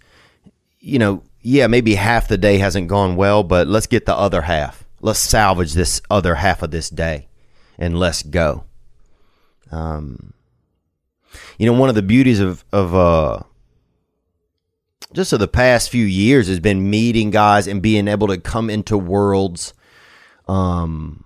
you 0.80 0.98
know, 0.98 1.22
yeah, 1.42 1.68
maybe 1.68 1.94
half 1.94 2.26
the 2.26 2.36
day 2.36 2.58
hasn't 2.58 2.88
gone 2.88 3.14
well, 3.14 3.42
but 3.44 3.68
let's 3.68 3.86
get 3.86 4.04
the 4.04 4.14
other 4.14 4.42
half. 4.42 4.84
Let's 5.00 5.20
salvage 5.20 5.74
this 5.74 6.02
other 6.10 6.34
half 6.34 6.62
of 6.62 6.72
this 6.72 6.90
day, 6.90 7.28
and 7.78 7.98
let's 7.98 8.24
go. 8.24 8.64
Um, 9.70 10.34
you 11.56 11.66
know, 11.66 11.78
one 11.78 11.88
of 11.88 11.94
the 11.94 12.02
beauties 12.02 12.40
of 12.40 12.64
of 12.72 12.96
uh, 12.96 13.40
just 15.12 15.32
of 15.32 15.38
the 15.38 15.48
past 15.48 15.88
few 15.88 16.04
years 16.04 16.48
has 16.48 16.58
been 16.58 16.90
meeting 16.90 17.30
guys 17.30 17.68
and 17.68 17.80
being 17.80 18.08
able 18.08 18.26
to 18.26 18.38
come 18.38 18.68
into 18.68 18.98
worlds 18.98 19.72
um 20.48 21.24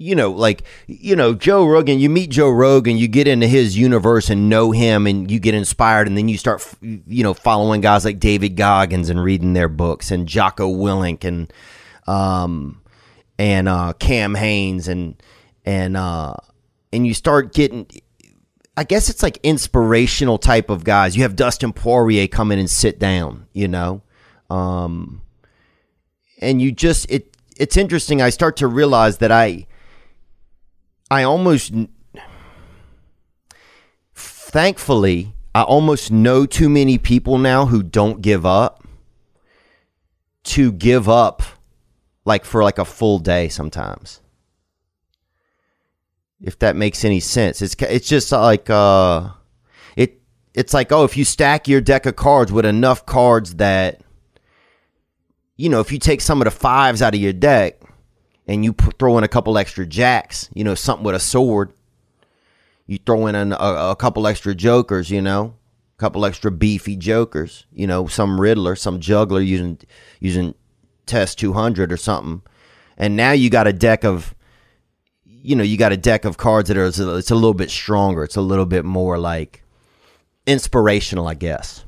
you 0.00 0.14
know 0.14 0.30
like 0.30 0.62
you 0.86 1.14
know 1.14 1.34
Joe 1.34 1.66
Rogan 1.66 2.00
you 2.00 2.08
meet 2.08 2.30
Joe 2.30 2.50
Rogan 2.50 2.96
you 2.96 3.06
get 3.06 3.28
into 3.28 3.46
his 3.46 3.76
universe 3.76 4.30
and 4.30 4.48
know 4.48 4.70
him 4.70 5.06
and 5.06 5.30
you 5.30 5.38
get 5.38 5.54
inspired 5.54 6.08
and 6.08 6.16
then 6.16 6.28
you 6.28 6.38
start 6.38 6.66
you 6.80 7.22
know 7.22 7.34
following 7.34 7.80
guys 7.80 8.04
like 8.04 8.18
David 8.18 8.56
Goggins 8.56 9.10
and 9.10 9.22
reading 9.22 9.52
their 9.52 9.68
books 9.68 10.10
and 10.10 10.26
Jocko 10.26 10.72
Willink 10.72 11.24
and 11.24 11.52
um 12.06 12.80
and 13.38 13.68
uh 13.68 13.92
Cam 13.98 14.34
Hanes 14.34 14.88
and 14.88 15.22
and 15.66 15.96
uh 15.96 16.34
and 16.92 17.06
you 17.06 17.12
start 17.12 17.52
getting 17.52 17.86
I 18.76 18.84
guess 18.84 19.10
it's 19.10 19.22
like 19.22 19.38
inspirational 19.42 20.38
type 20.38 20.70
of 20.70 20.84
guys. 20.84 21.14
You 21.14 21.24
have 21.24 21.36
Dustin 21.36 21.74
Poirier 21.74 22.26
come 22.28 22.50
in 22.50 22.58
and 22.58 22.70
sit 22.70 22.98
down, 22.98 23.46
you 23.52 23.68
know, 23.68 24.00
um, 24.48 25.20
and 26.40 26.62
you 26.62 26.72
just 26.72 27.10
it. 27.10 27.36
It's 27.58 27.76
interesting. 27.76 28.22
I 28.22 28.30
start 28.30 28.56
to 28.58 28.66
realize 28.66 29.18
that 29.18 29.30
I, 29.30 29.66
I 31.10 31.24
almost, 31.24 31.72
thankfully, 34.14 35.34
I 35.54 35.62
almost 35.62 36.10
know 36.12 36.46
too 36.46 36.68
many 36.68 36.98
people 36.98 37.38
now 37.38 37.66
who 37.66 37.82
don't 37.82 38.22
give 38.22 38.46
up. 38.46 38.76
To 40.44 40.72
give 40.72 41.08
up, 41.08 41.42
like 42.24 42.46
for 42.46 42.64
like 42.64 42.78
a 42.78 42.84
full 42.84 43.18
day 43.18 43.48
sometimes 43.48 44.20
if 46.42 46.58
that 46.60 46.76
makes 46.76 47.04
any 47.04 47.20
sense. 47.20 47.62
It's 47.62 47.74
it's 47.80 48.08
just 48.08 48.32
like 48.32 48.70
uh 48.70 49.30
it 49.96 50.20
it's 50.54 50.74
like 50.74 50.92
oh 50.92 51.04
if 51.04 51.16
you 51.16 51.24
stack 51.24 51.68
your 51.68 51.80
deck 51.80 52.06
of 52.06 52.16
cards 52.16 52.50
with 52.50 52.64
enough 52.64 53.06
cards 53.06 53.56
that 53.56 54.00
you 55.56 55.68
know 55.68 55.80
if 55.80 55.92
you 55.92 55.98
take 55.98 56.20
some 56.20 56.40
of 56.40 56.46
the 56.46 56.50
fives 56.50 57.02
out 57.02 57.14
of 57.14 57.20
your 57.20 57.32
deck 57.32 57.79
and 58.50 58.64
you 58.64 58.74
throw 58.98 59.16
in 59.16 59.22
a 59.22 59.28
couple 59.28 59.56
extra 59.56 59.86
jacks, 59.86 60.50
you 60.52 60.64
know 60.64 60.74
something 60.74 61.04
with 61.04 61.14
a 61.14 61.20
sword, 61.20 61.72
you 62.88 62.98
throw 62.98 63.28
in 63.28 63.36
an, 63.36 63.52
a, 63.52 63.56
a 63.90 63.96
couple 63.96 64.26
extra 64.26 64.56
jokers, 64.56 65.08
you 65.08 65.22
know, 65.22 65.54
a 65.96 66.00
couple 66.00 66.26
extra 66.26 66.50
beefy 66.50 66.96
jokers, 66.96 67.64
you 67.72 67.86
know, 67.86 68.08
some 68.08 68.40
riddler, 68.40 68.74
some 68.74 68.98
juggler 68.98 69.40
using 69.40 69.78
using 70.18 70.54
test 71.06 71.38
200 71.38 71.92
or 71.92 71.96
something. 71.96 72.42
And 72.96 73.16
now 73.16 73.30
you 73.30 73.50
got 73.50 73.68
a 73.68 73.72
deck 73.72 74.04
of 74.04 74.34
you 75.24 75.54
know, 75.54 75.62
you 75.62 75.78
got 75.78 75.92
a 75.92 75.96
deck 75.96 76.24
of 76.24 76.36
cards 76.36 76.68
that 76.68 76.76
are 76.76 76.86
it's 76.86 76.98
a 76.98 77.34
little 77.34 77.54
bit 77.54 77.70
stronger. 77.70 78.24
It's 78.24 78.36
a 78.36 78.42
little 78.42 78.66
bit 78.66 78.84
more 78.84 79.16
like 79.16 79.62
inspirational, 80.44 81.28
I 81.28 81.34
guess. 81.34 81.84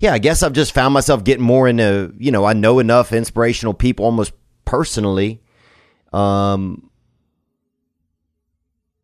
Yeah, 0.00 0.14
I 0.14 0.18
guess 0.18 0.42
I've 0.42 0.52
just 0.52 0.72
found 0.72 0.94
myself 0.94 1.22
getting 1.22 1.44
more 1.44 1.68
into, 1.68 2.12
you 2.18 2.32
know, 2.32 2.44
I 2.44 2.54
know 2.54 2.80
enough 2.80 3.12
inspirational 3.12 3.72
people 3.72 4.04
almost 4.04 4.32
personally 4.64 5.40
um 6.12 6.90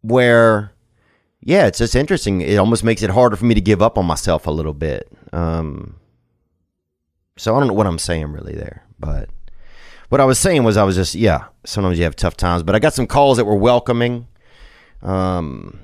where 0.03 0.73
yeah, 1.41 1.67
it's 1.67 1.79
just 1.79 1.95
interesting. 1.95 2.41
It 2.41 2.57
almost 2.57 2.83
makes 2.83 3.03
it 3.03 3.11
harder 3.11 3.37
for 3.37 3.45
me 3.45 3.55
to 3.55 3.61
give 3.61 3.81
up 3.81 3.97
on 3.99 4.07
myself 4.07 4.47
a 4.47 4.51
little 4.51 4.75
bit. 4.75 5.11
Um 5.33 5.97
so 7.37 7.55
I 7.55 7.59
don't 7.59 7.69
know 7.69 7.75
what 7.75 7.87
I'm 7.87 7.99
saying 7.99 8.33
really 8.33 8.55
there, 8.55 8.85
but 8.99 9.29
what 10.09 10.21
I 10.21 10.25
was 10.25 10.39
saying 10.39 10.65
was 10.65 10.77
I 10.77 10.85
was 10.85 10.97
just 10.97 11.15
yeah. 11.15 11.47
Sometimes 11.65 11.99
you 11.99 12.05
have 12.05 12.17
tough 12.17 12.37
times, 12.37 12.63
but 12.63 12.75
I 12.75 12.79
got 12.79 12.95
some 12.95 13.07
calls 13.07 13.37
that 13.37 13.45
were 13.45 13.57
welcoming. 13.57 14.29
Um, 15.03 15.81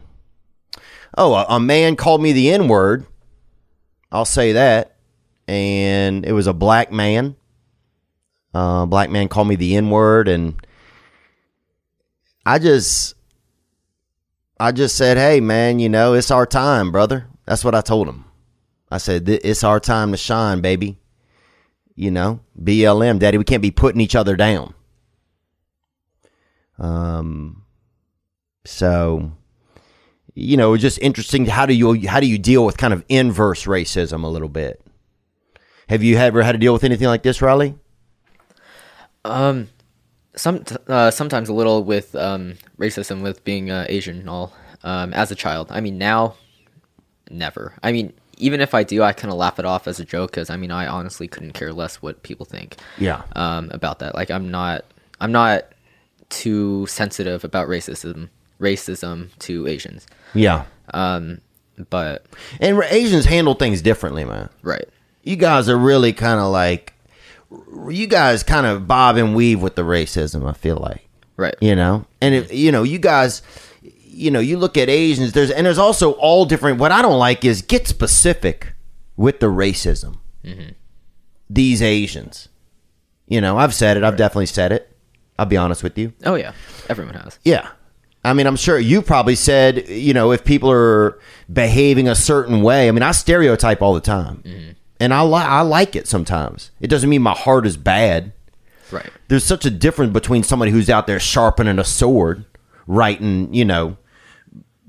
oh, 1.17 1.35
a, 1.35 1.47
a 1.49 1.61
man 1.61 1.97
called 1.97 2.23
me 2.23 2.33
the 2.33 2.51
N 2.51 2.69
word. 2.69 3.07
I'll 4.11 4.25
say 4.25 4.53
that, 4.53 4.97
and 5.49 6.25
it 6.25 6.33
was 6.33 6.47
a 6.47 6.53
black 6.53 6.93
man. 6.93 7.37
Uh, 8.55 8.87
black 8.87 9.11
man 9.11 9.29
called 9.29 9.49
me 9.49 9.57
the 9.57 9.77
N 9.77 9.91
word, 9.91 10.29
and 10.29 10.65
I 12.45 12.59
just, 12.59 13.15
I 14.59 14.73
just 14.73 14.97
said, 14.97 15.17
"Hey, 15.17 15.41
man, 15.41 15.79
you 15.79 15.89
know, 15.89 16.15
it's 16.15 16.31
our 16.31 16.47
time, 16.47 16.93
brother." 16.93 17.27
That's 17.47 17.65
what 17.65 17.75
I 17.75 17.81
told 17.81 18.09
him. 18.09 18.25
I 18.91 18.99
said, 18.99 19.29
"It's 19.29 19.65
our 19.65 19.81
time 19.81 20.13
to 20.13 20.17
shine, 20.17 20.61
baby." 20.61 20.99
You 21.95 22.11
know, 22.11 22.41
BLM, 22.61 23.19
daddy. 23.19 23.39
We 23.39 23.45
can't 23.45 23.63
be 23.63 23.71
putting 23.71 24.01
each 24.01 24.15
other 24.17 24.37
down. 24.37 24.75
Um, 26.79 27.65
so 28.65 29.33
you 30.35 30.57
know, 30.57 30.77
just 30.77 30.99
interesting. 30.99 31.47
How 31.47 31.67
do 31.67 31.75
you 31.75 32.09
how 32.09 32.21
do 32.21 32.27
you 32.27 32.39
deal 32.39 32.65
with 32.65 32.77
kind 32.77 32.95
of 32.95 33.05
inverse 33.09 33.65
racism 33.65 34.25
a 34.25 34.29
little 34.29 34.49
bit? 34.49 34.81
Have 35.89 36.03
you 36.03 36.17
ever 36.17 36.43
had 36.43 36.53
to 36.53 36.59
deal 36.59 36.73
with 36.73 36.85
anything 36.85 37.09
like 37.09 37.23
this, 37.23 37.43
Riley? 37.43 37.75
Um, 39.25 39.69
some 40.35 40.65
uh, 40.89 41.11
sometimes 41.11 41.49
a 41.49 41.53
little 41.53 41.85
with 41.85 42.15
um 42.15 42.55
racism 42.79 43.23
with 43.23 43.45
being 43.45 43.71
uh, 43.71 43.87
Asian 43.89 44.19
and 44.19 44.31
all. 44.31 44.55
Um, 44.85 45.13
as 45.13 45.31
a 45.31 45.37
child, 45.37 45.69
I 45.71 45.81
mean 45.81 45.97
now, 45.99 46.35
never. 47.31 47.75
I 47.83 47.93
mean 47.93 48.13
even 48.39 48.61
if 48.61 48.75
I 48.75 48.83
do, 48.83 49.03
I 49.03 49.13
kind 49.13 49.31
of 49.31 49.39
laugh 49.39 49.59
it 49.61 49.65
off 49.65 49.87
as 49.87 50.01
a 50.01 50.05
joke 50.05 50.33
because 50.33 50.51
I 50.51 50.57
mean 50.57 50.71
I 50.71 50.87
honestly 50.87 51.29
couldn't 51.29 51.53
care 51.53 51.73
less 51.73 51.97
what 51.97 52.23
people 52.23 52.47
think. 52.47 52.77
Yeah. 52.99 53.23
Um, 53.37 53.71
about 53.73 54.01
that, 54.01 54.15
like 54.15 54.31
I'm 54.31 54.51
not 54.51 54.85
I'm 55.21 55.33
not 55.33 55.65
too 56.29 56.87
sensitive 56.87 57.45
about 57.45 57.69
racism 57.69 58.31
racism 58.59 59.37
to 59.41 59.67
Asians. 59.67 60.07
Yeah. 60.35 60.65
Um, 60.95 61.41
but 61.91 62.27
And 62.61 62.83
Asians 62.91 63.27
handle 63.27 63.55
things 63.55 63.83
differently, 63.83 64.25
man. 64.25 64.49
right, 64.63 64.89
You 65.23 65.37
guys 65.37 65.69
are 65.69 65.77
really 65.77 66.13
kind 66.13 66.41
of 66.41 66.51
like, 66.53 66.95
you 67.89 68.07
guys 68.07 68.43
kind 68.43 68.67
of 68.67 68.87
bob 68.87 69.17
and 69.17 69.35
weave 69.35 69.61
with 69.61 69.77
the 69.77 69.83
racism. 69.83 70.49
I 70.49 70.53
feel 70.53 70.77
like, 70.77 71.09
right, 71.37 71.55
you 71.61 71.75
know, 71.75 72.07
and 72.21 72.35
if 72.35 72.53
you 72.53 72.73
know, 72.73 72.83
you 72.83 72.99
guys, 72.99 73.43
you 73.83 74.31
know, 74.31 74.41
you 74.41 74.59
look 74.59 74.77
at 74.77 74.89
Asians. 74.89 75.33
There's 75.33 75.51
and 75.51 75.67
there's 75.67 75.79
also 75.79 76.13
all 76.13 76.45
different. 76.45 76.79
What 76.79 76.93
I 76.93 77.03
don't 77.03 77.19
like 77.19 77.45
is 77.45 77.63
get 77.63 77.87
specific 77.89 78.75
with 79.17 79.41
the 79.41 79.47
racism. 79.47 80.19
Mm-hmm. 80.45 80.71
These 81.51 81.83
Asians, 81.83 82.49
you 83.27 83.41
know, 83.41 83.59
I've 83.59 83.75
said 83.75 83.97
it. 83.97 84.05
I've 84.05 84.17
definitely 84.17 84.47
said 84.47 84.73
it. 84.73 84.97
I'll 85.39 85.47
be 85.47 85.57
honest 85.57 85.83
with 85.83 85.99
you. 85.99 86.13
Oh 86.25 86.35
yeah, 86.35 86.53
everyone 86.89 87.15
has. 87.15 87.39
Yeah. 87.45 87.69
I 88.25 88.35
mean, 88.35 88.47
I'm 88.47 88.57
sure 88.57 88.79
you 88.79 89.03
probably 89.03 89.35
said, 89.35 89.89
you 89.89 90.15
know, 90.15 90.31
if 90.31 90.45
people 90.45 90.71
are 90.71 91.19
behaving 91.53 92.09
a 92.09 92.15
certain 92.15 92.63
way. 92.63 92.87
I 92.87 92.93
mean, 92.93 93.03
I 93.03 93.11
stereotype 93.11 93.83
all 93.83 93.95
the 93.95 94.01
time, 94.01 94.43
mm-hmm. 94.45 94.71
And 95.03 95.13
I 95.13 95.23
li- 95.23 95.35
I 95.35 95.61
like 95.63 95.97
it 95.97 96.07
sometimes. 96.09 96.71
It 96.81 96.87
doesn't 96.89 97.11
mean 97.11 97.23
my 97.23 97.33
heart 97.35 97.67
is 97.67 97.77
bad. 97.77 98.33
Right, 98.91 99.11
There's 99.29 99.45
such 99.45 99.65
a 99.65 99.71
difference 99.71 100.13
between 100.13 100.43
somebody 100.43 100.71
who's 100.71 100.91
out 100.91 101.07
there 101.07 101.19
sharpening 101.19 101.79
a 101.79 101.85
sword, 101.85 102.45
writing, 102.87 103.53
you 103.55 103.65
know, 103.65 103.97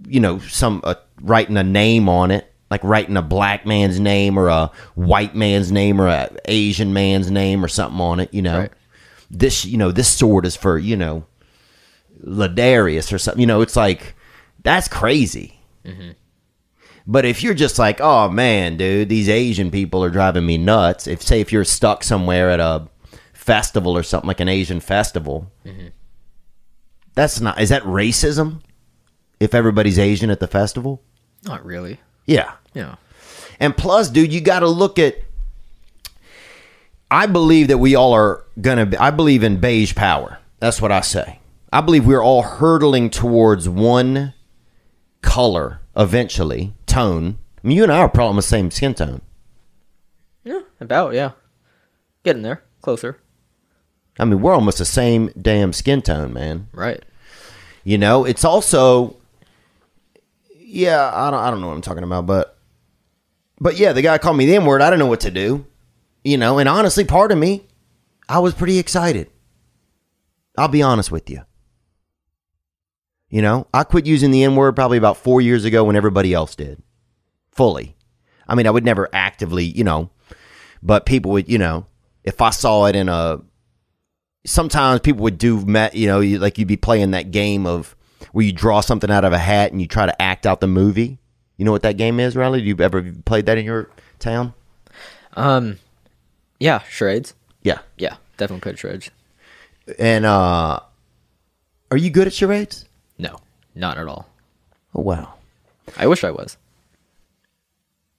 you 0.05 0.19
know, 0.19 0.39
some 0.39 0.81
uh, 0.83 0.95
writing 1.21 1.55
a 1.55 1.63
name 1.63 2.09
on 2.09 2.29
it, 2.29 2.51
like 2.69 2.83
writing 2.83 3.15
a 3.15 3.21
black 3.21 3.65
man's 3.65 3.99
name 4.01 4.37
or 4.37 4.49
a 4.49 4.71
white 4.95 5.35
man's 5.35 5.71
name 5.71 6.01
or 6.01 6.07
a 6.07 6.29
Asian 6.45 6.91
man's 6.91 7.31
name 7.31 7.63
or 7.63 7.69
something 7.69 8.01
on 8.01 8.19
it. 8.19 8.33
You 8.33 8.41
know, 8.41 8.59
Right. 8.59 8.71
this, 9.31 9.63
you 9.63 9.77
know, 9.77 9.91
this 9.91 10.09
sword 10.09 10.45
is 10.45 10.55
for 10.57 10.77
you 10.77 10.97
know, 10.97 11.25
Ladarius 12.25 13.13
or 13.13 13.17
something. 13.17 13.39
You 13.41 13.47
know, 13.47 13.61
it's 13.61 13.75
like 13.77 14.15
that's 14.63 14.87
crazy. 14.89 15.59
But 17.05 17.25
if 17.25 17.43
you're 17.43 17.53
just 17.53 17.77
like, 17.79 17.99
oh 17.99 18.29
man, 18.29 18.77
dude, 18.77 19.09
these 19.09 19.27
Asian 19.29 19.71
people 19.71 20.03
are 20.03 20.09
driving 20.09 20.45
me 20.45 20.57
nuts. 20.57 21.05
If 21.07 21.21
say 21.21 21.41
if 21.41 21.51
you're 21.51 21.65
stuck 21.65 22.03
somewhere 22.03 22.49
at 22.49 22.59
a 22.59 22.87
festival 23.33 23.97
or 23.97 24.03
something 24.03 24.27
like 24.27 24.39
an 24.39 24.47
Asian 24.47 24.79
festival, 24.79 25.51
that's 27.13 27.41
not. 27.41 27.59
Is 27.59 27.69
that 27.69 27.83
racism? 27.83 28.61
If 29.39 29.53
everybody's 29.53 29.99
Asian 29.99 30.29
at 30.29 30.39
the 30.39 30.47
festival, 30.47 31.01
not 31.43 31.65
really. 31.65 31.99
yeah. 32.25 32.53
Yeah, 32.75 32.95
And 33.59 33.77
plus, 33.77 34.09
dude, 34.09 34.33
you 34.33 34.41
got 34.41 34.61
to 34.61 34.67
look 34.67 34.97
at. 34.97 35.15
I 37.11 37.27
believe 37.27 37.67
that 37.67 37.77
we 37.77 37.93
all 37.93 38.13
are 38.13 38.45
gonna. 38.59 38.87
Be, 38.87 38.97
I 38.97 39.11
believe 39.11 39.43
in 39.43 39.59
beige 39.59 39.93
power. 39.93 40.39
That's 40.59 40.81
what 40.81 40.91
I 40.91 41.01
say. 41.01 41.39
I 41.71 41.81
believe 41.81 42.07
we're 42.07 42.23
all 42.23 42.41
hurtling 42.41 43.11
towards 43.11 43.69
one 43.69 44.33
color 45.21 45.81
eventually, 45.95 46.73
tone. 46.93 47.37
I 47.63 47.67
mean, 47.67 47.77
you 47.77 47.83
and 47.83 47.91
I 47.91 47.99
are 47.99 48.09
probably 48.09 48.37
the 48.37 48.41
same 48.43 48.69
skin 48.71 48.93
tone. 48.93 49.21
yeah, 50.43 50.61
about 50.79 51.13
yeah, 51.13 51.31
getting 52.23 52.43
there, 52.43 52.63
closer. 52.81 53.19
I 54.19 54.25
mean, 54.25 54.41
we're 54.41 54.53
almost 54.53 54.77
the 54.77 54.85
same 54.85 55.31
damn 55.41 55.73
skin 55.73 56.01
tone, 56.03 56.33
man. 56.33 56.67
Right, 56.71 57.03
You 57.83 57.97
know, 57.97 58.25
it's 58.25 58.45
also, 58.45 59.15
yeah, 60.55 61.09
I 61.13 61.31
don't, 61.31 61.39
I 61.39 61.49
don't 61.49 61.61
know 61.61 61.67
what 61.67 61.73
I'm 61.73 61.81
talking 61.81 62.03
about, 62.03 62.27
but, 62.27 62.57
but 63.59 63.77
yeah, 63.77 63.91
the 63.91 64.03
guy 64.03 64.19
called 64.19 64.37
me 64.37 64.45
the 64.45 64.55
N 64.55 64.65
word. 64.65 64.81
I 64.81 64.89
don't 64.91 64.99
know 64.99 65.07
what 65.07 65.21
to 65.21 65.31
do, 65.31 65.65
you 66.23 66.37
know, 66.37 66.59
and 66.59 66.69
honestly, 66.69 67.05
part 67.05 67.31
of 67.31 67.39
me, 67.39 67.65
I 68.29 68.37
was 68.37 68.53
pretty 68.53 68.77
excited. 68.77 69.31
I'll 70.57 70.67
be 70.67 70.83
honest 70.83 71.11
with 71.11 71.27
you. 71.29 71.41
You 73.33 73.41
know, 73.41 73.65
I 73.73 73.83
quit 73.83 74.05
using 74.05 74.29
the 74.29 74.43
N 74.43 74.55
word 74.55 74.75
probably 74.75 74.99
about 74.99 75.17
four 75.17 75.41
years 75.41 75.65
ago 75.65 75.83
when 75.83 75.95
everybody 75.95 76.35
else 76.35 76.55
did, 76.55 76.83
fully. 77.51 77.95
I 78.47 78.53
mean, 78.53 78.67
I 78.67 78.69
would 78.69 78.85
never 78.85 79.09
actively, 79.11 79.65
you 79.65 79.83
know, 79.83 80.11
but 80.83 81.07
people 81.07 81.31
would, 81.31 81.49
you 81.49 81.57
know, 81.57 81.87
if 82.23 82.41
I 82.41 82.51
saw 82.51 82.85
it 82.85 82.95
in 82.95 83.09
a 83.09 83.39
sometimes 84.45 84.99
people 84.99 85.23
would 85.23 85.39
do 85.39 85.65
met 85.65 85.95
you 85.95 86.05
know 86.05 86.19
like 86.19 86.59
you'd 86.59 86.67
be 86.67 86.77
playing 86.77 87.09
that 87.11 87.31
game 87.31 87.65
of 87.65 87.95
where 88.33 88.45
you 88.45 88.51
draw 88.51 88.81
something 88.81 89.09
out 89.09 89.25
of 89.25 89.33
a 89.33 89.39
hat 89.39 89.71
and 89.71 89.81
you 89.81 89.87
try 89.87 90.05
to 90.05 90.21
act 90.21 90.45
out 90.45 90.59
the 90.59 90.67
movie 90.67 91.17
you 91.57 91.63
know 91.63 91.71
what 91.71 91.81
that 91.81 91.95
game 91.95 92.19
is 92.19 92.35
riley 92.35 92.59
do 92.59 92.67
you 92.67 92.75
ever 92.81 93.13
played 93.23 93.45
that 93.45 93.57
in 93.57 93.63
your 93.63 93.89
town 94.19 94.53
um, 95.35 95.79
yeah, 96.59 96.79
charades. 96.89 97.33
yeah 97.61 97.79
Yeah, 97.97 98.17
definitely 98.35 98.59
played 98.61 98.77
charades. 98.79 99.09
and 99.97 100.25
uh 100.25 100.79
are 101.89 101.97
you 101.97 102.09
good 102.09 102.27
at 102.27 102.33
charades 102.33 102.83
not 103.75 103.97
at 103.97 104.07
all. 104.07 104.27
oh 104.95 105.01
wow 105.01 105.33
I 105.97 106.07
wish 106.07 106.23
I 106.23 106.31
was. 106.31 106.57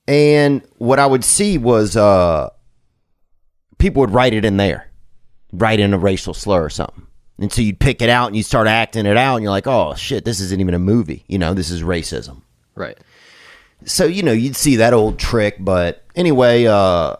and 0.06 0.62
what 0.78 0.98
i 0.98 1.06
would 1.06 1.24
see 1.24 1.56
was 1.58 1.96
uh 1.96 2.50
people 3.78 4.00
would 4.00 4.10
write 4.10 4.34
it 4.34 4.44
in 4.44 4.56
there 4.56 4.90
write 5.52 5.80
in 5.80 5.94
a 5.94 5.98
racial 5.98 6.34
slur 6.34 6.64
or 6.64 6.70
something 6.70 7.06
and 7.38 7.52
so 7.52 7.62
you'd 7.62 7.78
pick 7.80 8.02
it 8.02 8.08
out 8.10 8.26
and 8.28 8.36
you 8.36 8.42
start 8.42 8.66
acting 8.66 9.06
it 9.06 9.16
out 9.16 9.36
and 9.36 9.42
you're 9.42 9.50
like 9.50 9.66
oh 9.66 9.94
shit 9.94 10.24
this 10.24 10.40
isn't 10.40 10.60
even 10.60 10.74
a 10.74 10.78
movie 10.78 11.24
you 11.28 11.38
know 11.38 11.54
this 11.54 11.70
is 11.70 11.82
racism 11.82 12.42
Right. 12.76 12.98
so 13.84 14.04
you 14.04 14.22
know 14.22 14.32
you'd 14.32 14.56
see 14.56 14.76
that 14.76 14.92
old 14.92 15.18
trick 15.18 15.56
but 15.60 16.04
anyway 16.16 16.66
uh 16.66 17.16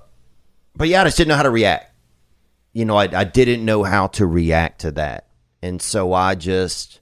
but 0.77 0.89
yeah 0.89 1.03
i 1.03 1.05
just 1.05 1.17
didn't 1.17 1.29
know 1.29 1.37
how 1.37 1.43
to 1.45 1.51
react 1.51 1.93
you 2.73 2.85
know 2.85 2.97
i, 2.97 3.05
I 3.05 3.25
didn't 3.25 3.65
know 3.65 3.83
how 3.85 4.09
to 4.09 4.27
react 4.27 4.81
to 4.83 4.91
that 4.93 5.29
and 5.63 5.81
so 5.81 6.13
i 6.13 6.35
just 6.35 7.01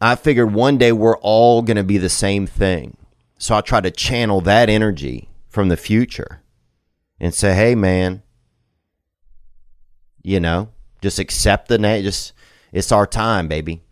i 0.00 0.14
figured 0.14 0.52
one 0.54 0.78
day 0.78 0.92
we're 0.92 1.18
all 1.18 1.62
going 1.62 1.76
to 1.76 1.84
be 1.84 1.98
the 1.98 2.08
same 2.08 2.46
thing. 2.46 2.96
So 3.38 3.54
i 3.54 3.60
tried 3.60 3.84
to 3.84 3.90
channel 3.90 4.40
that 4.42 4.68
energy 4.68 5.28
from 5.48 5.68
the 5.68 5.76
future 5.76 6.42
and 7.18 7.34
say 7.34 7.54
hey 7.54 7.74
man 7.74 8.22
you 10.22 10.40
know 10.40 10.68
just 11.02 11.18
accept 11.18 11.68
the 11.68 11.78
name 11.78 12.02
just 12.02 12.32
it's 12.72 12.92
our 12.92 13.06
time 13.06 13.48
baby. 13.48 13.82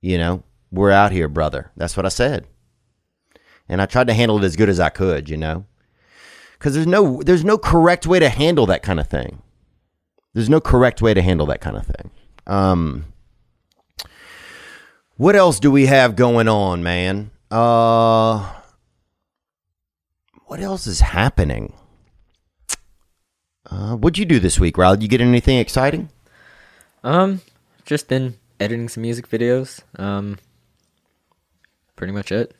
You 0.00 0.18
know 0.18 0.42
we're 0.70 0.90
out 0.90 1.12
here 1.12 1.28
brother. 1.28 1.70
That's 1.76 1.96
what 1.96 2.06
i 2.06 2.10
said. 2.10 2.46
And 3.68 3.80
I 3.80 3.86
tried 3.86 4.08
to 4.08 4.14
handle 4.14 4.38
it 4.38 4.44
as 4.44 4.56
good 4.56 4.68
as 4.68 4.78
I 4.78 4.90
could, 4.90 5.30
you 5.30 5.38
know, 5.38 5.64
because 6.58 6.74
there's 6.74 6.86
no 6.86 7.22
there's 7.22 7.44
no 7.44 7.56
correct 7.56 8.06
way 8.06 8.18
to 8.18 8.28
handle 8.28 8.66
that 8.66 8.82
kind 8.82 9.00
of 9.00 9.08
thing. 9.08 9.42
There's 10.34 10.50
no 10.50 10.60
correct 10.60 11.00
way 11.00 11.14
to 11.14 11.22
handle 11.22 11.46
that 11.46 11.60
kind 11.60 11.76
of 11.76 11.86
thing. 11.86 12.10
Um, 12.46 13.06
what 15.16 15.36
else 15.36 15.60
do 15.60 15.70
we 15.70 15.86
have 15.86 16.16
going 16.16 16.48
on, 16.48 16.82
man? 16.82 17.30
Uh, 17.50 18.52
what 20.46 20.60
else 20.60 20.86
is 20.86 21.00
happening? 21.00 21.72
Uh, 23.70 23.96
what'd 23.96 24.18
you 24.18 24.24
do 24.24 24.38
this 24.38 24.60
week? 24.60 24.76
Did 24.76 25.02
you 25.02 25.08
get 25.08 25.20
anything 25.20 25.58
exciting? 25.58 26.10
Um, 27.02 27.40
just 27.84 28.08
been 28.08 28.36
editing 28.60 28.88
some 28.88 29.02
music 29.02 29.28
videos. 29.28 29.82
Um, 29.98 30.38
pretty 31.96 32.12
much 32.12 32.30
it. 32.30 32.54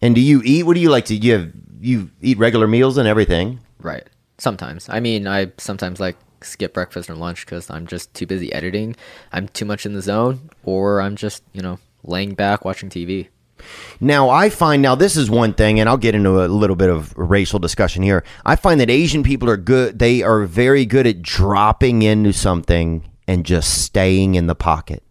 And 0.00 0.14
do 0.14 0.20
you 0.20 0.42
eat? 0.44 0.64
What 0.64 0.74
do 0.74 0.80
you 0.80 0.90
like 0.90 1.04
to? 1.06 1.14
You 1.14 1.32
have 1.32 1.52
you 1.80 2.10
eat 2.20 2.38
regular 2.38 2.66
meals 2.66 2.98
and 2.98 3.06
everything? 3.06 3.60
Right. 3.78 4.06
Sometimes. 4.38 4.88
I 4.88 5.00
mean, 5.00 5.28
I 5.28 5.52
sometimes 5.58 6.00
like 6.00 6.16
skip 6.44 6.74
breakfast 6.74 7.08
or 7.08 7.14
lunch 7.14 7.44
because 7.46 7.70
I'm 7.70 7.86
just 7.86 8.12
too 8.14 8.26
busy 8.26 8.52
editing. 8.52 8.96
I'm 9.32 9.48
too 9.48 9.64
much 9.64 9.86
in 9.86 9.94
the 9.94 10.02
zone, 10.02 10.50
or 10.64 11.00
I'm 11.00 11.16
just 11.16 11.42
you 11.52 11.62
know 11.62 11.78
laying 12.04 12.34
back 12.34 12.64
watching 12.64 12.90
TV. 12.90 13.28
Now, 14.00 14.28
I 14.28 14.50
find 14.50 14.82
now 14.82 14.94
this 14.94 15.16
is 15.16 15.30
one 15.30 15.54
thing, 15.54 15.78
and 15.78 15.88
I'll 15.88 15.96
get 15.96 16.14
into 16.14 16.44
a 16.44 16.46
little 16.46 16.76
bit 16.76 16.90
of 16.90 17.16
racial 17.16 17.58
discussion 17.58 18.02
here. 18.02 18.24
I 18.44 18.56
find 18.56 18.80
that 18.80 18.90
Asian 18.90 19.22
people 19.22 19.48
are 19.48 19.56
good; 19.56 19.98
they 19.98 20.22
are 20.22 20.44
very 20.44 20.84
good 20.84 21.06
at 21.06 21.22
dropping 21.22 22.02
into 22.02 22.32
something 22.32 23.08
and 23.28 23.46
just 23.46 23.82
staying 23.82 24.34
in 24.34 24.46
the 24.46 24.54
pocket. 24.54 25.02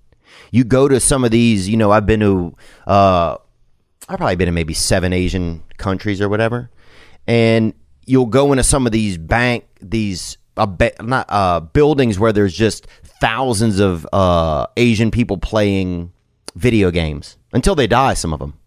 You 0.51 0.63
go 0.63 0.87
to 0.87 0.99
some 0.99 1.23
of 1.23 1.31
these, 1.31 1.69
you 1.69 1.77
know, 1.77 1.91
I've 1.91 2.05
been 2.05 2.19
to, 2.19 2.55
uh, 2.85 3.37
I've 4.09 4.17
probably 4.17 4.35
been 4.35 4.49
in 4.49 4.53
maybe 4.53 4.73
seven 4.73 5.13
Asian 5.13 5.63
countries 5.77 6.19
or 6.19 6.27
whatever, 6.27 6.69
and 7.25 7.73
you'll 8.05 8.25
go 8.25 8.51
into 8.51 8.63
some 8.63 8.85
of 8.85 8.91
these 8.91 9.17
bank, 9.17 9.65
these 9.79 10.37
ba- 10.55 10.93
not 11.01 11.25
uh, 11.29 11.59
buildings 11.59 12.19
where 12.19 12.33
there's 12.33 12.53
just 12.53 12.87
thousands 13.03 13.79
of 13.79 14.07
uh, 14.11 14.67
Asian 14.77 15.11
people 15.11 15.37
playing 15.37 16.11
video 16.55 16.91
games 16.91 17.37
until 17.53 17.75
they 17.75 17.87
die. 17.87 18.13
Some 18.13 18.33
of 18.33 18.39
them. 18.39 18.57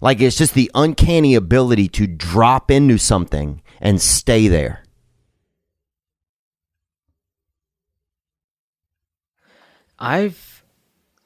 Like 0.00 0.20
it's 0.20 0.36
just 0.36 0.54
the 0.54 0.70
uncanny 0.74 1.34
ability 1.34 1.88
to 1.88 2.06
drop 2.06 2.70
into 2.70 2.98
something 2.98 3.62
and 3.80 4.00
stay 4.00 4.48
there. 4.48 4.82
I've 9.98 10.62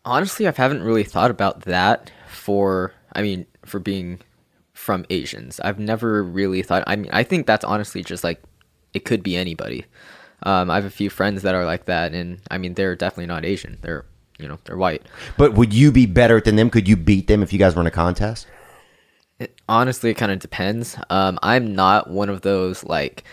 honestly, 0.05 0.47
I 0.47 0.53
haven't 0.53 0.83
really 0.83 1.05
thought 1.05 1.31
about 1.31 1.63
that 1.63 2.13
for, 2.29 2.93
I 3.13 3.23
mean, 3.23 3.47
for 3.65 3.81
being 3.81 4.21
from 4.81 5.05
Asians. 5.11 5.61
I've 5.61 5.79
never 5.79 6.25
really 6.25 6.63
thought, 6.63 6.83
I 6.87 6.97
mean, 6.97 7.11
I 7.13 7.23
think 7.23 7.47
that's 7.47 7.65
honestly 7.65 8.03
just 8.03 8.25
like, 8.25 8.43
it 8.95 9.05
could 9.05 9.23
be 9.23 9.37
anybody. 9.37 9.85
Um, 10.43 10.71
I 10.71 10.77
have 10.77 10.87
a 10.87 10.91
few 10.91 11.11
friends 11.11 11.43
that 11.43 11.55
are 11.55 11.67
like 11.67 11.85
that, 11.85 12.15
and 12.15 12.41
I 12.51 12.57
mean, 12.57 12.73
they're 12.75 12.97
definitely 12.97 13.27
not 13.27 13.45
Asian. 13.45 13.79
They're, 13.83 14.07
you 14.39 14.49
know, 14.49 14.59
they're 14.65 14.79
white. 14.79 15.03
But 15.37 15.53
would 15.53 15.75
you 15.75 15.93
be 15.93 16.07
better 16.07 16.41
than 16.41 16.57
them? 16.57 16.71
Could 16.71 16.89
you 16.89 16.97
beat 16.97 17.27
them 17.27 17.43
if 17.43 17.53
you 17.53 17.59
guys 17.59 17.77
were 17.77 17.83
in 17.83 17.87
a 17.87 17.91
contest? 17.91 18.47
It, 19.39 19.55
honestly, 19.69 20.11
it 20.11 20.15
kind 20.15 20.33
of 20.33 20.39
depends. 20.39 20.97
Um, 21.11 21.39
I'm 21.43 21.75
not 21.75 22.09
one 22.09 22.31
of 22.31 22.41
those 22.41 22.83
like 22.83 23.25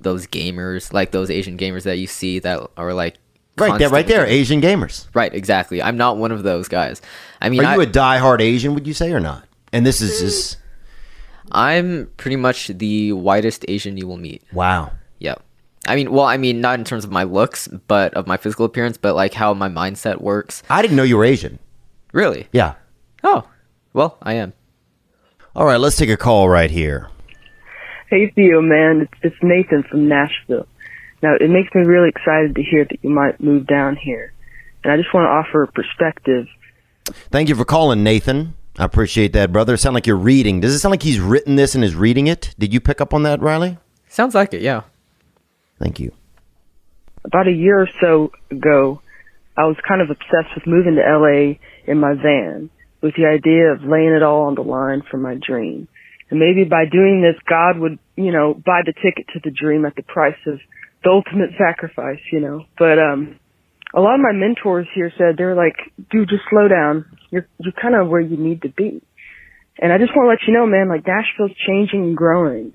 those 0.00 0.26
gamers, 0.26 0.92
like 0.92 1.12
those 1.12 1.30
Asian 1.30 1.56
gamers 1.56 1.84
that 1.84 1.98
you 1.98 2.08
see 2.08 2.40
that 2.40 2.68
are 2.76 2.92
like 2.92 3.16
Right 3.56 3.78
there, 3.78 3.90
right 3.90 4.06
there, 4.06 4.26
Asian 4.26 4.60
gamers. 4.60 5.06
Right, 5.14 5.32
exactly. 5.34 5.82
I'm 5.82 5.96
not 5.96 6.16
one 6.16 6.32
of 6.32 6.42
those 6.42 6.66
guys. 6.68 7.02
I 7.40 7.48
mean, 7.48 7.60
Are 7.60 7.74
you 7.74 7.80
I, 7.82 7.84
a 7.84 7.86
diehard 7.86 8.40
Asian? 8.40 8.74
Would 8.74 8.86
you 8.86 8.94
say 8.94 9.12
or 9.12 9.20
not? 9.20 9.44
And 9.72 9.84
this 9.84 10.00
is 10.00 10.18
just 10.20 10.56
I'm 11.52 12.10
pretty 12.16 12.36
much 12.36 12.68
the 12.68 13.12
whitest 13.12 13.64
Asian 13.68 13.96
you 13.96 14.06
will 14.06 14.16
meet. 14.16 14.42
wow. 14.52 14.92
Yep. 15.18 15.42
I 15.86 15.96
mean, 15.96 16.12
well, 16.12 16.24
I 16.26 16.36
mean, 16.36 16.60
not 16.60 16.78
in 16.78 16.84
terms 16.84 17.04
of 17.04 17.10
my 17.10 17.24
looks, 17.24 17.66
but 17.68 18.12
of 18.14 18.26
my 18.26 18.36
physical 18.36 18.66
appearance, 18.66 18.96
but 18.98 19.14
like 19.14 19.34
how 19.34 19.54
my 19.54 19.68
mindset 19.68 20.20
works. 20.20 20.62
I 20.68 20.82
didn't 20.82 20.96
know 20.96 21.02
you 21.02 21.16
were 21.16 21.24
Asian. 21.24 21.58
Really? 22.12 22.48
Yeah. 22.52 22.74
Oh, 23.24 23.48
well, 23.92 24.18
I 24.22 24.34
am. 24.34 24.52
All 25.54 25.66
right, 25.66 25.80
let's 25.80 25.96
take 25.96 26.10
a 26.10 26.16
call 26.16 26.48
right 26.48 26.70
here. 26.70 27.08
Hey 28.08 28.30
Theo, 28.34 28.60
man, 28.60 29.02
it's, 29.02 29.20
it's 29.22 29.36
Nathan 29.42 29.82
from 29.84 30.08
Nashville. 30.08 30.66
Now, 31.22 31.34
it 31.38 31.50
makes 31.50 31.74
me 31.74 31.82
really 31.82 32.08
excited 32.08 32.54
to 32.56 32.62
hear 32.62 32.84
that 32.84 32.98
you 33.02 33.10
might 33.10 33.40
move 33.40 33.66
down 33.66 33.96
here. 33.96 34.32
And 34.82 34.92
I 34.92 34.96
just 34.96 35.12
want 35.12 35.24
to 35.26 35.28
offer 35.28 35.62
a 35.62 35.70
perspective. 35.70 36.46
Thank 37.30 37.48
you 37.48 37.54
for 37.54 37.64
calling, 37.64 38.02
Nathan. 38.02 38.54
I 38.78 38.84
appreciate 38.84 39.32
that, 39.32 39.52
brother. 39.52 39.76
Sound 39.76 39.94
like 39.94 40.06
you're 40.06 40.16
reading. 40.16 40.60
Does 40.60 40.74
it 40.74 40.78
sound 40.78 40.90
like 40.90 41.02
he's 41.02 41.20
written 41.20 41.56
this 41.56 41.74
and 41.74 41.84
is 41.84 41.94
reading 41.94 42.26
it? 42.26 42.54
Did 42.58 42.72
you 42.72 42.80
pick 42.80 43.00
up 43.00 43.12
on 43.12 43.24
that, 43.24 43.40
Riley? 43.40 43.78
Sounds 44.08 44.34
like 44.34 44.54
it, 44.54 44.62
yeah. 44.62 44.82
Thank 45.78 46.00
you. 46.00 46.12
About 47.24 47.48
a 47.48 47.52
year 47.52 47.80
or 47.80 47.88
so 48.00 48.32
ago, 48.50 49.02
I 49.56 49.64
was 49.64 49.76
kind 49.86 50.00
of 50.00 50.10
obsessed 50.10 50.54
with 50.54 50.66
moving 50.66 50.96
to 50.96 51.02
LA 51.02 51.58
in 51.90 51.98
my 51.98 52.14
van 52.14 52.70
with 53.02 53.14
the 53.16 53.26
idea 53.26 53.72
of 53.72 53.82
laying 53.82 54.12
it 54.12 54.22
all 54.22 54.42
on 54.42 54.54
the 54.54 54.62
line 54.62 55.02
for 55.10 55.16
my 55.16 55.34
dream. 55.34 55.88
And 56.30 56.38
maybe 56.38 56.64
by 56.64 56.84
doing 56.90 57.22
this, 57.22 57.40
God 57.48 57.78
would, 57.78 57.98
you 58.16 58.30
know, 58.30 58.54
buy 58.54 58.82
the 58.84 58.92
ticket 58.92 59.26
to 59.34 59.40
the 59.42 59.50
dream 59.50 59.84
at 59.84 59.96
the 59.96 60.02
price 60.02 60.38
of 60.46 60.60
the 61.02 61.10
ultimate 61.10 61.50
sacrifice, 61.58 62.20
you 62.30 62.40
know. 62.40 62.64
But, 62.78 62.98
um, 62.98 63.38
a 63.92 64.00
lot 64.00 64.14
of 64.14 64.20
my 64.20 64.32
mentors 64.32 64.86
here 64.94 65.12
said 65.18 65.36
they're 65.36 65.56
like, 65.56 65.76
dude, 66.10 66.28
just 66.28 66.44
slow 66.48 66.68
down. 66.68 67.04
You're, 67.30 67.46
you're 67.58 67.72
kind 67.72 67.94
of 67.94 68.08
where 68.08 68.20
you 68.20 68.36
need 68.36 68.62
to 68.62 68.68
be. 68.68 69.02
And 69.78 69.92
I 69.92 69.98
just 69.98 70.14
want 70.14 70.26
to 70.26 70.30
let 70.30 70.46
you 70.46 70.52
know, 70.52 70.66
man, 70.66 70.88
like 70.88 71.06
Nashville's 71.06 71.56
changing 71.66 72.02
and 72.02 72.16
growing. 72.16 72.72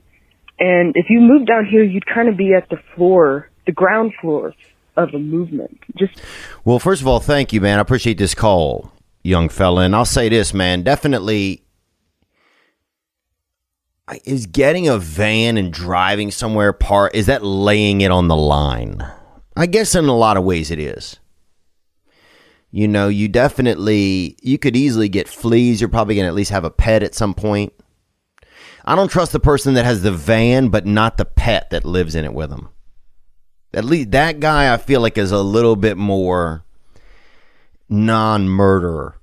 And 0.60 0.94
if 0.96 1.08
you 1.10 1.20
move 1.20 1.46
down 1.46 1.65
here, 1.65 1.84
you'd 1.84 2.06
kind 2.06 2.30
of 2.30 2.38
be 2.38 2.54
at 2.54 2.70
the 2.70 2.78
floor, 2.96 3.50
the 3.65 3.72
ground 3.72 4.13
floor 4.22 4.54
of 4.96 5.13
a 5.13 5.20
movement. 5.20 5.80
Just 5.98 6.22
Well, 6.63 6.80
first 6.80 7.02
of 7.02 7.08
all, 7.08 7.20
thank 7.20 7.52
you, 7.52 7.62
man. 7.62 7.78
I 7.78 7.82
appreciate 7.82 8.18
this 8.18 8.34
call, 8.34 8.91
young 9.24 9.50
fella. 9.50 9.82
And 9.82 9.96
I'll 9.96 10.06
say 10.06 10.30
this, 10.30 10.54
man. 10.54 10.84
Definitely 10.84 11.65
is 14.24 14.46
getting 14.46 14.88
a 14.88 14.98
van 14.98 15.58
and 15.58 15.74
driving 15.74 16.30
somewhere 16.32 16.74
part 16.74 17.15
is 17.15 17.26
that 17.26 17.44
laying 17.44 18.02
it 18.02 18.12
on 18.12 18.28
the 18.28 18.36
line? 18.36 19.06
I 19.56 19.65
guess 19.65 19.96
in 19.96 20.06
a 20.06 20.15
lot 20.15 20.38
of 20.38 20.44
ways 20.44 20.70
it 20.70 20.80
is. 20.80 21.20
You 22.76 22.90
know, 22.90 23.08
you 23.08 23.30
definitely 23.30 24.36
you 24.42 24.58
could 24.58 24.76
easily 24.76 25.08
get 25.08 25.30
fleas. 25.30 25.80
You're 25.80 25.88
probably 25.88 26.16
going 26.16 26.26
to 26.26 26.28
at 26.28 26.34
least 26.34 26.52
have 26.52 26.66
a 26.66 26.70
pet 26.70 27.04
at 27.04 27.16
some 27.16 27.34
point. 27.34 27.72
I 28.84 28.96
don't 28.98 29.08
trust 29.08 29.32
the 29.32 29.40
person 29.40 29.76
that 29.76 29.86
has 29.86 30.02
the 30.02 30.12
van 30.12 30.68
but 30.68 30.86
not 30.86 31.16
the 31.16 31.24
pet 31.24 31.70
that 31.70 31.86
lives 31.86 32.16
in 32.16 32.26
it 32.26 32.34
with 32.34 32.50
them. 32.50 32.68
At 33.74 33.86
least 33.86 34.12
that 34.12 34.42
guy 34.42 34.74
I 34.74 34.76
feel 34.76 35.00
like 35.00 35.18
is 35.18 35.32
a 35.32 35.42
little 35.42 35.78
bit 35.78 35.96
more 35.96 36.66
non-murderer. 37.88 39.22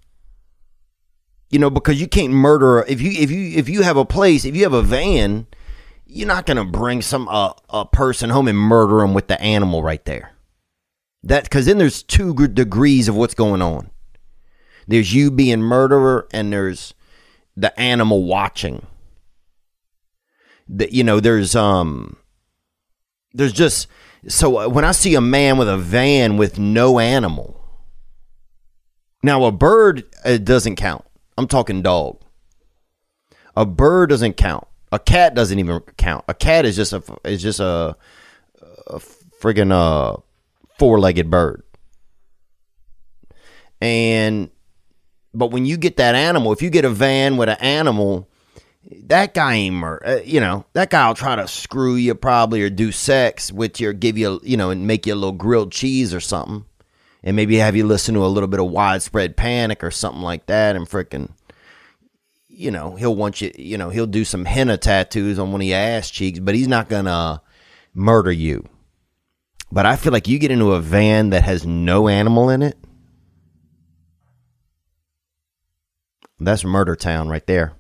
You 1.51 1.59
know, 1.59 1.69
because 1.69 2.01
you 2.01 2.09
can't 2.09 2.33
murder 2.33 2.87
if 2.88 3.03
you 3.03 3.11
if 3.11 3.31
you 3.31 3.59
if 3.59 3.69
you 3.69 3.83
have 3.83 3.99
a 3.99 4.07
place, 4.07 4.47
if 4.47 4.57
you 4.57 4.62
have 4.62 4.73
a 4.73 4.81
van, 4.81 5.47
you're 6.07 6.27
not 6.27 6.47
to 6.47 6.65
bring 6.65 7.03
some 7.03 7.29
uh, 7.29 7.53
a 7.69 7.85
person 7.85 8.31
home 8.31 8.49
and 8.49 8.57
murder 8.57 9.01
them 9.01 9.12
with 9.12 9.27
the 9.27 9.38
animal 9.43 9.83
right 9.83 10.03
there. 10.07 10.32
That 11.25 11.45
because 11.45 11.67
then 11.67 11.79
there's 11.79 12.03
two 12.03 12.35
degrees 12.49 13.09
of 13.09 13.17
what's 13.17 13.35
going 13.35 13.63
on. 13.63 13.91
There's 14.89 15.15
you 15.15 15.31
being 15.31 15.63
murderer, 15.63 16.27
and 16.33 16.53
there's 16.53 16.95
the 17.57 17.79
animal 17.79 18.25
watching. 18.25 18.87
That 20.69 20.93
you 20.93 21.05
know, 21.05 21.21
there's 21.21 21.55
um, 21.55 22.17
there's 23.33 23.53
just 23.53 23.87
so 24.27 24.59
uh, 24.59 24.69
when 24.69 24.85
I 24.85 24.93
see 24.93 25.15
a 25.15 25.21
man 25.21 25.59
with 25.59 25.69
a 25.69 25.79
van 25.79 26.37
with 26.37 26.59
no 26.59 26.99
animal. 26.99 27.59
Now 29.23 29.45
a 29.45 29.53
bird 29.53 30.05
it 30.25 30.45
doesn't 30.45 30.77
count. 30.77 31.05
I'm 31.39 31.47
talking 31.47 31.83
dog. 31.83 32.21
A 33.57 33.65
bird 33.65 34.11
doesn't 34.11 34.37
count. 34.37 34.67
A 34.91 34.99
cat 34.99 35.35
doesn't 35.35 35.59
even 35.59 35.81
count. 35.97 36.25
A 36.29 36.35
cat 36.35 36.65
is 36.65 36.75
just 36.75 36.93
a 36.93 37.03
is 37.25 37.41
just 37.43 37.61
a, 37.61 37.97
a 38.89 38.99
friggin' 39.41 39.71
uh 39.71 40.21
four-legged 40.83 41.31
bird. 41.31 41.62
And 43.81 44.51
but 45.33 45.53
when 45.53 45.64
you 45.64 45.77
get 45.77 45.99
that 45.99 46.16
animal, 46.16 46.53
if 46.53 46.61
you 46.61 46.71
get 46.71 46.85
a 46.85 46.90
van 46.90 47.37
with 47.37 47.49
an 47.49 47.59
animal, 47.61 48.29
that 49.05 49.33
guy 49.33 49.55
ain't 49.55 49.85
uh, 49.85 50.18
you 50.25 50.40
know 50.40 50.64
that 50.73 50.90
guy 50.90 51.07
will 51.07 51.14
try 51.14 51.37
to 51.37 51.47
screw 51.47 51.95
you 51.95 52.16
probably 52.16 52.62
or 52.62 52.68
do 52.68 52.90
sex 52.90 53.53
with 53.53 53.79
your, 53.79 53.92
give 53.92 54.18
you 54.18 54.40
you 54.42 54.57
know 54.57 54.71
and 54.71 54.85
make 54.88 55.07
you 55.07 55.14
a 55.14 55.14
little 55.14 55.31
grilled 55.31 55.71
cheese 55.71 56.12
or 56.12 56.18
something 56.18 56.64
and 57.23 57.37
maybe 57.37 57.59
have 57.59 57.77
you 57.77 57.87
listen 57.87 58.16
to 58.16 58.25
a 58.25 58.27
little 58.27 58.49
bit 58.49 58.59
of 58.59 58.68
widespread 58.68 59.37
panic 59.37 59.85
or 59.85 59.92
something 59.92 60.23
like 60.23 60.47
that 60.47 60.75
and 60.75 60.88
freaking 60.88 61.31
you 62.49 62.73
know 62.73 62.97
he'll 62.97 63.14
want 63.14 63.40
you 63.40 63.53
you 63.57 63.79
know 63.79 63.90
he'll 63.90 64.05
do 64.05 64.25
some 64.25 64.45
henna 64.45 64.77
tattoos 64.77 65.38
on 65.38 65.53
one 65.53 65.61
of 65.61 65.66
your 65.66 65.79
ass 65.79 66.11
cheeks 66.11 66.40
but 66.40 66.57
he's 66.57 66.66
not 66.66 66.88
gonna 66.88 67.40
murder 67.95 68.33
you 68.33 68.68
but 69.73 69.87
i 69.87 69.97
feel 69.97 70.13
like 70.13 70.29
you 70.29 70.39
get 70.39 70.51
into 70.51 70.73
a 70.73 70.81
van 70.81 71.31
that 71.31 71.43
has 71.43 71.67
no 71.67 72.07
animal 72.07 72.51
in 72.51 72.63
it 72.63 72.77
that's 76.39 76.65
murder 76.65 76.95
town 76.95 77.29
right 77.29 77.47
there 77.47 77.73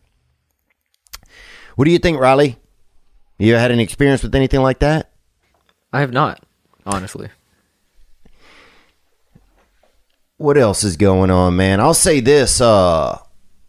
what 1.76 1.84
do 1.84 1.90
you 1.90 1.98
think 1.98 2.18
riley 2.18 2.56
you 3.38 3.54
had 3.54 3.70
any 3.70 3.82
experience 3.82 4.22
with 4.22 4.34
anything 4.34 4.62
like 4.62 4.78
that 4.78 5.12
I 5.92 6.00
have 6.00 6.12
not, 6.12 6.42
honestly. 6.86 7.28
what 10.38 10.56
else 10.56 10.82
is 10.82 10.96
going 10.96 11.30
on, 11.30 11.56
man? 11.56 11.78
I'll 11.80 11.94
say 11.94 12.20
this. 12.20 12.60
Uh, 12.60 13.18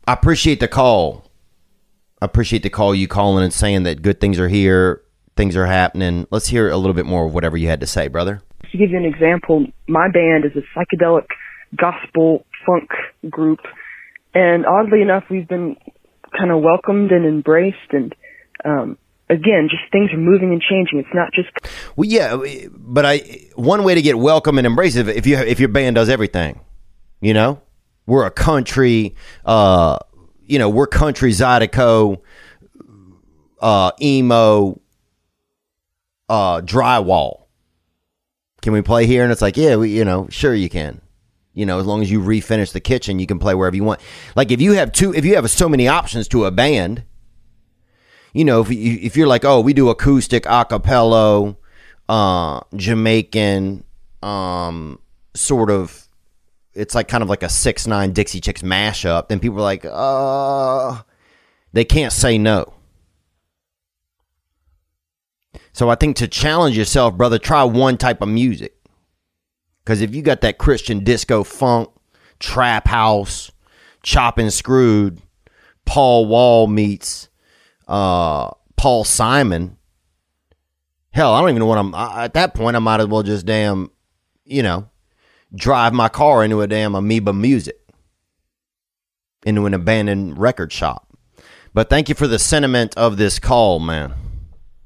I 0.07 0.13
appreciate 0.13 0.59
the 0.59 0.67
call. 0.67 1.29
I 2.21 2.25
appreciate 2.25 2.63
the 2.63 2.69
call 2.69 2.95
you 2.95 3.07
calling 3.07 3.43
and 3.43 3.53
saying 3.53 3.83
that 3.83 4.01
good 4.01 4.19
things 4.19 4.39
are 4.39 4.47
here, 4.47 5.02
things 5.35 5.55
are 5.55 5.65
happening. 5.65 6.27
Let's 6.31 6.47
hear 6.47 6.69
a 6.69 6.77
little 6.77 6.93
bit 6.93 7.05
more 7.05 7.25
of 7.25 7.33
whatever 7.33 7.57
you 7.57 7.67
had 7.67 7.79
to 7.81 7.87
say, 7.87 8.07
brother. 8.07 8.41
to 8.71 8.77
give 8.77 8.91
you 8.91 8.97
an 8.97 9.05
example, 9.05 9.65
my 9.87 10.09
band 10.11 10.45
is 10.45 10.51
a 10.55 10.63
psychedelic 10.77 11.25
gospel 11.75 12.45
funk 12.65 12.89
group, 13.29 13.59
and 14.33 14.65
oddly 14.65 15.01
enough, 15.01 15.23
we've 15.29 15.47
been 15.47 15.75
kind 16.37 16.51
of 16.51 16.61
welcomed 16.61 17.11
and 17.11 17.25
embraced, 17.25 17.91
and 17.91 18.15
um, 18.65 18.97
again, 19.29 19.67
just 19.69 19.83
things 19.91 20.11
are 20.11 20.17
moving 20.17 20.51
and 20.51 20.61
changing. 20.61 20.99
It's 20.99 21.13
not 21.13 21.31
just 21.33 21.49
Well, 21.95 22.07
yeah, 22.09 22.37
but 22.71 23.05
I 23.05 23.17
one 23.55 23.83
way 23.83 23.95
to 23.95 24.01
get 24.01 24.17
welcome 24.17 24.57
and 24.57 24.67
embraced 24.67 24.95
is 24.95 25.07
if 25.07 25.25
you 25.27 25.37
if 25.37 25.59
your 25.59 25.69
band 25.69 25.95
does 25.95 26.09
everything, 26.09 26.59
you 27.21 27.33
know, 27.33 27.61
We're 28.05 28.25
a 28.25 28.31
country, 28.31 29.15
uh, 29.45 29.99
you 30.45 30.59
know, 30.59 30.69
we're 30.69 30.87
country 30.87 31.31
Zydeco, 31.31 32.17
uh, 33.61 33.91
emo, 34.01 34.81
uh, 36.33 36.61
drywall. 36.61 37.43
Can 38.63 38.73
we 38.73 38.81
play 38.81 39.05
here? 39.05 39.21
And 39.21 39.31
it's 39.31 39.41
like, 39.41 39.55
yeah, 39.55 39.75
we, 39.75 39.95
you 39.95 40.03
know, 40.03 40.27
sure 40.31 40.55
you 40.55 40.67
can. 40.67 40.99
You 41.53 41.67
know, 41.67 41.79
as 41.79 41.85
long 41.85 42.01
as 42.01 42.09
you 42.09 42.21
refinish 42.21 42.71
the 42.71 42.79
kitchen, 42.79 43.19
you 43.19 43.27
can 43.27 43.37
play 43.37 43.53
wherever 43.53 43.75
you 43.75 43.83
want. 43.83 44.01
Like 44.35 44.49
if 44.49 44.59
you 44.59 44.71
have 44.71 44.91
two, 44.91 45.13
if 45.13 45.25
you 45.25 45.35
have 45.35 45.47
so 45.51 45.69
many 45.69 45.87
options 45.87 46.27
to 46.29 46.45
a 46.45 46.51
band, 46.51 47.03
you 48.33 48.43
know, 48.45 48.61
if 48.61 48.71
you, 48.71 48.97
if 48.99 49.15
you're 49.15 49.27
like, 49.27 49.45
oh, 49.45 49.59
we 49.61 49.73
do 49.73 49.89
acoustic, 49.89 50.45
acapella, 50.45 51.55
uh, 52.09 52.61
Jamaican, 52.75 53.83
um, 54.23 54.99
sort 55.35 55.69
of, 55.69 56.07
it's 56.73 56.95
like 56.95 57.07
kind 57.07 57.21
of 57.21 57.29
like 57.29 57.43
a 57.43 57.49
six 57.49 57.85
nine 57.85 58.11
Dixie 58.11 58.41
Chicks 58.41 58.63
mashup. 58.63 59.27
Then 59.27 59.39
people 59.39 59.59
are 59.59 59.61
like, 59.61 59.85
uh, 59.85 61.03
they 61.73 61.85
can't 61.85 62.11
say 62.11 62.39
no. 62.39 62.73
So 65.73 65.89
I 65.89 65.95
think 65.95 66.15
to 66.17 66.27
challenge 66.27 66.77
yourself, 66.77 67.15
brother, 67.15 67.39
try 67.39 67.63
one 67.63 67.97
type 67.97 68.21
of 68.21 68.29
music. 68.29 68.75
Because 69.83 70.01
if 70.01 70.15
you 70.15 70.21
got 70.21 70.41
that 70.41 70.59
Christian 70.59 71.03
disco 71.03 71.43
funk, 71.43 71.89
trap 72.39 72.87
house, 72.87 73.51
chopping 74.03 74.51
screwed, 74.51 75.21
Paul 75.85 76.27
Wall 76.27 76.67
meets 76.67 77.27
uh, 77.87 78.51
Paul 78.77 79.03
Simon. 79.03 79.77
Hell, 81.11 81.33
I 81.33 81.41
don't 81.41 81.49
even 81.49 81.59
know 81.59 81.65
what 81.65 81.77
I'm. 81.77 81.93
I, 81.93 82.25
at 82.25 82.33
that 82.35 82.53
point, 82.53 82.75
I 82.75 82.79
might 82.79 83.01
as 83.01 83.07
well 83.07 83.23
just 83.23 83.45
damn, 83.45 83.91
you 84.45 84.63
know, 84.63 84.89
drive 85.53 85.93
my 85.93 86.07
car 86.07 86.43
into 86.43 86.61
a 86.61 86.67
damn 86.67 86.95
Amoeba 86.95 87.33
Music, 87.33 87.77
into 89.45 89.65
an 89.65 89.73
abandoned 89.73 90.37
record 90.37 90.71
shop. 90.71 91.07
But 91.73 91.89
thank 91.89 92.09
you 92.09 92.15
for 92.15 92.27
the 92.27 92.39
sentiment 92.39 92.95
of 92.95 93.17
this 93.17 93.39
call, 93.39 93.79
man. 93.79 94.13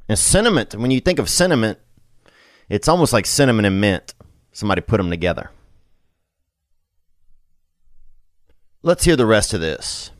And 0.09 0.17
sentiment, 0.17 0.75
when 0.75 0.91
you 0.91 0.99
think 0.99 1.19
of 1.19 1.29
sentiment, 1.29 1.79
it's 2.69 2.87
almost 2.87 3.13
like 3.13 3.25
cinnamon 3.25 3.65
and 3.65 3.81
mint. 3.81 4.13
Somebody 4.51 4.81
put 4.81 4.97
them 4.97 5.09
together. 5.09 5.51
Let's 8.81 9.03
hear 9.03 9.15
the 9.15 9.25
rest 9.25 9.53
of 9.53 9.59
this. 9.59 10.11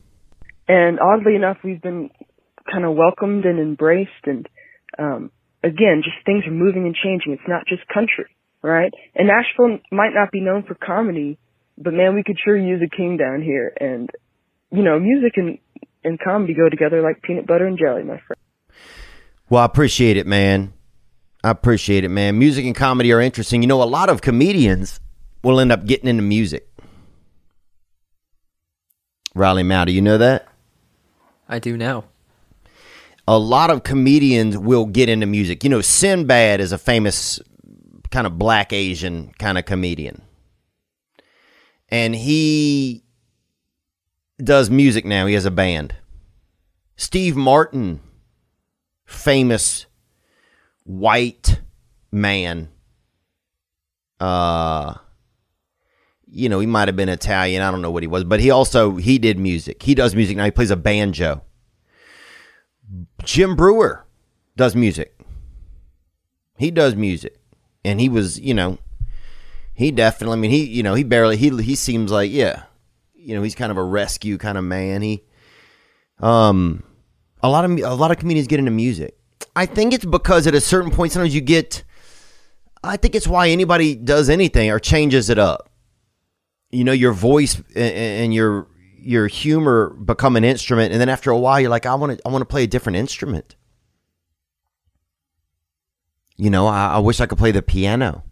And 0.68 0.98
oddly 1.00 1.34
enough, 1.34 1.58
we've 1.64 1.80
been 1.80 2.10
kind 2.70 2.84
of 2.84 2.94
welcomed 2.94 3.44
and 3.44 3.58
embraced 3.58 4.24
and 4.26 4.48
um 4.98 5.30
again 5.62 6.02
just 6.04 6.16
things 6.24 6.44
are 6.46 6.52
moving 6.52 6.84
and 6.84 6.94
changing 6.94 7.32
it's 7.32 7.48
not 7.48 7.66
just 7.66 7.82
country 7.88 8.26
right 8.62 8.92
and 9.14 9.28
nashville 9.28 9.78
might 9.90 10.12
not 10.14 10.30
be 10.30 10.40
known 10.40 10.62
for 10.62 10.74
comedy 10.74 11.38
but 11.76 11.92
man 11.92 12.14
we 12.14 12.22
could 12.22 12.36
sure 12.42 12.56
use 12.56 12.82
a 12.82 12.96
king 12.96 13.16
down 13.16 13.42
here 13.42 13.72
and 13.80 14.10
you 14.70 14.82
know 14.82 14.98
music 14.98 15.32
and 15.36 15.58
and 16.04 16.18
comedy 16.20 16.54
go 16.54 16.68
together 16.68 17.02
like 17.02 17.22
peanut 17.22 17.46
butter 17.46 17.66
and 17.66 17.78
jelly 17.78 18.02
my 18.02 18.20
friend 18.26 18.37
Well, 19.50 19.62
I 19.62 19.64
appreciate 19.64 20.16
it, 20.16 20.26
man. 20.26 20.72
I 21.42 21.50
appreciate 21.50 22.04
it, 22.04 22.10
man. 22.10 22.38
Music 22.38 22.64
and 22.66 22.74
comedy 22.74 23.12
are 23.12 23.20
interesting. 23.20 23.62
You 23.62 23.68
know, 23.68 23.82
a 23.82 23.84
lot 23.84 24.10
of 24.10 24.20
comedians 24.20 25.00
will 25.42 25.60
end 25.60 25.72
up 25.72 25.86
getting 25.86 26.08
into 26.08 26.22
music. 26.22 26.68
Riley 29.34 29.62
Mouty, 29.62 29.92
you 29.92 30.02
know 30.02 30.18
that? 30.18 30.48
I 31.48 31.58
do 31.58 31.76
now. 31.76 32.04
A 33.26 33.38
lot 33.38 33.70
of 33.70 33.84
comedians 33.84 34.58
will 34.58 34.86
get 34.86 35.08
into 35.08 35.26
music. 35.26 35.62
You 35.62 35.70
know, 35.70 35.80
Sinbad 35.80 36.60
is 36.60 36.72
a 36.72 36.78
famous 36.78 37.40
kind 38.10 38.26
of 38.26 38.38
black 38.38 38.72
Asian 38.72 39.32
kind 39.38 39.58
of 39.58 39.64
comedian. 39.64 40.22
And 41.88 42.14
he 42.14 43.04
does 44.42 44.70
music 44.70 45.04
now. 45.04 45.26
He 45.26 45.34
has 45.34 45.44
a 45.44 45.50
band. 45.50 45.94
Steve 46.96 47.36
Martin, 47.36 48.00
famous 49.08 49.86
white 50.84 51.60
man. 52.12 52.68
Uh 54.20 54.94
you 56.30 56.50
know, 56.50 56.60
he 56.60 56.66
might 56.66 56.88
have 56.88 56.96
been 56.96 57.08
Italian, 57.08 57.62
I 57.62 57.70
don't 57.70 57.80
know 57.80 57.90
what 57.90 58.02
he 58.02 58.06
was, 58.06 58.22
but 58.24 58.38
he 58.38 58.50
also 58.50 58.96
he 58.96 59.18
did 59.18 59.38
music. 59.38 59.82
He 59.82 59.94
does 59.94 60.14
music 60.14 60.36
now. 60.36 60.44
He 60.44 60.50
plays 60.50 60.70
a 60.70 60.76
banjo. 60.76 61.42
Jim 63.24 63.56
Breuer 63.56 64.06
does 64.56 64.76
music. 64.76 65.18
He 66.58 66.70
does 66.70 66.94
music. 66.94 67.40
And 67.84 68.00
he 68.00 68.10
was, 68.10 68.38
you 68.38 68.52
know, 68.52 68.76
he 69.72 69.90
definitely 69.90 70.36
I 70.36 70.40
mean 70.40 70.50
he, 70.50 70.64
you 70.64 70.82
know, 70.82 70.94
he 70.94 71.02
barely 71.02 71.38
he 71.38 71.48
he 71.62 71.74
seems 71.74 72.12
like, 72.12 72.30
yeah. 72.30 72.64
You 73.14 73.34
know, 73.34 73.42
he's 73.42 73.54
kind 73.54 73.72
of 73.72 73.78
a 73.78 73.82
rescue 73.82 74.36
kind 74.36 74.58
of 74.58 74.64
man. 74.64 75.00
He 75.00 75.24
um 76.18 76.82
a 77.42 77.48
lot 77.48 77.64
of 77.64 77.70
a 77.78 77.94
lot 77.94 78.10
of 78.10 78.18
comedians 78.18 78.48
get 78.48 78.58
into 78.58 78.70
music. 78.70 79.16
I 79.54 79.66
think 79.66 79.92
it's 79.92 80.04
because 80.04 80.46
at 80.46 80.54
a 80.54 80.60
certain 80.60 80.90
point, 80.90 81.12
sometimes 81.12 81.34
you 81.34 81.40
get. 81.40 81.84
I 82.82 82.96
think 82.96 83.14
it's 83.14 83.26
why 83.26 83.48
anybody 83.48 83.96
does 83.96 84.28
anything 84.28 84.70
or 84.70 84.78
changes 84.78 85.30
it 85.30 85.38
up. 85.38 85.68
You 86.70 86.84
know, 86.84 86.92
your 86.92 87.12
voice 87.12 87.60
and, 87.74 88.32
your 88.32 88.68
your 89.00 89.26
humor 89.26 89.90
become 89.90 90.36
an 90.36 90.44
instrument, 90.44 90.92
and 90.92 91.00
then 91.00 91.08
after 91.08 91.30
a 91.30 91.38
while, 91.38 91.60
you're 91.60 91.70
like, 91.70 91.86
I 91.86 91.94
want 91.94 92.18
to 92.18 92.26
I 92.26 92.30
want 92.30 92.42
to 92.42 92.46
play 92.46 92.64
a 92.64 92.66
different 92.66 92.96
instrument. 92.96 93.56
You 96.36 96.50
know, 96.50 96.68
I, 96.68 96.94
I 96.94 96.98
wish 96.98 97.20
I 97.20 97.26
could 97.26 97.38
play 97.38 97.50
the 97.50 97.62
piano. 97.62 98.22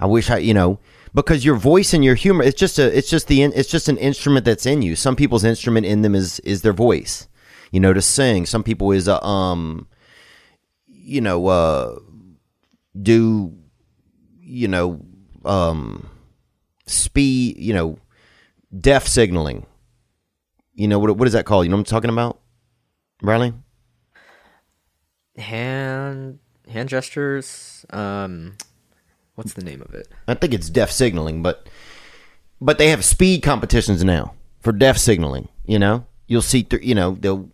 I 0.00 0.06
wish 0.06 0.30
I, 0.30 0.38
you 0.38 0.52
know, 0.52 0.80
because 1.16 1.44
your 1.44 1.56
voice 1.56 1.92
and 1.92 2.04
your 2.04 2.14
humor, 2.14 2.44
it's 2.44 2.60
just 2.60 2.78
a, 2.78 2.96
it's 2.96 3.10
just 3.10 3.26
the, 3.26 3.42
it's 3.42 3.70
just 3.70 3.88
an 3.88 3.96
instrument 3.96 4.44
that's 4.44 4.66
in 4.66 4.82
you. 4.82 4.94
Some 4.94 5.16
people's 5.16 5.42
instrument 5.42 5.84
in 5.86 6.02
them 6.02 6.14
is 6.14 6.38
is 6.40 6.62
their 6.62 6.72
voice 6.72 7.26
you 7.70 7.80
know, 7.80 7.92
to 7.92 8.02
sing. 8.02 8.46
Some 8.46 8.62
people 8.62 8.92
is 8.92 9.08
a 9.08 9.22
um, 9.24 9.88
you 10.86 11.20
know, 11.20 11.46
uh, 11.46 11.98
do 13.00 13.54
you 14.40 14.68
know, 14.68 15.00
um, 15.44 16.08
speed, 16.86 17.58
you 17.58 17.74
know, 17.74 17.98
deaf 18.78 19.06
signaling. 19.06 19.66
You 20.74 20.88
know 20.88 20.98
what 20.98 21.16
what 21.16 21.26
is 21.26 21.32
that 21.34 21.46
called? 21.46 21.64
You 21.64 21.70
know 21.70 21.76
what 21.76 21.80
I'm 21.80 21.84
talking 21.84 22.10
about, 22.10 22.40
Riley? 23.22 23.52
Hand 25.36 26.38
hand 26.68 26.88
gestures. 26.88 27.84
Um, 27.90 28.56
what's 29.36 29.52
the 29.52 29.64
name 29.64 29.80
of 29.82 29.94
it? 29.94 30.08
I 30.26 30.34
think 30.34 30.52
it's 30.52 30.68
deaf 30.68 30.90
signaling, 30.90 31.42
but 31.42 31.68
but 32.60 32.78
they 32.78 32.88
have 32.88 33.04
speed 33.04 33.42
competitions 33.42 34.02
now 34.02 34.34
for 34.60 34.72
deaf 34.72 34.98
signaling. 34.98 35.48
You 35.64 35.78
know, 35.78 36.06
you'll 36.26 36.42
see, 36.42 36.62
th- 36.62 36.82
you 36.82 36.94
know, 36.94 37.12
the 37.12 37.48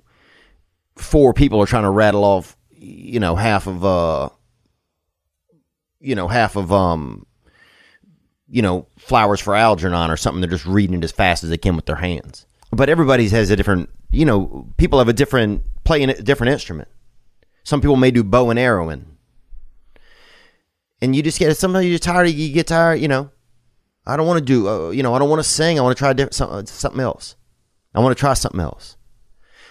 four 0.97 1.35
people 1.35 1.61
are 1.61 1.67
trying 1.67 1.83
to 1.83 1.91
rattle 1.91 2.25
off, 2.25 2.57
you 2.71 3.21
know, 3.21 3.37
half 3.37 3.67
of 3.67 3.85
uh, 3.85 4.31
you 6.01 6.15
know, 6.15 6.29
half 6.29 6.57
of 6.57 6.73
um, 6.73 7.27
you 8.49 8.63
know, 8.63 8.87
flowers 8.99 9.41
for 9.41 9.55
Algernon 9.55 10.11
or 10.11 10.17
something. 10.17 10.41
They're 10.41 10.51
just 10.51 10.67
reading 10.67 10.99
it 10.99 11.05
as 11.05 11.13
fast 11.13 11.45
as 11.45 11.51
they 11.51 11.59
can 11.59 11.77
with 11.77 11.87
their 11.87 11.97
hands. 11.97 12.47
But 12.71 12.89
everybody 12.89 13.29
has 13.29 13.51
a 13.51 13.57
different, 13.57 13.91
you 14.11 14.25
know, 14.25 14.67
people 14.77 14.99
have 14.99 15.09
a 15.09 15.13
different 15.13 15.63
playing 15.85 16.11
a 16.11 16.23
different 16.23 16.53
instrument. 16.53 16.89
Some 17.65 17.81
people 17.81 17.97
may 17.97 18.11
do 18.11 18.25
bow 18.25 18.51
and 18.51 18.59
arrowing. 18.59 19.12
And 21.03 21.15
you 21.17 21.23
just 21.23 21.39
get 21.39 21.55
sometimes 21.59 21.85
you 21.85 21.93
get 21.93 22.03
tired. 22.03 22.29
You 22.29 22.53
get 22.55 22.69
tired. 22.69 23.01
You 23.01 23.09
know, 23.09 23.31
I 24.07 24.17
don't 24.17 24.27
want 24.27 24.39
to 24.39 24.45
do. 24.45 24.69
Uh, 24.69 24.91
you 24.91 25.03
know, 25.03 25.15
I 25.15 25.19
don't 25.19 25.29
want 25.29 25.43
to 25.43 25.49
sing. 25.49 25.79
I 25.79 25.83
want 25.83 25.97
to 25.97 25.99
try 25.99 26.13
different, 26.13 26.35
something, 26.35 26.65
something 26.67 27.01
else. 27.01 27.35
I 27.93 28.01
want 28.01 28.17
to 28.17 28.21
try 28.21 28.35
something 28.35 28.61
else. 28.61 28.97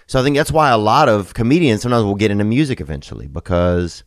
So 0.07 0.19
I 0.19 0.23
think 0.23 0.35
that's 0.35 0.51
why 0.51 0.69
a 0.71 0.77
lot 0.77 1.07
of 1.07 1.33
comedians 1.33 1.83
sometimes 1.83 2.03
will 2.03 2.15
get 2.15 2.31
into 2.31 2.43
music 2.43 2.81
eventually 2.81 3.27
because 3.27 4.03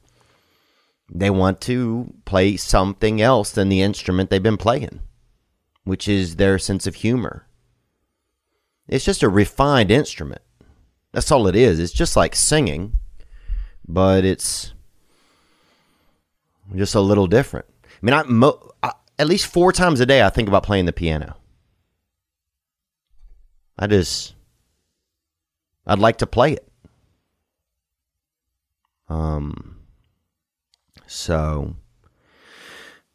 they 1.10 1.30
want 1.30 1.62
to 1.62 2.12
play 2.26 2.58
something 2.58 3.22
else 3.22 3.50
than 3.50 3.70
the 3.70 3.80
instrument 3.80 4.28
they've 4.28 4.42
been 4.42 4.58
playing, 4.58 5.00
which 5.84 6.06
is 6.06 6.37
their 6.37 6.59
sense 6.59 6.86
of 6.86 6.96
humor. 6.96 7.49
It's 8.86 9.05
just 9.05 9.22
a 9.22 9.30
refined 9.30 9.90
instrument. 9.90 10.42
That's 11.12 11.32
all 11.32 11.46
it 11.46 11.57
is. 11.57 11.80
It's 11.80 11.92
just 11.92 12.16
like 12.16 12.34
singing, 12.34 12.99
but 13.88 14.26
it's 14.26 14.74
just 16.74 16.94
a 16.94 17.00
little 17.00 17.26
different. 17.26 17.66
I 17.84 17.88
mean, 18.02 18.14
I, 18.14 18.22
mo- 18.24 18.70
I 18.82 18.92
at 19.18 19.26
least 19.28 19.46
four 19.46 19.72
times 19.72 20.00
a 20.00 20.06
day 20.06 20.22
I 20.22 20.30
think 20.30 20.48
about 20.48 20.62
playing 20.64 20.86
the 20.86 20.92
piano. 20.92 21.36
I 23.78 23.86
just 23.86 24.34
I'd 25.86 25.98
like 25.98 26.18
to 26.18 26.26
play 26.26 26.52
it. 26.52 26.68
Um 29.08 29.78
so 31.06 31.76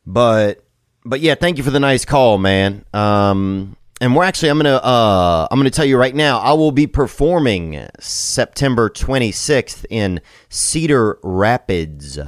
but 0.05 0.63
but 1.05 1.19
yeah, 1.21 1.35
thank 1.35 1.57
you 1.57 1.63
for 1.63 1.71
the 1.71 1.79
nice 1.79 2.05
call, 2.05 2.37
man. 2.37 2.85
Um 2.93 3.75
and 4.01 4.15
we're 4.15 4.23
actually 4.23 4.49
I'm 4.49 4.57
gonna 4.57 4.75
uh 4.75 5.47
I'm 5.49 5.57
gonna 5.59 5.69
tell 5.69 5.85
you 5.85 5.97
right 5.97 6.15
now, 6.15 6.39
I 6.39 6.53
will 6.53 6.71
be 6.71 6.87
performing 6.87 7.87
September 7.99 8.89
26th 8.89 9.85
in 9.89 10.21
Cedar 10.49 11.19
Rapids, 11.23 12.19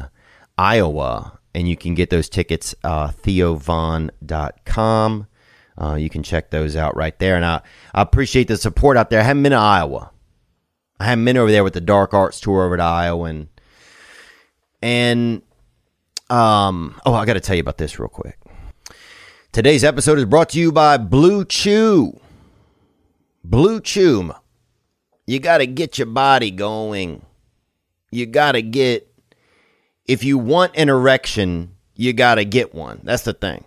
Iowa. 0.62 1.40
And 1.54 1.68
you 1.68 1.76
can 1.76 1.96
get 1.96 2.10
those 2.10 2.30
tickets 2.30 2.74
uh 2.84 3.10
theovon.com. 3.10 4.18
Uh, 5.78 5.96
you 5.96 6.10
can 6.10 6.22
check 6.22 6.52
those 6.52 6.76
out 6.76 6.96
right 6.96 7.18
there. 7.18 7.36
And 7.36 7.44
I, 7.46 7.62
I 7.94 8.02
appreciate 8.02 8.48
the 8.48 8.58
support 8.58 8.98
out 8.98 9.10
there. 9.10 9.20
I 9.20 9.24
haven't 9.24 9.44
been 9.44 9.54
to 9.54 9.58
Iowa. 9.58 10.12
I 11.00 11.06
haven't 11.06 11.26
been 11.26 11.38
over 11.38 11.52
there 11.52 11.64
with 11.64 11.74
the 11.74 11.82
Dark 11.82 12.14
Arts 12.14 12.40
tour 12.40 12.64
over 12.64 12.78
to 12.78 12.84
Iowa. 12.84 13.30
And, 13.30 13.48
and 14.82 15.42
um, 16.30 17.02
oh, 17.06 17.14
I 17.14 17.26
got 17.26 17.34
to 17.34 17.40
tell 17.40 17.56
you 17.56 17.62
about 17.62 17.80
this 17.80 17.98
real 17.98 18.10
quick. 18.10 18.38
Today's 19.52 19.84
episode 19.84 20.20
is 20.20 20.26
brought 20.26 20.50
to 20.50 20.60
you 20.60 20.72
by 20.72 20.98
Blue 20.98 21.44
Chew. 21.46 22.20
Blue 23.44 23.82
Chew. 23.82 24.34
You 25.26 25.40
got 25.40 25.58
to 25.58 25.68
get 25.68 25.98
your 25.98 26.08
body 26.08 26.52
going. 26.52 27.26
You 28.12 28.28
got 28.28 28.52
to 28.52 28.62
get, 28.62 29.11
if 30.12 30.26
you 30.26 30.38
want 30.38 30.76
an 30.76 30.90
erection, 30.90 31.74
you 31.96 32.12
got 32.12 32.36
to 32.36 32.44
get 32.44 32.76
one. 32.76 33.00
That's 33.04 33.24
the 33.24 33.34
thing. 33.34 33.64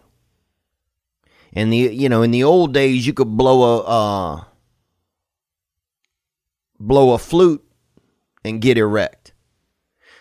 In 1.52 1.70
the 1.70 1.76
you 1.76 2.10
know 2.10 2.20
in 2.20 2.32
the 2.32 2.44
old 2.44 2.74
days, 2.74 3.06
you 3.06 3.14
could 3.14 3.34
blow 3.34 3.62
a 3.62 3.78
uh, 3.80 4.44
blow 6.78 7.12
a 7.12 7.18
flute 7.18 7.64
and 8.44 8.60
get 8.60 8.76
erect. 8.76 9.32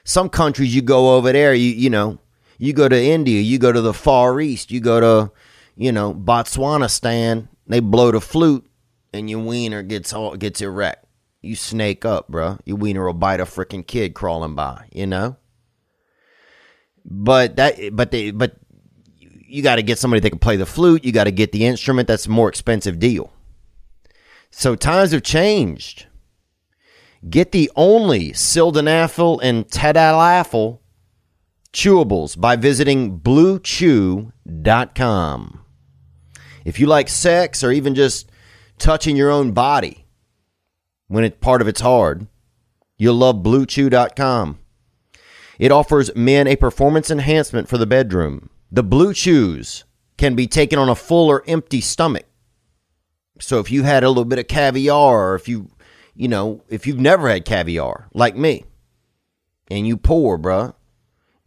Some 0.05 0.30
countries 0.30 0.74
you 0.74 0.82
go 0.82 1.17
over 1.17 1.34
there, 1.34 1.53
you 1.53 1.71
you 1.71 1.89
know, 1.89 2.19
you 2.57 2.71
go 2.71 2.88
to 2.88 2.95
India, 2.95 3.41
you 3.41 3.59
go 3.59 3.74
to 3.74 3.82
the 3.82 3.93
Far 3.93 4.39
East, 4.39 4.71
you 4.71 4.80
go 4.80 5.01
to 5.01 5.32
you 5.76 5.91
know 5.91 6.13
Botswana 6.13 6.89
stand, 6.89 7.49
they 7.67 7.82
blow 7.82 8.11
the 8.11 8.21
flute 8.21 8.65
and 9.11 9.30
your 9.30 9.39
wiener 9.39 9.84
gets 9.84 10.13
all 10.13 10.38
gets 10.38 10.61
erect. 10.61 11.05
You 11.41 11.57
snake 11.57 12.05
up, 12.05 12.32
bruh. 12.32 12.59
Your 12.63 12.78
wiener 12.78 13.05
will 13.05 13.13
bite 13.13 13.41
a 13.41 13.45
freaking 13.45 13.86
kid 13.86 14.13
crawling 14.13 14.55
by, 14.55 14.86
you 14.93 15.05
know. 15.05 15.36
But 17.06 17.58
that, 17.58 17.95
but 17.95 18.12
they, 18.12 18.32
but 18.32 18.56
you 19.54 19.62
got 19.62 19.76
to 19.76 19.84
get 19.84 19.99
somebody 19.99 20.20
that 20.22 20.30
can 20.30 20.39
play 20.39 20.56
the 20.56 20.66
flute. 20.66 21.06
You 21.06 21.12
got 21.12 21.26
to 21.26 21.32
get 21.32 21.51
the 21.51 21.66
instrument. 21.66 22.08
That's 22.08 22.26
a 22.26 22.32
more 22.32 22.49
expensive 22.49 22.97
deal. 22.99 23.32
So 24.49 24.76
times 24.76 25.12
have 25.12 25.24
changed. 25.24 26.08
Get 27.30 27.51
the 27.51 27.72
only 27.76 28.32
sildenafil 28.32 29.39
and 29.41 29.68
tadalafil 29.68 30.80
chewables 31.72 32.39
by 32.39 32.56
visiting 32.56 33.20
bluechew.com. 33.20 34.32
If 36.66 36.80
you 36.80 36.88
like 36.88 37.10
sex 37.10 37.64
or 37.64 37.72
even 37.72 37.93
just 37.95 38.32
touching 38.78 39.16
your 39.16 39.30
own 39.32 39.51
body 39.51 40.06
when 41.08 41.24
it 41.24 41.41
part 41.41 41.62
of 41.62 41.68
it's 41.68 41.82
hard, 41.82 42.28
you'll 42.97 43.16
love 43.16 43.38
bluechew.com. 43.38 44.60
It 45.60 45.72
offers 45.72 46.16
men 46.16 46.47
a 46.47 46.56
performance 46.56 47.12
enhancement 47.12 47.68
for 47.68 47.78
the 47.78 47.86
bedroom. 47.86 48.49
The 48.72 48.84
Blue 48.84 49.14
Chews 49.14 49.84
can 50.18 50.36
be 50.36 50.47
taken 50.47 50.80
on 50.80 50.89
a 50.89 50.95
full 50.95 51.30
or 51.30 51.43
empty 51.47 51.82
stomach. 51.82 52.26
So 53.39 53.60
if 53.60 53.72
you 53.72 53.84
had 53.84 54.04
a 54.04 54.10
little 54.10 54.26
bit 54.26 54.39
of 54.39 54.47
caviar, 54.47 55.32
or 55.32 55.36
if 55.36 55.47
you, 55.47 55.70
you 56.16 56.28
know, 56.28 56.64
if 56.70 56.88
you've 56.88 56.99
never 56.99 57.30
had 57.30 57.45
caviar 57.45 58.08
like 58.14 58.36
me, 58.36 58.66
and 59.70 59.88
you 59.88 59.97
poor, 59.97 60.38
bruh, 60.38 60.74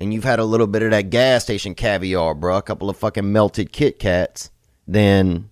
and 0.00 0.12
you've 0.12 0.24
had 0.24 0.38
a 0.38 0.44
little 0.44 0.66
bit 0.66 0.82
of 0.82 0.90
that 0.90 1.10
gas 1.10 1.44
station 1.44 1.74
caviar, 1.74 2.34
bruh, 2.34 2.58
a 2.58 2.62
couple 2.62 2.90
of 2.90 2.96
fucking 2.96 3.32
melted 3.32 3.72
Kit 3.72 3.98
Kats, 3.98 4.50
then 4.86 5.50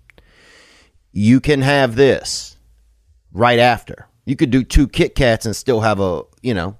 you 1.12 1.40
can 1.40 1.62
have 1.62 1.96
this 1.96 2.56
right 3.32 3.58
after. 3.58 4.08
You 4.26 4.36
could 4.36 4.50
do 4.50 4.64
two 4.64 4.88
Kit 4.88 5.14
Kats 5.14 5.46
and 5.46 5.54
still 5.54 5.80
have 5.80 6.00
a, 6.00 6.22
you 6.42 6.54
know, 6.54 6.76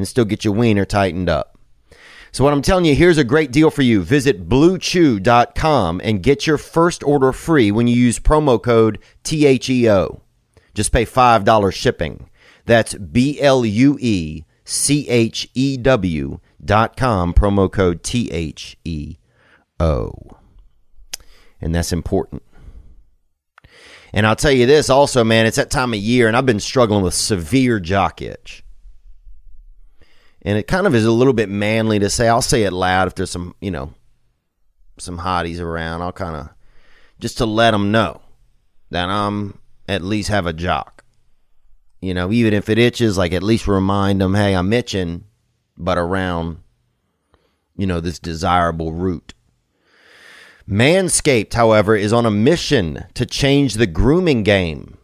and 0.00 0.08
still 0.08 0.24
get 0.24 0.44
your 0.44 0.54
wiener 0.54 0.86
tightened 0.86 1.28
up. 1.28 1.58
So, 2.32 2.42
what 2.42 2.52
I'm 2.52 2.62
telling 2.62 2.84
you, 2.84 2.94
here's 2.94 3.18
a 3.18 3.24
great 3.24 3.52
deal 3.52 3.70
for 3.70 3.82
you. 3.82 4.02
Visit 4.02 4.48
bluechew.com 4.48 6.00
and 6.02 6.22
get 6.22 6.46
your 6.46 6.58
first 6.58 7.02
order 7.02 7.32
free 7.32 7.70
when 7.70 7.86
you 7.86 7.96
use 7.96 8.18
promo 8.18 8.62
code 8.62 8.98
THEO. 9.24 10.22
Just 10.72 10.92
pay 10.92 11.04
$5 11.04 11.74
shipping. 11.74 12.30
That's 12.64 12.94
B 12.94 13.40
L 13.40 13.66
U 13.66 13.98
E 14.00 14.44
C 14.64 15.08
H 15.08 15.50
E 15.54 15.76
W 15.76 16.38
dot 16.64 16.96
com, 16.96 17.34
promo 17.34 17.70
code 17.70 18.02
T 18.02 18.30
H 18.30 18.78
E 18.84 19.16
O. 19.78 20.12
And 21.60 21.74
that's 21.74 21.92
important. 21.92 22.42
And 24.12 24.26
I'll 24.26 24.36
tell 24.36 24.52
you 24.52 24.66
this 24.66 24.88
also, 24.88 25.24
man, 25.24 25.46
it's 25.46 25.56
that 25.56 25.70
time 25.70 25.92
of 25.92 26.00
year, 26.00 26.26
and 26.26 26.36
I've 26.36 26.46
been 26.46 26.60
struggling 26.60 27.02
with 27.02 27.14
severe 27.14 27.80
jock 27.80 28.22
itch 28.22 28.64
and 30.42 30.58
it 30.58 30.66
kind 30.66 30.86
of 30.86 30.94
is 30.94 31.04
a 31.04 31.12
little 31.12 31.32
bit 31.32 31.48
manly 31.48 31.98
to 31.98 32.10
say. 32.10 32.28
I'll 32.28 32.42
say 32.42 32.64
it 32.64 32.72
loud 32.72 33.08
if 33.08 33.14
there's 33.14 33.30
some, 33.30 33.54
you 33.60 33.70
know, 33.70 33.92
some 34.98 35.18
hotties 35.18 35.60
around. 35.60 36.02
I'll 36.02 36.12
kind 36.12 36.36
of 36.36 36.48
just 37.18 37.38
to 37.38 37.46
let 37.46 37.72
them 37.72 37.92
know 37.92 38.20
that 38.90 39.08
I'm 39.08 39.58
at 39.88 40.02
least 40.02 40.28
have 40.30 40.46
a 40.46 40.52
jock. 40.52 41.04
You 42.00 42.14
know, 42.14 42.32
even 42.32 42.54
if 42.54 42.68
it 42.68 42.78
itches, 42.78 43.18
like 43.18 43.32
at 43.32 43.42
least 43.42 43.66
remind 43.66 44.20
them, 44.20 44.34
hey, 44.34 44.54
I'm 44.54 44.72
itching, 44.72 45.24
but 45.76 45.98
around, 45.98 46.58
you 47.76 47.86
know, 47.86 48.00
this 48.00 48.18
desirable 48.18 48.92
route. 48.92 49.34
Manscaped, 50.66 51.52
however, 51.52 51.96
is 51.96 52.12
on 52.12 52.24
a 52.24 52.30
mission 52.30 53.04
to 53.14 53.26
change 53.26 53.74
the 53.74 53.86
grooming 53.86 54.44
game. 54.44 54.96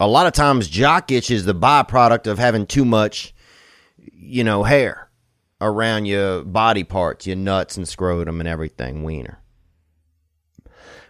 A 0.00 0.06
lot 0.06 0.26
of 0.26 0.32
times, 0.32 0.68
jock 0.68 1.10
itch 1.10 1.30
is 1.30 1.44
the 1.44 1.54
byproduct 1.54 2.26
of 2.26 2.38
having 2.38 2.66
too 2.66 2.84
much 2.84 3.33
you 4.12 4.44
know, 4.44 4.62
hair 4.62 5.10
around 5.60 6.06
your 6.06 6.42
body 6.44 6.84
parts, 6.84 7.26
your 7.26 7.36
nuts 7.36 7.76
and 7.76 7.88
scrotum 7.88 8.40
and 8.40 8.48
everything, 8.48 9.02
wiener. 9.02 9.38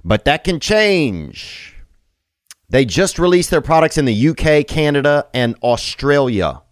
But 0.05 0.25
that 0.27 0.45
can 0.45 0.61
change. 0.61 1.75
They 2.69 2.85
just 2.85 3.19
released 3.19 3.51
their 3.51 3.61
products 3.61 3.99
in 3.99 4.05
the 4.05 4.29
UK, 4.29 4.67
Canada, 4.67 5.29
and 5.33 5.57
Australia. 5.63 6.63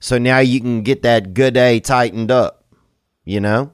So 0.00 0.16
now 0.18 0.38
you 0.38 0.60
can 0.60 0.82
get 0.82 1.02
that 1.02 1.34
good 1.34 1.56
A 1.56 1.80
tightened 1.80 2.30
up, 2.30 2.64
you 3.24 3.40
know? 3.40 3.72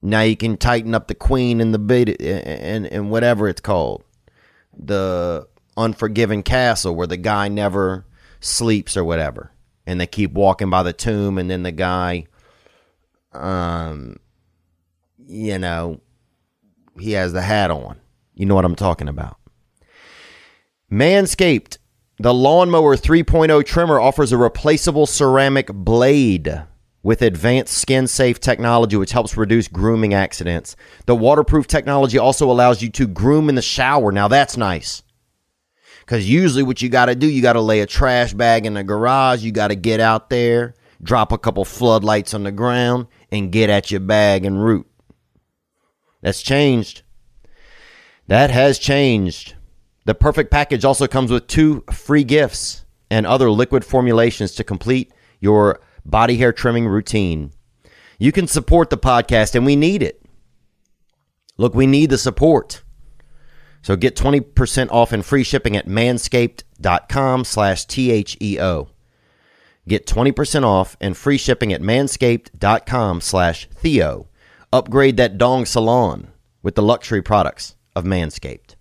Now 0.00 0.22
you 0.22 0.36
can 0.36 0.56
tighten 0.56 0.94
up 0.94 1.08
the 1.08 1.14
queen 1.14 1.60
and 1.60 1.72
the 1.72 1.78
bit 1.78 2.20
and, 2.20 2.86
and 2.86 3.10
whatever 3.10 3.48
it's 3.48 3.60
called. 3.60 4.04
The 4.76 5.46
unforgiven 5.76 6.42
castle 6.42 6.94
where 6.94 7.06
the 7.06 7.16
guy 7.16 7.48
never 7.48 8.06
sleeps 8.40 8.96
or 8.96 9.04
whatever 9.04 9.53
and 9.86 10.00
they 10.00 10.06
keep 10.06 10.32
walking 10.32 10.70
by 10.70 10.82
the 10.82 10.92
tomb 10.92 11.38
and 11.38 11.50
then 11.50 11.62
the 11.62 11.72
guy 11.72 12.26
um 13.32 14.16
you 15.26 15.58
know 15.58 16.00
he 16.98 17.12
has 17.12 17.32
the 17.32 17.42
hat 17.42 17.70
on. 17.70 17.98
You 18.34 18.46
know 18.46 18.54
what 18.54 18.64
i'm 18.64 18.76
talking 18.76 19.08
about. 19.08 19.38
Manscaped. 20.90 21.78
The 22.18 22.32
lawnmower 22.32 22.96
3.0 22.96 23.66
trimmer 23.66 23.98
offers 23.98 24.30
a 24.30 24.38
replaceable 24.38 25.06
ceramic 25.06 25.66
blade 25.72 26.62
with 27.02 27.22
advanced 27.22 27.76
skin 27.76 28.06
safe 28.06 28.38
technology 28.38 28.96
which 28.96 29.10
helps 29.10 29.36
reduce 29.36 29.66
grooming 29.66 30.14
accidents. 30.14 30.76
The 31.06 31.16
waterproof 31.16 31.66
technology 31.66 32.16
also 32.16 32.50
allows 32.50 32.82
you 32.82 32.90
to 32.90 33.08
groom 33.08 33.48
in 33.48 33.56
the 33.56 33.62
shower. 33.62 34.12
Now 34.12 34.28
that's 34.28 34.56
nice 34.56 35.03
because 36.04 36.28
usually, 36.28 36.62
what 36.62 36.82
you 36.82 36.90
got 36.90 37.06
to 37.06 37.14
do, 37.14 37.26
you 37.26 37.40
got 37.40 37.54
to 37.54 37.62
lay 37.62 37.80
a 37.80 37.86
trash 37.86 38.34
bag 38.34 38.66
in 38.66 38.74
the 38.74 38.84
garage. 38.84 39.42
You 39.42 39.52
got 39.52 39.68
to 39.68 39.74
get 39.74 40.00
out 40.00 40.28
there, 40.28 40.74
drop 41.02 41.32
a 41.32 41.38
couple 41.38 41.64
floodlights 41.64 42.34
on 42.34 42.42
the 42.42 42.52
ground, 42.52 43.06
and 43.32 43.50
get 43.50 43.70
at 43.70 43.90
your 43.90 44.00
bag 44.00 44.44
and 44.44 44.62
root. 44.62 44.86
That's 46.20 46.42
changed. 46.42 47.02
That 48.26 48.50
has 48.50 48.78
changed. 48.78 49.54
The 50.04 50.14
perfect 50.14 50.50
package 50.50 50.84
also 50.84 51.06
comes 51.06 51.30
with 51.30 51.46
two 51.46 51.84
free 51.90 52.24
gifts 52.24 52.84
and 53.10 53.26
other 53.26 53.50
liquid 53.50 53.84
formulations 53.84 54.54
to 54.56 54.64
complete 54.64 55.10
your 55.40 55.80
body 56.04 56.36
hair 56.36 56.52
trimming 56.52 56.86
routine. 56.86 57.50
You 58.18 58.30
can 58.30 58.46
support 58.46 58.90
the 58.90 58.98
podcast, 58.98 59.54
and 59.54 59.64
we 59.64 59.74
need 59.74 60.02
it. 60.02 60.22
Look, 61.56 61.74
we 61.74 61.86
need 61.86 62.10
the 62.10 62.18
support. 62.18 62.83
So 63.84 63.96
get 63.96 64.16
20% 64.16 64.90
off 64.90 65.12
and 65.12 65.22
free 65.22 65.42
shipping 65.42 65.76
at 65.76 65.86
manscaped.com 65.86 67.44
slash 67.44 67.84
T-H-E-O. 67.84 68.88
Get 69.86 70.06
20% 70.06 70.64
off 70.64 70.96
and 71.02 71.14
free 71.14 71.36
shipping 71.36 71.70
at 71.70 71.82
manscaped.com 71.82 73.20
slash 73.20 73.68
Theo. 73.74 74.28
Upgrade 74.72 75.18
that 75.18 75.36
dong 75.36 75.66
salon 75.66 76.28
with 76.62 76.76
the 76.76 76.82
luxury 76.82 77.20
products 77.20 77.76
of 77.94 78.04
Manscaped. 78.04 78.76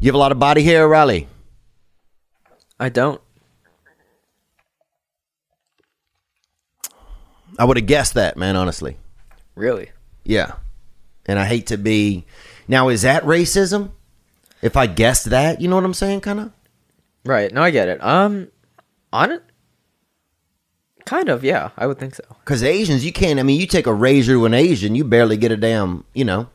You 0.00 0.08
have 0.08 0.16
a 0.16 0.18
lot 0.18 0.32
of 0.32 0.40
body 0.40 0.64
hair, 0.64 0.88
Riley? 0.88 1.28
I 2.80 2.88
don't. 2.88 3.20
I 7.56 7.64
would 7.64 7.76
have 7.76 7.86
guessed 7.86 8.14
that, 8.14 8.36
man, 8.36 8.56
honestly. 8.56 8.96
Really? 9.54 9.92
Yeah. 10.24 10.54
And 11.26 11.38
I 11.38 11.44
hate 11.44 11.66
to 11.68 11.76
be. 11.76 12.26
Now, 12.68 12.88
is 12.88 13.02
that 13.02 13.22
racism? 13.24 13.90
If 14.60 14.76
I 14.76 14.86
guessed 14.86 15.30
that, 15.30 15.60
you 15.60 15.68
know 15.68 15.76
what 15.76 15.84
I'm 15.84 15.94
saying, 15.94 16.20
kind 16.20 16.40
of? 16.40 16.52
Right. 17.24 17.52
No, 17.52 17.62
I 17.62 17.70
get 17.70 17.88
it. 17.88 18.02
Um, 18.02 18.48
on 19.12 19.32
it. 19.32 19.42
Kind 21.04 21.28
of, 21.28 21.42
yeah. 21.42 21.70
I 21.76 21.86
would 21.86 21.98
think 21.98 22.14
so. 22.14 22.24
Because 22.40 22.62
Asians, 22.62 23.04
you 23.04 23.12
can't. 23.12 23.40
I 23.40 23.42
mean, 23.42 23.60
you 23.60 23.66
take 23.66 23.88
a 23.88 23.92
razor 23.92 24.34
to 24.34 24.46
an 24.46 24.54
Asian, 24.54 24.94
you 24.94 25.04
barely 25.04 25.36
get 25.36 25.50
a 25.50 25.56
damn, 25.56 26.04
you 26.14 26.24
know, 26.24 26.48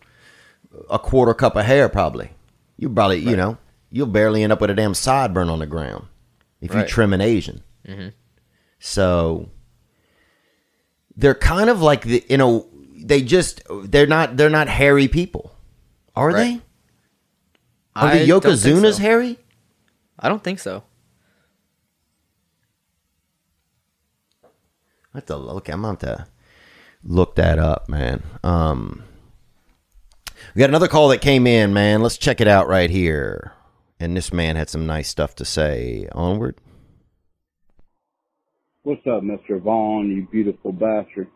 a 0.89 0.97
quarter 0.97 1.33
cup 1.33 1.57
of 1.57 1.65
hair. 1.65 1.89
Probably, 1.89 2.31
you 2.77 2.89
probably, 2.89 3.19
you 3.19 3.35
know, 3.35 3.57
you'll 3.91 4.07
barely 4.07 4.43
end 4.43 4.53
up 4.53 4.61
with 4.61 4.69
a 4.69 4.73
damn 4.73 4.93
sideburn 4.93 5.49
on 5.49 5.59
the 5.59 5.65
ground 5.65 6.05
if 6.61 6.73
you 6.73 6.83
trim 6.85 7.13
an 7.13 7.19
Asian. 7.19 7.61
So 8.79 9.49
they're 11.17 11.35
kind 11.35 11.69
of 11.69 11.81
like 11.81 12.03
the, 12.03 12.23
you 12.29 12.37
know, 12.37 12.67
they 12.97 13.21
just 13.21 13.61
they're 13.69 14.07
not 14.07 14.37
they're 14.37 14.49
not 14.49 14.67
hairy 14.67 15.07
people, 15.07 15.51
are 16.15 16.27
Right. 16.27 16.35
they? 16.59 16.61
Are 17.95 18.07
I 18.09 18.19
the 18.19 18.27
Yokozunas 18.27 18.95
so. 18.95 19.01
hairy? 19.01 19.37
I 20.19 20.29
don't 20.29 20.43
think 20.43 20.59
so. 20.59 20.83
I 25.13 25.17
have 25.17 25.25
to 25.27 25.37
look. 25.37 25.67
I'm 25.69 25.81
going 25.81 25.97
to 25.97 26.27
look 27.03 27.35
that 27.35 27.57
up, 27.59 27.89
man. 27.89 28.23
Um, 28.43 29.03
we 30.53 30.59
got 30.59 30.69
another 30.69 30.87
call 30.87 31.07
that 31.09 31.21
came 31.21 31.47
in, 31.47 31.73
man. 31.73 32.01
Let's 32.01 32.17
check 32.17 32.39
it 32.41 32.47
out 32.47 32.67
right 32.67 32.89
here. 32.89 33.53
And 33.99 34.15
this 34.15 34.31
man 34.31 34.55
had 34.55 34.69
some 34.69 34.85
nice 34.85 35.07
stuff 35.07 35.33
to 35.35 35.45
say. 35.45 36.07
Onward. 36.11 36.57
What's 38.83 39.05
up, 39.07 39.23
Mr. 39.23 39.59
Von, 39.61 40.07
you 40.09 40.27
beautiful 40.31 40.71
bastard? 40.71 41.27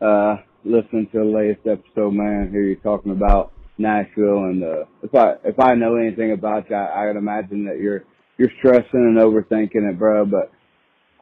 Uh, 0.00 0.36
listening 0.64 1.08
to 1.12 1.18
the 1.18 1.24
latest 1.24 1.66
episode, 1.66 2.12
man. 2.12 2.48
Here 2.50 2.62
you're 2.62 2.76
talking 2.76 3.12
about 3.12 3.52
Nashville, 3.78 4.44
and 4.44 4.62
uh, 4.64 4.84
if 5.02 5.14
I 5.14 5.34
if 5.44 5.58
I 5.60 5.74
know 5.74 5.96
anything 5.96 6.32
about 6.32 6.70
you, 6.70 6.76
I, 6.76 7.06
I 7.06 7.10
imagine 7.10 7.64
that 7.66 7.78
you're 7.80 8.04
you're 8.38 8.50
stressing 8.58 8.88
and 8.92 9.18
overthinking 9.18 9.88
it, 9.90 9.98
bro. 9.98 10.24
But 10.24 10.50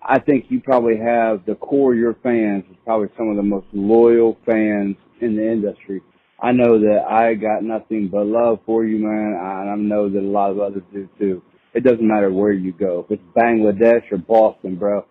I 0.00 0.18
think 0.20 0.46
you 0.48 0.60
probably 0.60 0.96
have 0.96 1.44
the 1.46 1.54
core 1.56 1.92
of 1.92 1.98
your 1.98 2.16
fans 2.22 2.64
is 2.70 2.76
probably 2.84 3.08
some 3.16 3.28
of 3.28 3.36
the 3.36 3.42
most 3.42 3.66
loyal 3.72 4.38
fans 4.46 4.96
in 5.20 5.36
the 5.36 5.50
industry. 5.50 6.02
I 6.40 6.52
know 6.52 6.78
that 6.80 7.04
I 7.08 7.34
got 7.34 7.62
nothing 7.62 8.08
but 8.10 8.26
love 8.26 8.58
for 8.66 8.84
you, 8.84 8.98
man, 8.98 9.38
and 9.40 9.70
I 9.70 9.76
know 9.76 10.08
that 10.08 10.18
a 10.18 10.20
lot 10.20 10.50
of 10.50 10.58
others 10.58 10.82
do 10.92 11.08
too. 11.18 11.42
It 11.74 11.84
doesn't 11.84 12.06
matter 12.06 12.32
where 12.32 12.52
you 12.52 12.72
go. 12.72 13.06
If 13.08 13.18
it's 13.18 13.36
Bangladesh 13.36 14.10
or 14.10 14.18
Boston, 14.18 14.76
bro, 14.76 15.06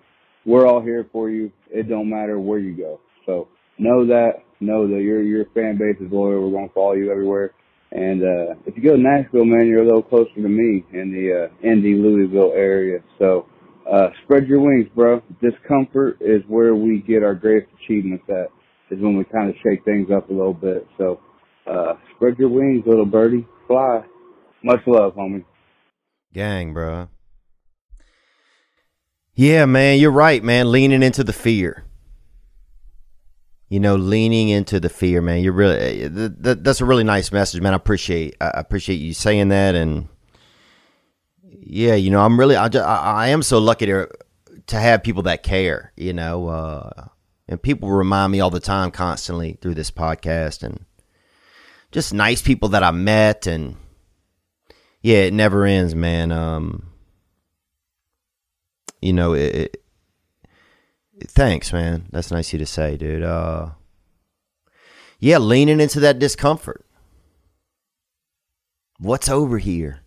we're 0.45 0.67
all 0.67 0.81
here 0.81 1.07
for 1.11 1.29
you. 1.29 1.51
It 1.69 1.89
don't 1.89 2.09
matter 2.09 2.37
where 2.39 2.59
you 2.59 2.75
go. 2.75 2.99
So 3.25 3.47
know 3.81 4.05
that, 4.05 4.43
know 4.59 4.87
that 4.87 5.01
your 5.01 5.23
your 5.23 5.45
fan 5.55 5.77
base 5.77 5.97
is 5.99 6.11
loyal. 6.11 6.47
We're 6.47 6.55
gonna 6.55 6.71
follow 6.73 6.93
you 6.93 7.11
everywhere. 7.11 7.51
And 7.91 8.21
uh 8.23 8.55
if 8.65 8.77
you 8.77 8.83
go 8.83 8.95
to 8.95 9.01
Nashville, 9.01 9.43
man, 9.45 9.67
you're 9.67 9.81
a 9.81 9.85
little 9.85 10.03
closer 10.03 10.33
to 10.35 10.47
me 10.47 10.85
in 10.93 11.11
the 11.11 11.49
uh 11.49 11.67
Indy 11.67 11.95
Louisville 11.95 12.53
area. 12.55 12.99
So 13.17 13.47
uh 13.91 14.09
spread 14.23 14.47
your 14.47 14.61
wings, 14.61 14.87
bro. 14.95 15.21
Discomfort 15.41 16.17
is 16.21 16.43
where 16.47 16.75
we 16.75 17.01
get 17.01 17.23
our 17.23 17.33
greatest 17.33 17.71
achievements 17.83 18.23
at. 18.29 18.49
Is 18.91 19.01
when 19.01 19.17
we 19.17 19.23
kind 19.23 19.49
of 19.49 19.55
shake 19.63 19.83
things 19.83 20.09
up 20.15 20.29
a 20.29 20.33
little 20.33 20.53
bit. 20.53 20.87
So 20.97 21.19
uh 21.65 21.93
spread 22.15 22.37
your 22.37 22.49
wings, 22.49 22.83
little 22.85 23.05
birdie. 23.05 23.47
Fly. 23.67 24.03
Much 24.63 24.81
love, 24.85 25.15
homie. 25.15 25.43
Gang, 26.33 26.73
bro. 26.73 27.09
Yeah, 29.33 29.65
man, 29.65 29.97
you're 29.97 30.11
right, 30.11 30.43
man. 30.43 30.71
Leaning 30.71 31.01
into 31.01 31.23
the 31.23 31.33
fear. 31.33 31.83
You 33.71 33.79
know, 33.79 33.95
leaning 33.95 34.49
into 34.49 34.81
the 34.81 34.89
fear, 34.89 35.21
man. 35.21 35.41
You're 35.41 35.53
really 35.53 36.09
th- 36.09 36.31
th- 36.43 36.57
that's 36.59 36.81
a 36.81 36.85
really 36.85 37.05
nice 37.05 37.31
message, 37.31 37.61
man. 37.61 37.71
I 37.71 37.77
appreciate 37.77 38.35
I 38.41 38.51
appreciate 38.55 38.97
you 38.97 39.13
saying 39.13 39.47
that, 39.47 39.75
and 39.75 40.09
yeah, 41.41 41.95
you 41.95 42.11
know, 42.11 42.19
I'm 42.19 42.37
really 42.37 42.57
I, 42.57 42.67
ju- 42.67 42.79
I, 42.79 42.97
I 42.97 43.27
am 43.29 43.41
so 43.41 43.59
lucky 43.59 43.85
to 43.85 44.09
to 44.67 44.75
have 44.75 45.03
people 45.03 45.23
that 45.23 45.43
care. 45.43 45.93
You 45.95 46.11
know, 46.11 46.49
uh, 46.49 47.05
and 47.47 47.61
people 47.61 47.89
remind 47.89 48.33
me 48.33 48.41
all 48.41 48.49
the 48.49 48.59
time, 48.59 48.91
constantly 48.91 49.57
through 49.61 49.75
this 49.75 49.89
podcast, 49.89 50.63
and 50.63 50.83
just 51.93 52.13
nice 52.13 52.41
people 52.41 52.67
that 52.69 52.83
I 52.83 52.91
met, 52.91 53.47
and 53.47 53.77
yeah, 55.01 55.19
it 55.19 55.33
never 55.33 55.63
ends, 55.63 55.95
man. 55.95 56.33
Um, 56.33 56.91
you 59.01 59.13
know, 59.13 59.31
it, 59.31 59.80
thanks, 61.27 61.71
man. 61.73 62.05
That's 62.11 62.31
nice 62.31 62.49
of 62.49 62.53
you 62.53 62.59
to 62.59 62.65
say, 62.65 62.97
dude. 62.97 63.23
Uh, 63.23 63.71
yeah, 65.19 65.37
leaning 65.37 65.79
into 65.79 65.99
that 65.99 66.19
discomfort. 66.19 66.85
What's 68.99 69.29
over 69.29 69.57
here? 69.57 70.01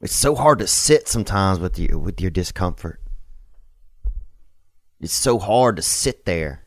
It's 0.00 0.14
so 0.14 0.34
hard 0.34 0.58
to 0.58 0.66
sit 0.66 1.08
sometimes 1.08 1.60
with 1.60 1.78
your 1.78 1.98
with 1.98 2.20
your 2.20 2.30
discomfort. 2.30 3.00
It's 5.00 5.12
so 5.12 5.38
hard 5.38 5.76
to 5.76 5.82
sit 5.82 6.24
there 6.24 6.64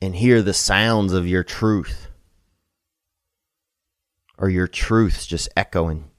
and 0.00 0.16
hear 0.16 0.42
the 0.42 0.54
sounds 0.54 1.12
of 1.12 1.26
your 1.26 1.42
truth 1.42 2.08
or 4.38 4.48
your 4.48 4.68
truths 4.68 5.26
just 5.26 5.48
echoing 5.56 6.10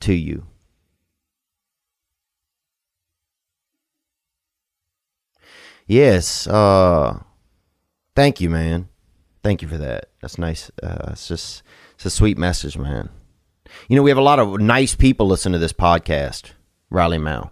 to 0.00 0.14
you. 0.14 0.46
Yes, 5.90 6.46
uh 6.46 7.18
thank 8.14 8.40
you, 8.40 8.48
man. 8.48 8.88
Thank 9.42 9.60
you 9.60 9.66
for 9.66 9.76
that. 9.78 10.10
That's 10.20 10.38
nice. 10.38 10.70
Uh 10.80 11.08
it's 11.10 11.26
just 11.26 11.64
it's 11.96 12.06
a 12.06 12.10
sweet 12.10 12.38
message, 12.38 12.78
man. 12.78 13.08
You 13.88 13.96
know, 13.96 14.02
we 14.04 14.10
have 14.12 14.18
a 14.18 14.22
lot 14.22 14.38
of 14.38 14.60
nice 14.60 14.94
people 14.94 15.26
listen 15.26 15.50
to 15.50 15.58
this 15.58 15.72
podcast, 15.72 16.52
Riley 16.90 17.18
Mao. 17.18 17.50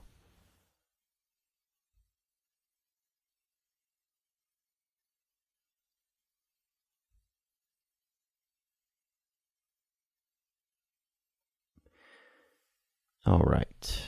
All 13.27 13.41
right. 13.41 14.03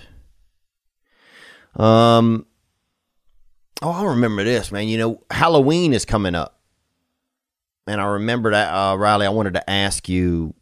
Um. 1.74 2.46
Oh, 3.82 3.90
I 3.90 4.04
remember 4.04 4.44
this, 4.44 4.70
man. 4.70 4.88
You 4.88 4.98
know, 4.98 5.22
Halloween 5.30 5.92
is 5.92 6.04
coming 6.04 6.34
up, 6.34 6.60
and 7.86 8.00
I 8.00 8.04
remember 8.04 8.50
that, 8.50 8.72
uh, 8.72 8.96
Riley. 8.96 9.26
I 9.26 9.30
wanted 9.30 9.54
to 9.54 9.70
ask 9.70 10.08
you 10.08 10.54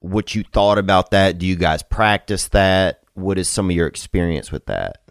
what 0.00 0.34
you 0.34 0.42
thought 0.42 0.78
about 0.78 1.10
that. 1.10 1.38
Do 1.38 1.46
you 1.46 1.56
guys 1.56 1.82
practice 1.82 2.48
that? 2.48 3.02
What 3.14 3.38
is 3.38 3.48
some 3.48 3.68
of 3.68 3.76
your 3.76 3.86
experience 3.86 4.50
with 4.50 4.66
that? 4.66 5.02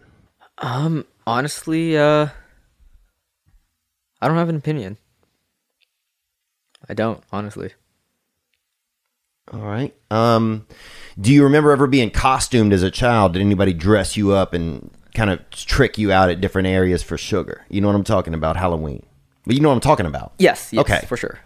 Um, 0.58 1.06
honestly, 1.26 1.96
uh, 1.96 2.28
I 4.20 4.28
don't 4.28 4.36
have 4.36 4.48
an 4.48 4.56
opinion. 4.56 4.98
I 6.88 6.94
don't, 6.94 7.22
honestly. 7.30 7.72
All 9.52 9.60
right. 9.60 9.94
Um, 10.10 10.66
do 11.20 11.32
you 11.32 11.44
remember 11.44 11.70
ever 11.70 11.86
being 11.86 12.10
costumed 12.10 12.72
as 12.72 12.82
a 12.82 12.90
child? 12.90 13.34
Did 13.34 13.42
anybody 13.42 13.72
dress 13.72 14.16
you 14.16 14.32
up 14.32 14.54
and 14.54 14.90
kind 15.14 15.30
of 15.30 15.48
trick 15.50 15.98
you 15.98 16.12
out 16.12 16.30
at 16.30 16.40
different 16.40 16.68
areas 16.68 17.02
for 17.02 17.16
sugar? 17.18 17.64
You 17.68 17.80
know 17.80 17.86
what 17.88 17.96
I'm 17.96 18.04
talking 18.04 18.34
about, 18.34 18.56
Halloween. 18.56 19.04
But 19.46 19.54
you 19.56 19.60
know 19.62 19.68
what 19.70 19.74
I'm 19.76 19.80
talking 19.80 20.06
about. 20.06 20.32
Yes, 20.38 20.70
yes, 20.72 20.80
Okay. 20.82 21.04
for 21.06 21.16
sure. 21.16 21.38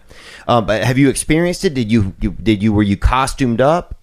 Um, 0.48 0.66
but 0.66 0.82
have 0.84 0.98
you 0.98 1.08
experienced 1.08 1.64
it? 1.64 1.74
Did 1.74 1.90
you, 1.92 2.14
you 2.20 2.32
did 2.32 2.62
you 2.62 2.72
were 2.72 2.82
you 2.82 2.96
costumed 2.96 3.60
up? 3.60 4.00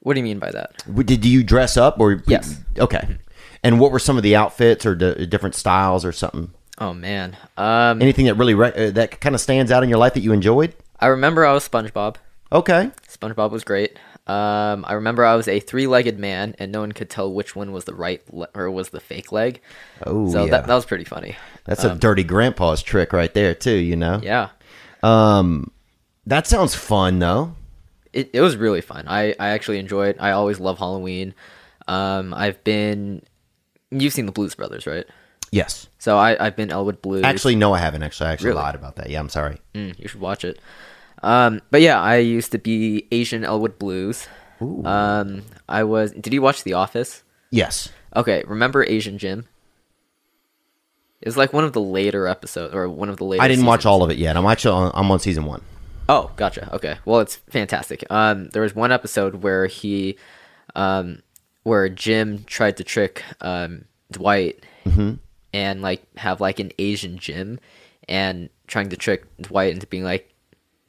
What 0.00 0.14
do 0.14 0.20
you 0.20 0.24
mean 0.24 0.38
by 0.38 0.50
that? 0.50 0.82
Did 1.06 1.24
you 1.24 1.42
dress 1.44 1.76
up 1.76 2.00
or 2.00 2.22
Yes. 2.26 2.58
Okay. 2.78 3.18
And 3.62 3.78
what 3.78 3.92
were 3.92 3.98
some 4.00 4.16
of 4.16 4.22
the 4.24 4.34
outfits 4.34 4.84
or 4.84 4.94
d- 4.96 5.26
different 5.26 5.54
styles 5.54 6.04
or 6.04 6.12
something? 6.12 6.50
Oh 6.78 6.92
man. 6.92 7.36
Um, 7.56 8.02
Anything 8.02 8.24
that 8.26 8.34
really 8.34 8.54
re- 8.54 8.72
uh, 8.88 8.90
that 8.92 9.20
kind 9.20 9.34
of 9.34 9.40
stands 9.40 9.70
out 9.70 9.82
in 9.84 9.88
your 9.88 9.98
life 9.98 10.14
that 10.14 10.20
you 10.20 10.32
enjoyed? 10.32 10.74
I 10.98 11.06
remember 11.06 11.44
I 11.44 11.52
was 11.52 11.68
SpongeBob. 11.68 12.16
Okay. 12.50 12.90
SpongeBob 13.08 13.50
was 13.50 13.62
great. 13.64 13.98
Um, 14.26 14.84
I 14.86 14.92
remember 14.92 15.24
I 15.24 15.34
was 15.34 15.48
a 15.48 15.58
three-legged 15.58 16.18
man, 16.18 16.54
and 16.60 16.70
no 16.70 16.80
one 16.80 16.92
could 16.92 17.10
tell 17.10 17.32
which 17.32 17.56
one 17.56 17.72
was 17.72 17.84
the 17.86 17.94
right 17.94 18.22
le- 18.32 18.48
or 18.54 18.70
was 18.70 18.90
the 18.90 19.00
fake 19.00 19.32
leg. 19.32 19.60
Oh 20.06 20.30
so 20.30 20.44
yeah. 20.44 20.50
that, 20.52 20.66
that 20.68 20.74
was 20.74 20.84
pretty 20.86 21.04
funny. 21.04 21.34
That's 21.64 21.82
a 21.84 21.94
dirty 21.96 22.22
grandpa's 22.24 22.82
trick 22.82 23.12
right 23.12 23.32
there 23.34 23.54
too. 23.54 23.74
You 23.76 23.96
know. 23.96 24.20
Yeah, 24.22 24.50
Um, 25.02 25.72
that 26.26 26.46
sounds 26.46 26.74
fun 26.74 27.18
though. 27.18 27.56
it, 28.12 28.30
it 28.32 28.40
was 28.40 28.56
really 28.56 28.80
fun. 28.80 29.06
I, 29.08 29.34
I 29.40 29.48
actually 29.48 29.78
enjoy 29.78 30.06
it. 30.08 30.16
I 30.20 30.30
always 30.32 30.60
love 30.60 30.78
Halloween. 30.78 31.34
Um, 31.88 32.32
I've 32.32 32.62
been. 32.62 33.22
You've 33.90 34.12
seen 34.12 34.26
the 34.26 34.32
Blues 34.32 34.54
Brothers, 34.54 34.86
right? 34.86 35.04
Yes. 35.50 35.88
So 35.98 36.16
I, 36.16 36.36
I've 36.46 36.56
been 36.56 36.70
Elwood 36.70 37.02
Blues. 37.02 37.24
Actually, 37.24 37.56
no, 37.56 37.74
I 37.74 37.78
haven't. 37.78 38.02
Actually, 38.04 38.28
I 38.30 38.32
actually 38.32 38.50
Really? 38.50 38.62
lied 38.62 38.74
about 38.76 38.96
that. 38.96 39.10
Yeah, 39.10 39.18
I'm 39.20 39.28
sorry. 39.28 39.60
Mm, 39.74 39.98
you 39.98 40.08
should 40.08 40.20
watch 40.20 40.44
it. 40.44 40.58
Um, 41.22 41.60
but 41.70 41.80
yeah, 41.80 42.00
I 42.00 42.16
used 42.16 42.52
to 42.52 42.58
be 42.58 43.06
Asian 43.12 43.44
Elwood 43.44 43.78
Blues. 43.78 44.26
Um, 44.60 45.42
I 45.68 45.84
was. 45.84 46.12
Did 46.12 46.32
you 46.32 46.42
watch 46.42 46.62
The 46.64 46.74
Office? 46.74 47.22
Yes. 47.50 47.88
Okay, 48.14 48.44
remember 48.46 48.84
Asian 48.84 49.18
Jim? 49.18 49.46
It's 51.20 51.36
like 51.36 51.52
one 51.52 51.64
of 51.64 51.72
the 51.72 51.80
later 51.80 52.26
episodes, 52.26 52.74
or 52.74 52.88
one 52.88 53.08
of 53.08 53.16
the 53.16 53.24
later. 53.24 53.42
I 53.42 53.48
didn't 53.48 53.66
watch 53.66 53.86
all 53.86 54.02
of 54.02 54.10
it 54.10 54.18
yet. 54.18 54.36
I'm 54.36 54.46
actually 54.46 54.72
on, 54.74 54.90
I'm 54.94 55.10
on 55.10 55.20
season 55.20 55.44
one. 55.44 55.62
Oh, 56.08 56.30
gotcha. 56.36 56.68
Okay, 56.74 56.96
well, 57.04 57.20
it's 57.20 57.36
fantastic. 57.48 58.04
Um, 58.10 58.48
there 58.48 58.62
was 58.62 58.74
one 58.74 58.90
episode 58.90 59.36
where 59.36 59.66
he, 59.66 60.16
um, 60.74 61.22
where 61.62 61.88
Jim 61.88 62.42
tried 62.44 62.76
to 62.78 62.84
trick 62.84 63.22
um, 63.40 63.84
Dwight 64.10 64.64
Mm-hmm. 64.84 65.12
and 65.52 65.80
like 65.80 66.02
have 66.16 66.40
like 66.40 66.58
an 66.58 66.72
Asian 66.76 67.16
Jim 67.16 67.60
and 68.08 68.50
trying 68.66 68.88
to 68.88 68.96
trick 68.96 69.24
Dwight 69.40 69.72
into 69.72 69.86
being 69.86 70.02
like, 70.02 70.31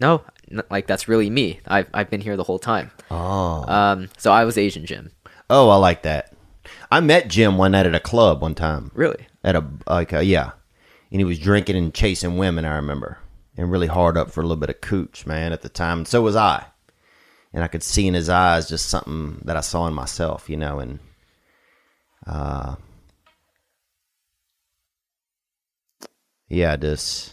no, 0.04 0.22
n- 0.52 0.62
like 0.70 0.86
that's 0.86 1.08
really 1.08 1.30
me. 1.30 1.62
I've 1.66 1.88
I've 1.94 2.10
been 2.10 2.20
here 2.20 2.36
the 2.36 2.44
whole 2.44 2.60
time. 2.60 2.92
Oh. 3.10 3.64
Um, 3.68 4.10
so 4.18 4.34
I 4.34 4.44
was 4.44 4.58
Asian 4.58 4.86
Jim. 4.86 5.12
Oh, 5.50 5.70
I 5.70 5.78
like 5.78 6.04
that. 6.04 6.34
I 6.92 7.00
met 7.00 7.30
Jim 7.30 7.58
one 7.58 7.72
night 7.72 7.86
at 7.86 7.96
a 7.96 8.02
club 8.02 8.42
one 8.42 8.54
time. 8.54 8.92
Really? 8.94 9.28
At 9.46 9.56
a 9.56 9.66
like 9.88 10.12
a, 10.12 10.24
yeah, 10.24 10.52
and 11.10 11.22
he 11.22 11.24
was 11.24 11.40
drinking 11.40 11.78
and 11.78 11.94
chasing 11.94 12.38
women. 12.38 12.66
I 12.66 12.76
remember, 12.76 13.18
and 13.56 13.72
really 13.72 13.88
hard 13.88 14.18
up 14.18 14.30
for 14.30 14.42
a 14.42 14.44
little 14.44 14.60
bit 14.60 14.70
of 14.70 14.82
cooch, 14.82 15.26
man. 15.26 15.54
At 15.54 15.62
the 15.62 15.70
time, 15.70 16.00
and 16.00 16.08
so 16.08 16.22
was 16.22 16.36
I. 16.36 16.66
And 17.54 17.64
I 17.64 17.68
could 17.68 17.84
see 17.84 18.08
in 18.08 18.14
his 18.14 18.30
eyes 18.30 18.68
just 18.68 18.88
something 18.88 19.40
that 19.46 19.56
I 19.56 19.62
saw 19.62 19.88
in 19.88 19.94
myself, 19.94 20.50
you 20.50 20.58
know. 20.58 20.80
And 20.80 21.00
uh, 22.28 22.76
yeah, 26.50 26.76
just 26.76 27.33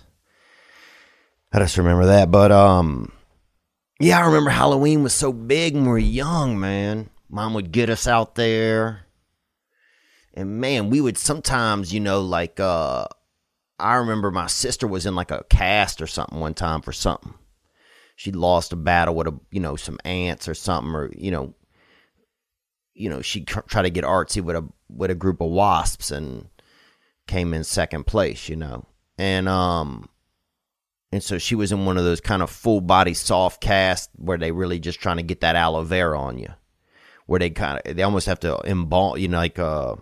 I 1.52 1.58
just 1.58 1.78
remember 1.78 2.06
that. 2.06 2.30
But 2.30 2.52
um, 2.52 3.12
yeah, 3.98 4.18
I 4.18 4.26
remember 4.26 4.50
Halloween 4.50 5.02
was 5.02 5.12
so 5.12 5.32
big 5.32 5.74
when 5.74 5.84
we 5.84 5.88
were 5.90 5.98
young, 5.98 6.58
man. 6.58 7.10
Mom 7.28 7.54
would 7.54 7.72
get 7.72 7.90
us 7.90 8.06
out 8.06 8.34
there. 8.34 9.06
And 10.34 10.60
man, 10.60 10.90
we 10.90 11.00
would 11.00 11.18
sometimes, 11.18 11.92
you 11.92 12.00
know, 12.00 12.20
like 12.20 12.60
uh 12.60 13.06
I 13.78 13.96
remember 13.96 14.30
my 14.30 14.46
sister 14.46 14.86
was 14.86 15.06
in 15.06 15.14
like 15.14 15.30
a 15.30 15.44
cast 15.48 16.00
or 16.02 16.06
something 16.06 16.38
one 16.38 16.54
time 16.54 16.82
for 16.82 16.92
something. 16.92 17.34
She 18.16 18.30
lost 18.30 18.72
a 18.72 18.76
battle 18.76 19.14
with 19.14 19.26
a, 19.26 19.40
you 19.50 19.60
know, 19.60 19.76
some 19.76 19.98
ants 20.04 20.46
or 20.48 20.54
something 20.54 20.94
or, 20.94 21.10
you 21.16 21.30
know, 21.30 21.54
you 22.94 23.08
know, 23.08 23.22
she 23.22 23.44
tried 23.44 23.82
to 23.82 23.90
get 23.90 24.04
artsy 24.04 24.42
with 24.42 24.56
a 24.56 24.68
with 24.88 25.10
a 25.10 25.14
group 25.14 25.40
of 25.40 25.50
wasps 25.50 26.10
and 26.10 26.48
came 27.26 27.54
in 27.54 27.64
second 27.64 28.06
place, 28.06 28.48
you 28.48 28.56
know. 28.56 28.84
And 29.18 29.48
um 29.48 30.08
and 31.12 31.22
so 31.22 31.38
she 31.38 31.54
was 31.54 31.72
in 31.72 31.84
one 31.84 31.96
of 31.96 32.04
those 32.04 32.20
kind 32.20 32.42
of 32.42 32.50
full 32.50 32.80
body 32.80 33.14
soft 33.14 33.60
casts 33.60 34.08
where 34.16 34.38
they 34.38 34.52
really 34.52 34.78
just 34.78 35.00
trying 35.00 35.16
to 35.16 35.22
get 35.22 35.40
that 35.40 35.56
aloe 35.56 35.82
vera 35.82 36.18
on 36.18 36.38
you. 36.38 36.48
Where 37.26 37.40
they 37.40 37.50
kind 37.50 37.80
of 37.84 37.96
they 37.96 38.02
almost 38.02 38.26
have 38.26 38.40
to 38.40 38.58
embalm, 38.64 39.18
you 39.18 39.28
know, 39.28 39.38
like 39.38 39.58
uh 39.58 39.96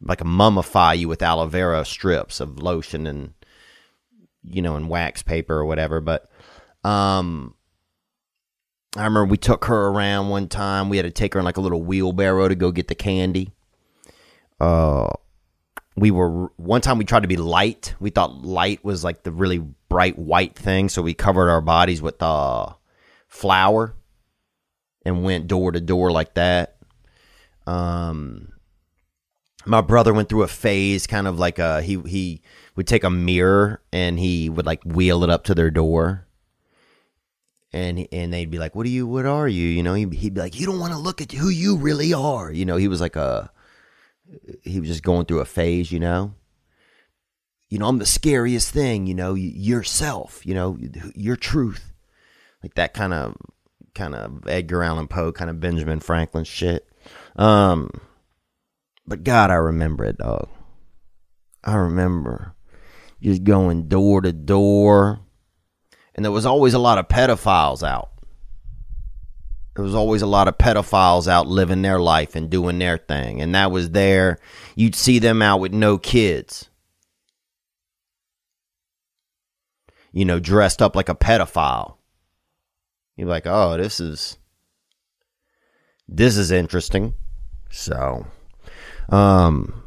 like 0.00 0.20
a 0.20 0.24
mummify 0.24 0.98
you 0.98 1.08
with 1.08 1.22
aloe 1.22 1.46
vera 1.46 1.84
strips 1.84 2.40
of 2.40 2.62
lotion 2.62 3.06
and 3.06 3.34
you 4.42 4.62
know, 4.62 4.76
and 4.76 4.88
wax 4.88 5.22
paper 5.22 5.54
or 5.54 5.66
whatever. 5.66 6.00
But 6.00 6.30
um 6.82 7.54
I 8.96 9.04
remember 9.04 9.26
we 9.26 9.36
took 9.36 9.66
her 9.66 9.88
around 9.88 10.28
one 10.28 10.48
time. 10.48 10.88
We 10.88 10.96
had 10.96 11.04
to 11.04 11.10
take 11.10 11.34
her 11.34 11.40
in 11.40 11.44
like 11.44 11.56
a 11.56 11.62
little 11.62 11.82
wheelbarrow 11.82 12.48
to 12.48 12.54
go 12.54 12.70
get 12.70 12.88
the 12.88 12.94
candy. 12.94 13.52
Uh 14.58 15.08
we 15.96 16.10
were 16.10 16.46
one 16.56 16.80
time 16.80 16.98
we 16.98 17.04
tried 17.04 17.22
to 17.22 17.28
be 17.28 17.36
light. 17.36 17.94
We 18.00 18.10
thought 18.10 18.44
light 18.44 18.84
was 18.84 19.04
like 19.04 19.22
the 19.22 19.32
really 19.32 19.58
bright 19.58 20.18
white 20.18 20.56
thing, 20.56 20.88
so 20.88 21.02
we 21.02 21.14
covered 21.14 21.50
our 21.50 21.60
bodies 21.60 22.02
with 22.02 22.22
uh 22.22 22.72
flour 23.28 23.94
and 25.04 25.22
went 25.22 25.46
door 25.46 25.72
to 25.72 25.80
door 25.80 26.10
like 26.10 26.34
that. 26.34 26.76
Um 27.66 28.52
my 29.66 29.80
brother 29.80 30.12
went 30.12 30.28
through 30.28 30.42
a 30.42 30.48
phase 30.48 31.06
kind 31.06 31.26
of 31.26 31.38
like 31.38 31.58
a 31.58 31.80
he 31.82 32.00
he 32.06 32.42
would 32.76 32.86
take 32.86 33.04
a 33.04 33.10
mirror 33.10 33.80
and 33.92 34.18
he 34.18 34.50
would 34.50 34.66
like 34.66 34.82
wheel 34.84 35.24
it 35.24 35.30
up 35.30 35.44
to 35.44 35.54
their 35.54 35.70
door 35.70 36.26
and 37.72 38.06
and 38.12 38.32
they'd 38.32 38.50
be 38.50 38.58
like 38.58 38.74
what 38.74 38.86
are 38.86 38.90
you 38.90 39.06
what 39.06 39.26
are 39.26 39.48
you 39.48 39.66
you 39.66 39.82
know 39.82 39.94
he'd, 39.94 40.12
he'd 40.12 40.34
be 40.34 40.40
like 40.40 40.58
you 40.58 40.66
don't 40.66 40.78
want 40.78 40.92
to 40.92 40.98
look 40.98 41.20
at 41.20 41.32
who 41.32 41.48
you 41.48 41.76
really 41.76 42.12
are 42.12 42.52
you 42.52 42.64
know 42.64 42.76
he 42.76 42.88
was 42.88 43.00
like 43.00 43.16
a 43.16 43.50
he 44.62 44.80
was 44.80 44.88
just 44.88 45.02
going 45.02 45.26
through 45.26 45.40
a 45.40 45.44
phase 45.44 45.90
you 45.90 46.00
know 46.00 46.34
you 47.68 47.78
know 47.78 47.86
i'm 47.86 47.98
the 47.98 48.06
scariest 48.06 48.70
thing 48.70 49.06
you 49.06 49.14
know 49.14 49.34
yourself 49.34 50.44
you 50.44 50.54
know 50.54 50.78
your 51.14 51.36
truth 51.36 51.92
like 52.62 52.74
that 52.74 52.94
kind 52.94 53.12
of 53.12 53.36
kind 53.94 54.14
of 54.14 54.46
edgar 54.46 54.82
allan 54.82 55.08
poe 55.08 55.32
kind 55.32 55.50
of 55.50 55.60
benjamin 55.60 56.00
franklin 56.00 56.44
shit 56.44 56.88
um 57.36 57.88
but 59.06 59.24
God, 59.24 59.50
I 59.50 59.54
remember 59.54 60.04
it, 60.04 60.18
dog. 60.18 60.48
I 61.62 61.74
remember 61.76 62.54
just 63.22 63.44
going 63.44 63.88
door 63.88 64.20
to 64.20 64.32
door. 64.32 65.20
And 66.14 66.24
there 66.24 66.32
was 66.32 66.46
always 66.46 66.74
a 66.74 66.78
lot 66.78 66.98
of 66.98 67.08
pedophiles 67.08 67.86
out. 67.86 68.10
There 69.74 69.84
was 69.84 69.94
always 69.94 70.22
a 70.22 70.26
lot 70.26 70.46
of 70.46 70.56
pedophiles 70.56 71.26
out 71.26 71.48
living 71.48 71.82
their 71.82 71.98
life 71.98 72.36
and 72.36 72.48
doing 72.48 72.78
their 72.78 72.96
thing. 72.96 73.40
And 73.40 73.54
that 73.54 73.72
was 73.72 73.90
there. 73.90 74.38
You'd 74.76 74.94
see 74.94 75.18
them 75.18 75.42
out 75.42 75.58
with 75.58 75.72
no 75.72 75.98
kids. 75.98 76.68
You 80.12 80.24
know, 80.24 80.38
dressed 80.38 80.80
up 80.80 80.94
like 80.94 81.08
a 81.08 81.14
pedophile. 81.14 81.96
You're 83.16 83.28
like, 83.28 83.46
oh, 83.46 83.76
this 83.76 83.98
is 83.98 84.38
this 86.06 86.36
is 86.36 86.50
interesting. 86.52 87.14
So 87.70 88.26
um, 89.08 89.82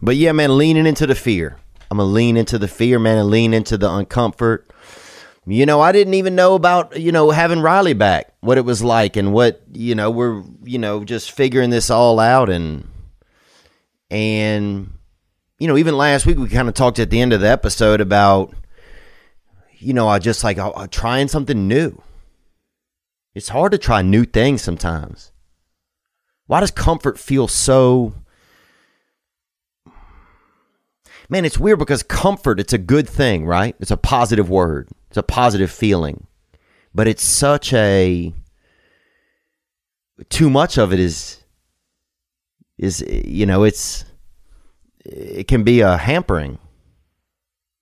but 0.00 0.16
yeah, 0.16 0.32
man, 0.32 0.56
leaning 0.56 0.86
into 0.86 1.06
the 1.06 1.14
fear. 1.14 1.56
I'm 1.90 1.98
gonna 1.98 2.10
lean 2.10 2.36
into 2.36 2.58
the 2.58 2.68
fear, 2.68 2.98
man, 2.98 3.18
and 3.18 3.30
lean 3.30 3.54
into 3.54 3.78
the 3.78 3.88
uncomfort. 3.88 4.64
You 5.50 5.64
know, 5.64 5.80
I 5.80 5.92
didn't 5.92 6.12
even 6.12 6.34
know 6.34 6.54
about 6.54 7.00
you 7.00 7.10
know 7.10 7.30
having 7.30 7.60
Riley 7.60 7.94
back, 7.94 8.34
what 8.40 8.58
it 8.58 8.66
was 8.66 8.82
like, 8.84 9.16
and 9.16 9.32
what 9.32 9.62
you 9.72 9.94
know 9.94 10.10
we're 10.10 10.42
you 10.62 10.78
know 10.78 11.04
just 11.04 11.30
figuring 11.30 11.70
this 11.70 11.88
all 11.88 12.20
out, 12.20 12.50
and 12.50 12.86
and 14.10 14.92
you 15.58 15.66
know 15.66 15.78
even 15.78 15.96
last 15.96 16.26
week 16.26 16.36
we 16.36 16.50
kind 16.50 16.68
of 16.68 16.74
talked 16.74 16.98
at 16.98 17.08
the 17.08 17.18
end 17.18 17.32
of 17.32 17.40
the 17.40 17.48
episode 17.48 18.02
about 18.02 18.54
you 19.78 19.94
know 19.94 20.06
I 20.06 20.18
just 20.18 20.44
like 20.44 20.58
uh, 20.58 20.86
trying 20.90 21.28
something 21.28 21.66
new. 21.66 22.02
It's 23.34 23.48
hard 23.48 23.72
to 23.72 23.78
try 23.78 24.02
new 24.02 24.24
things 24.26 24.60
sometimes. 24.60 25.32
Why 26.46 26.60
does 26.60 26.70
comfort 26.72 27.18
feel 27.18 27.48
so 27.48 28.12
Man, 31.28 31.44
it's 31.44 31.58
weird 31.58 31.78
because 31.78 32.02
comfort, 32.02 32.58
it's 32.58 32.72
a 32.72 32.78
good 32.78 33.08
thing, 33.08 33.44
right? 33.44 33.76
It's 33.80 33.90
a 33.90 33.96
positive 33.96 34.48
word. 34.48 34.88
It's 35.08 35.18
a 35.18 35.22
positive 35.22 35.70
feeling. 35.70 36.26
But 36.94 37.06
it's 37.06 37.22
such 37.22 37.72
a 37.74 38.32
too 40.30 40.50
much 40.50 40.78
of 40.78 40.92
it 40.92 40.98
is 40.98 41.42
is 42.78 43.04
you 43.24 43.44
know, 43.44 43.64
it's 43.64 44.04
it 45.04 45.48
can 45.48 45.64
be 45.64 45.80
a 45.80 45.96
hampering. 45.96 46.58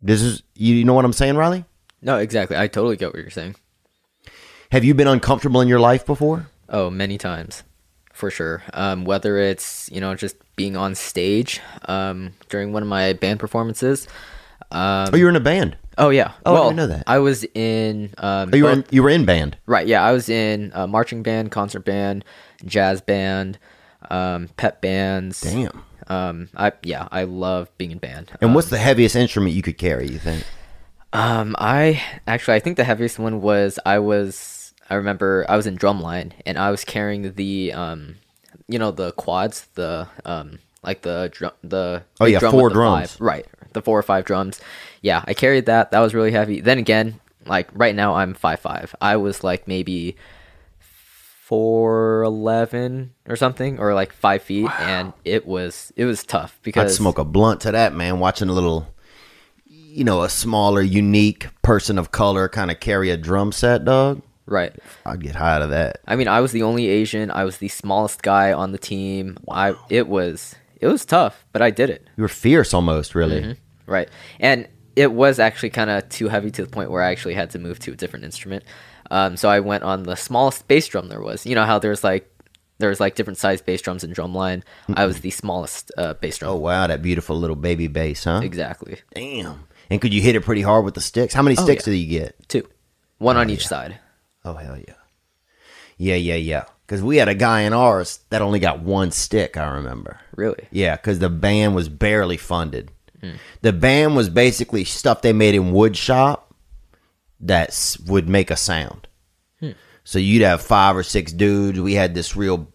This 0.02 0.22
is 0.22 0.42
you 0.54 0.84
know 0.84 0.94
what 0.94 1.04
I'm 1.04 1.12
saying, 1.12 1.36
Riley? 1.36 1.64
No, 2.02 2.18
exactly. 2.18 2.56
I 2.56 2.66
totally 2.66 2.96
get 2.96 3.08
what 3.08 3.16
you're 3.16 3.30
saying. 3.30 3.56
Have 4.72 4.84
you 4.84 4.94
been 4.94 5.08
uncomfortable 5.08 5.60
in 5.60 5.68
your 5.68 5.80
life 5.80 6.04
before? 6.04 6.48
Oh, 6.68 6.90
many 6.90 7.16
times, 7.16 7.62
for 8.12 8.30
sure. 8.30 8.64
Um, 8.74 9.04
whether 9.04 9.38
it's 9.38 9.88
you 9.92 10.00
know 10.00 10.14
just 10.16 10.36
being 10.56 10.76
on 10.76 10.94
stage 10.94 11.60
um, 11.86 12.32
during 12.48 12.72
one 12.72 12.82
of 12.82 12.88
my 12.88 13.12
band 13.12 13.38
performances. 13.40 14.08
Um, 14.70 15.10
Oh, 15.12 15.16
you 15.16 15.24
were 15.24 15.30
in 15.30 15.36
a 15.36 15.40
band. 15.40 15.76
oh 15.98 16.08
yeah. 16.10 16.32
Oh, 16.44 16.54
I 16.56 16.62
didn't 16.64 16.76
know 16.76 16.86
that. 16.88 17.04
I 17.06 17.18
was 17.18 17.44
in. 17.54 18.12
Um, 18.18 18.50
Oh, 18.52 18.56
you 18.56 18.64
were 18.64 18.72
in, 18.72 18.84
you 18.90 19.02
were 19.02 19.10
in 19.10 19.24
band. 19.24 19.56
Right, 19.66 19.86
yeah, 19.86 20.02
I 20.02 20.12
was 20.12 20.28
in 20.28 20.72
a 20.74 20.86
marching 20.86 21.22
band, 21.22 21.52
concert 21.52 21.84
band, 21.84 22.24
jazz 22.64 23.00
band, 23.00 23.58
um, 24.10 24.48
pep 24.56 24.80
bands. 24.80 25.40
Damn. 25.42 25.82
Um, 26.08 26.48
I 26.56 26.72
yeah, 26.82 27.08
I 27.12 27.24
love 27.24 27.68
being 27.78 27.90
in 27.90 27.98
band. 27.98 28.32
And 28.40 28.54
what's 28.54 28.70
the 28.70 28.78
heaviest 28.78 29.16
instrument 29.16 29.54
you 29.54 29.62
could 29.62 29.76
carry, 29.78 30.08
you 30.08 30.18
think? 30.18 30.44
Um, 31.12 31.54
I 31.58 32.02
actually 32.26 32.54
I 32.54 32.60
think 32.60 32.76
the 32.76 32.84
heaviest 32.84 33.18
one 33.18 33.40
was 33.40 33.78
I 33.86 33.98
was 33.98 34.72
I 34.90 34.94
remember 34.94 35.44
I 35.48 35.56
was 35.56 35.66
in 35.66 35.76
drumline 35.76 36.32
and 36.44 36.58
I 36.58 36.70
was 36.70 36.84
carrying 36.84 37.32
the 37.34 37.72
um, 37.72 38.16
you 38.68 38.78
know 38.78 38.90
the 38.90 39.12
quads 39.12 39.66
the 39.74 40.08
um 40.24 40.58
like 40.82 41.02
the 41.02 41.28
drum 41.32 41.52
the 41.62 42.02
Oh, 42.20 42.24
yeah, 42.26 42.38
drum 42.38 42.52
four 42.52 42.70
drums. 42.70 43.12
five- 43.12 43.20
right 43.20 43.46
the 43.72 43.82
four 43.82 43.98
or 43.98 44.02
five 44.02 44.24
drums 44.24 44.60
yeah 45.02 45.22
I 45.26 45.34
carried 45.34 45.66
that 45.66 45.90
that 45.90 46.00
was 46.00 46.14
really 46.14 46.32
heavy 46.32 46.60
then 46.60 46.78
again 46.78 47.20
like 47.46 47.68
right 47.72 47.94
now 47.94 48.14
I'm 48.14 48.34
five 48.34 48.60
five 48.60 48.94
I 49.00 49.16
was 49.16 49.44
like 49.44 49.68
maybe 49.68 50.16
four 50.80 52.22
eleven 52.22 53.12
or 53.28 53.36
something 53.36 53.78
or 53.78 53.94
like 53.94 54.12
five 54.12 54.42
feet 54.42 54.68
and 54.80 55.12
it 55.24 55.46
was 55.46 55.92
it 55.96 56.04
was 56.04 56.24
tough 56.24 56.58
because 56.62 56.90
I'd 56.90 56.94
smoke 56.96 57.18
a 57.18 57.24
blunt 57.24 57.60
to 57.62 57.70
that, 57.72 57.94
man. 57.94 58.18
Watching 58.18 58.48
a 58.48 58.52
little, 58.52 58.92
you 59.66 60.02
know, 60.02 60.22
a 60.22 60.28
smaller, 60.28 60.82
unique 60.82 61.46
person 61.62 61.98
of 61.98 62.10
color 62.10 62.48
kind 62.48 62.70
of 62.70 62.80
carry 62.80 63.10
a 63.10 63.16
drum 63.16 63.52
set, 63.52 63.84
dog. 63.84 64.22
Right 64.46 64.72
I'd 65.04 65.20
get 65.20 65.34
high 65.34 65.54
out 65.56 65.62
of 65.62 65.70
that. 65.70 66.00
I 66.06 66.16
mean, 66.16 66.28
I 66.28 66.40
was 66.40 66.52
the 66.52 66.62
only 66.62 66.86
Asian. 66.86 67.30
I 67.30 67.44
was 67.44 67.58
the 67.58 67.68
smallest 67.68 68.22
guy 68.22 68.52
on 68.52 68.72
the 68.72 68.78
team. 68.78 69.36
I 69.50 69.74
it 69.90 70.08
was 70.08 70.54
it 70.80 70.86
was 70.86 71.04
tough, 71.04 71.44
but 71.52 71.62
I 71.62 71.70
did 71.70 71.90
it. 71.90 72.06
You 72.16 72.22
were 72.22 72.28
fierce 72.28 72.72
almost, 72.74 73.14
really. 73.14 73.56
Right. 73.86 74.08
And 74.40 74.68
it 74.94 75.12
was 75.12 75.38
actually 75.38 75.70
kind 75.70 75.90
of 75.90 76.08
too 76.08 76.28
heavy 76.28 76.50
to 76.50 76.62
the 76.64 76.68
point 76.70 76.90
where 76.90 77.02
I 77.02 77.10
actually 77.10 77.34
had 77.34 77.50
to 77.50 77.58
move 77.58 77.78
to 77.80 77.92
a 77.92 77.96
different 77.96 78.24
instrument. 78.24 78.64
Um, 79.10 79.36
so 79.36 79.48
I 79.48 79.60
went 79.60 79.84
on 79.84 80.02
the 80.04 80.16
smallest 80.16 80.66
bass 80.68 80.86
drum 80.88 81.08
there 81.08 81.20
was. 81.20 81.46
You 81.46 81.54
know 81.54 81.64
how 81.64 81.78
there's 81.78 82.02
like 82.04 82.30
there's 82.78 83.00
like 83.00 83.14
different 83.14 83.38
size 83.38 83.62
bass 83.62 83.80
drums 83.80 84.04
and 84.04 84.14
drum 84.14 84.34
line. 84.34 84.62
I 84.94 85.06
was 85.06 85.20
the 85.20 85.30
smallest 85.30 85.90
uh, 85.96 86.14
bass 86.14 86.38
drum. 86.38 86.52
Oh 86.52 86.56
wow, 86.56 86.86
that 86.86 87.00
beautiful 87.02 87.36
little 87.38 87.56
baby 87.56 87.86
bass, 87.88 88.24
huh? 88.24 88.40
Exactly. 88.42 88.98
Damn. 89.14 89.64
And 89.88 90.00
could 90.00 90.12
you 90.12 90.20
hit 90.20 90.34
it 90.36 90.42
pretty 90.44 90.62
hard 90.62 90.84
with 90.84 90.94
the 90.94 91.00
sticks? 91.00 91.32
How 91.32 91.42
many 91.42 91.56
Oh, 91.58 91.62
sticks 91.62 91.86
yeah. 91.86 91.92
did 91.92 91.98
you 91.98 92.18
get? 92.18 92.48
Two, 92.48 92.68
one 93.18 93.36
on 93.36 93.48
each 93.50 93.66
side. 93.66 93.98
Oh 94.46 94.54
hell 94.54 94.78
yeah. 94.78 94.94
Yeah, 95.98 96.14
yeah, 96.14 96.36
yeah. 96.36 96.64
Because 96.86 97.02
we 97.02 97.16
had 97.16 97.28
a 97.28 97.34
guy 97.34 97.62
in 97.62 97.72
ours 97.72 98.20
that 98.30 98.42
only 98.42 98.60
got 98.60 98.80
one 98.80 99.10
stick. 99.10 99.56
I 99.56 99.66
remember. 99.74 100.20
Really? 100.36 100.68
Yeah, 100.70 100.94
because 100.94 101.18
the 101.18 101.28
band 101.28 101.74
was 101.74 101.88
barely 101.88 102.36
funded. 102.36 102.92
Hmm. 103.20 103.32
The 103.62 103.72
band 103.72 104.14
was 104.14 104.28
basically 104.28 104.84
stuff 104.84 105.22
they 105.22 105.32
made 105.32 105.56
in 105.56 105.72
wood 105.72 105.96
shop 105.96 106.54
that 107.40 107.96
would 108.06 108.28
make 108.28 108.52
a 108.52 108.56
sound. 108.56 109.08
Hmm. 109.58 109.72
So 110.04 110.20
you'd 110.20 110.42
have 110.42 110.62
five 110.62 110.96
or 110.96 111.02
six 111.02 111.32
dudes. 111.32 111.80
We 111.80 111.94
had 111.94 112.14
this 112.14 112.36
real, 112.36 112.68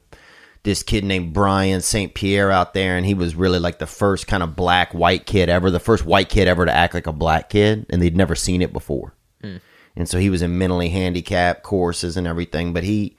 this 0.63 0.83
kid 0.83 1.05
named 1.05 1.31
Brian 1.31 1.79
St. 1.79 2.13
Pierre 2.13 2.51
out 2.51 2.73
there, 2.73 2.97
and 2.97 3.05
he 3.05 3.13
was 3.13 3.33
really 3.33 3.59
like 3.59 3.79
the 3.79 3.87
first 3.87 4.27
kind 4.27 4.43
of 4.43 4.57
black 4.57 4.93
white 4.93 5.25
kid 5.25 5.47
ever, 5.47 5.71
the 5.71 5.79
first 5.79 6.05
white 6.05 6.27
kid 6.27 6.49
ever 6.49 6.65
to 6.65 6.75
act 6.75 6.95
like 6.95 7.07
a 7.07 7.13
black 7.13 7.49
kid, 7.49 7.85
and 7.89 8.01
they'd 8.01 8.17
never 8.17 8.35
seen 8.35 8.61
it 8.61 8.73
before. 8.73 9.13
Hmm. 9.41 9.57
And 9.95 10.07
so 10.07 10.19
he 10.19 10.29
was 10.29 10.41
in 10.41 10.57
mentally 10.57 10.89
handicapped 10.89 11.63
courses 11.63 12.17
and 12.17 12.25
everything, 12.25 12.73
but 12.73 12.83
he, 12.83 13.17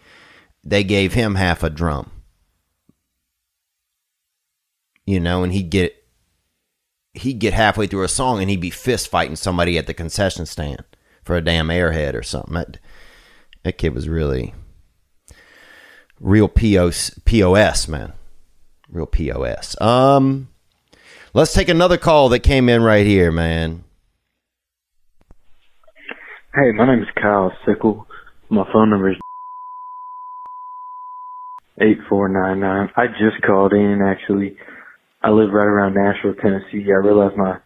they 0.65 0.85
gave 0.85 1.13
him 1.13 1.35
half 1.35 1.63
a 1.63 1.71
drum 1.71 2.11
you 5.07 5.21
know, 5.21 5.43
and 5.43 5.53
he'd 5.53 5.71
get 5.71 5.97
he'd 7.15 7.39
get 7.39 7.53
halfway 7.53 7.87
through 7.87 8.05
a 8.05 8.09
song 8.09 8.41
and 8.41 8.49
he'd 8.49 8.61
be 8.61 8.71
fist 8.71 9.09
fighting 9.09 9.37
somebody 9.37 9.77
at 9.77 9.87
the 9.87 9.95
concession 9.95 10.47
stand 10.47 10.83
for 11.23 11.37
a 11.37 11.45
damn 11.45 11.69
airhead 11.69 12.15
or 12.15 12.23
something. 12.23 12.55
That, 12.55 12.79
that 13.65 13.79
kid 13.79 13.95
was 13.95 14.09
really 14.09 14.55
real 16.19 16.49
POS, 16.49 17.11
POS, 17.27 17.89
man. 17.89 18.15
Real 18.89 19.07
POS. 19.07 19.79
Um 19.81 20.49
let's 21.35 21.53
take 21.53 21.69
another 21.69 21.99
call 21.99 22.29
that 22.31 22.41
came 22.41 22.69
in 22.69 22.83
right 22.83 23.07
here, 23.07 23.31
man. 23.31 23.85
Hey, 26.53 26.73
my 26.75 26.85
name 26.85 27.05
is 27.05 27.09
Kyle 27.15 27.53
Sickle. 27.65 28.09
My 28.51 28.65
phone 28.75 28.91
number 28.91 29.13
is 29.13 29.17
eight 31.81 31.99
four 32.09 32.29
nine 32.29 32.61
nine. 32.61 32.91
I 32.97 33.07
just 33.07 33.41
called 33.47 33.73
in 33.73 34.03
actually. 34.05 34.57
I 35.23 35.31
live 35.31 35.51
right 35.53 35.65
around 35.65 35.95
Nashville, 35.95 36.35
Tennessee. 36.35 36.87
I 36.89 37.07
realize 37.07 37.33
my 37.37 37.59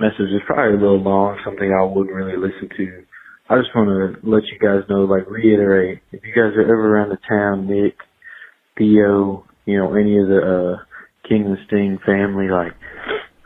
message 0.00 0.34
is 0.34 0.42
probably 0.46 0.78
a 0.78 0.80
little 0.80 1.02
long, 1.02 1.38
something 1.44 1.72
I 1.72 1.84
wouldn't 1.84 2.16
really 2.16 2.36
listen 2.36 2.70
to. 2.76 3.04
I 3.50 3.58
just 3.58 3.70
want 3.76 3.90
to 3.90 4.28
let 4.28 4.44
you 4.46 4.58
guys 4.58 4.88
know, 4.90 5.04
like 5.04 5.30
reiterate, 5.30 6.00
if 6.12 6.22
you 6.24 6.34
guys 6.34 6.56
are 6.56 6.62
ever 6.62 6.96
around 6.96 7.10
the 7.10 7.18
town, 7.28 7.68
Nick, 7.68 7.96
Theo, 8.78 9.46
you 9.66 9.78
know, 9.78 9.94
any 9.94 10.18
of 10.18 10.28
the 10.28 10.40
uh 10.80 11.28
King 11.28 11.46
and 11.46 11.58
Sting 11.68 11.98
family, 12.06 12.48
like 12.48 12.72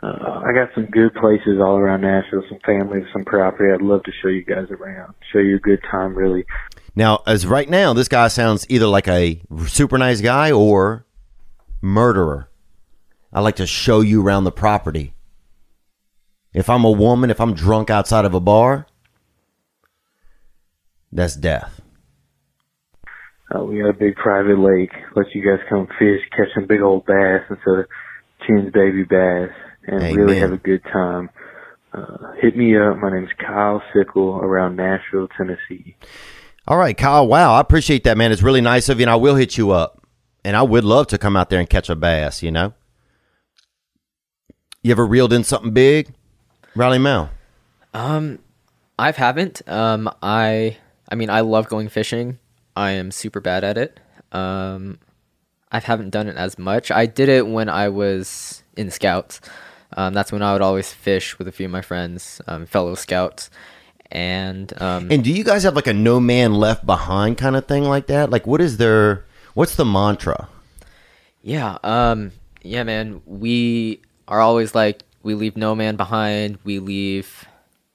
uh, 0.01 0.41
I 0.45 0.53
got 0.53 0.69
some 0.73 0.85
good 0.85 1.13
places 1.13 1.59
all 1.59 1.75
around 1.75 2.01
Nashville, 2.01 2.43
some 2.49 2.59
family, 2.65 3.01
some 3.11 3.25
property. 3.25 3.73
I'd 3.73 3.81
love 3.81 4.03
to 4.03 4.11
show 4.21 4.29
you 4.29 4.45
guys 4.45 4.67
around, 4.71 5.13
show 5.33 5.39
you 5.39 5.57
a 5.57 5.59
good 5.59 5.81
time, 5.91 6.15
really. 6.15 6.45
Now, 6.95 7.21
as 7.27 7.45
right 7.45 7.69
now, 7.69 7.93
this 7.93 8.07
guy 8.07 8.29
sounds 8.29 8.65
either 8.69 8.87
like 8.87 9.07
a 9.07 9.41
super 9.67 9.97
nice 9.97 10.21
guy 10.21 10.51
or 10.51 11.05
murderer. 11.81 12.49
I 13.31 13.41
like 13.41 13.57
to 13.57 13.67
show 13.67 14.01
you 14.01 14.25
around 14.25 14.45
the 14.45 14.51
property. 14.51 15.13
If 16.53 16.69
I'm 16.69 16.83
a 16.83 16.91
woman, 16.91 17.29
if 17.29 17.39
I'm 17.39 17.53
drunk 17.53 17.89
outside 17.89 18.25
of 18.25 18.33
a 18.33 18.39
bar, 18.39 18.87
that's 21.11 21.35
death. 21.35 21.81
Uh, 23.53 23.63
we 23.63 23.79
got 23.79 23.89
a 23.89 23.93
big 23.93 24.15
private 24.15 24.59
lake. 24.59 24.91
Let 25.15 25.33
you 25.33 25.43
guys 25.43 25.65
come 25.69 25.87
fish, 25.99 26.21
catch 26.35 26.47
some 26.55 26.67
big 26.67 26.81
old 26.81 27.05
bass 27.05 27.41
instead 27.49 27.79
of 27.79 27.85
Chin's 28.45 28.71
baby 28.71 29.03
bass, 29.03 29.49
and 29.83 30.15
really 30.15 30.39
have 30.39 30.51
a 30.51 30.57
good 30.57 30.83
time. 30.83 31.29
Uh, 31.93 32.33
hit 32.39 32.55
me 32.55 32.77
up. 32.77 32.97
My 32.97 33.11
name's 33.11 33.31
Kyle 33.39 33.81
Sickle 33.93 34.37
around 34.37 34.75
Nashville, 34.75 35.27
Tennessee. 35.35 35.95
All 36.67 36.77
right, 36.77 36.95
Kyle. 36.95 37.27
Wow, 37.27 37.53
I 37.53 37.61
appreciate 37.61 38.03
that, 38.03 38.17
man. 38.17 38.31
It's 38.31 38.43
really 38.43 38.61
nice 38.61 38.89
of 38.89 38.99
you, 38.99 39.03
and 39.03 39.09
I 39.09 39.15
will 39.15 39.35
hit 39.35 39.57
you 39.57 39.71
up. 39.71 40.05
And 40.45 40.55
I 40.55 40.61
would 40.61 40.83
love 40.83 41.07
to 41.07 41.17
come 41.17 41.35
out 41.35 41.49
there 41.49 41.59
and 41.59 41.69
catch 41.69 41.89
a 41.89 41.95
bass. 41.95 42.43
You 42.43 42.51
know, 42.51 42.73
you 44.83 44.91
ever 44.91 45.05
reeled 45.05 45.33
in 45.33 45.43
something 45.43 45.71
big, 45.71 46.13
Riley 46.75 46.99
Mel? 46.99 47.31
Um, 47.93 48.39
I 48.97 49.11
haven't. 49.11 49.67
Um, 49.67 50.09
I 50.21 50.77
I 51.09 51.15
mean, 51.15 51.29
I 51.29 51.41
love 51.41 51.67
going 51.67 51.89
fishing. 51.89 52.37
I 52.75 52.91
am 52.91 53.11
super 53.11 53.41
bad 53.41 53.63
at 53.63 53.77
it. 53.77 53.99
Um, 54.31 54.99
I 55.71 55.79
haven't 55.79 56.11
done 56.11 56.27
it 56.27 56.37
as 56.37 56.57
much. 56.57 56.91
I 56.91 57.05
did 57.05 57.29
it 57.29 57.47
when 57.47 57.67
I 57.67 57.89
was 57.89 58.63
in 58.77 58.91
scouts. 58.91 59.41
Um, 59.97 60.13
that's 60.13 60.31
when 60.31 60.41
I 60.41 60.53
would 60.53 60.61
always 60.61 60.91
fish 60.93 61.37
with 61.39 61.47
a 61.47 61.51
few 61.51 61.65
of 61.65 61.71
my 61.71 61.81
friends, 61.81 62.41
um, 62.47 62.65
fellow 62.65 62.95
scouts, 62.95 63.49
and 64.11 64.71
um, 64.81 65.11
And 65.11 65.23
do 65.23 65.31
you 65.31 65.43
guys 65.43 65.63
have 65.63 65.75
like 65.75 65.87
a 65.87 65.93
no 65.93 66.19
man 66.19 66.53
left 66.53 66.85
behind 66.85 67.37
kind 67.37 67.55
of 67.55 67.65
thing 67.67 67.83
like 67.83 68.07
that? 68.07 68.29
Like, 68.29 68.45
what 68.47 68.61
is 68.61 68.77
their 68.77 69.25
what's 69.53 69.75
the 69.75 69.85
mantra? 69.85 70.47
Yeah, 71.41 71.77
um, 71.83 72.31
yeah, 72.61 72.83
man. 72.83 73.21
We 73.25 74.01
are 74.27 74.41
always 74.41 74.75
like 74.75 75.03
we 75.23 75.33
leave 75.33 75.57
no 75.57 75.75
man 75.75 75.95
behind. 75.95 76.59
We 76.63 76.79
leave 76.79 77.45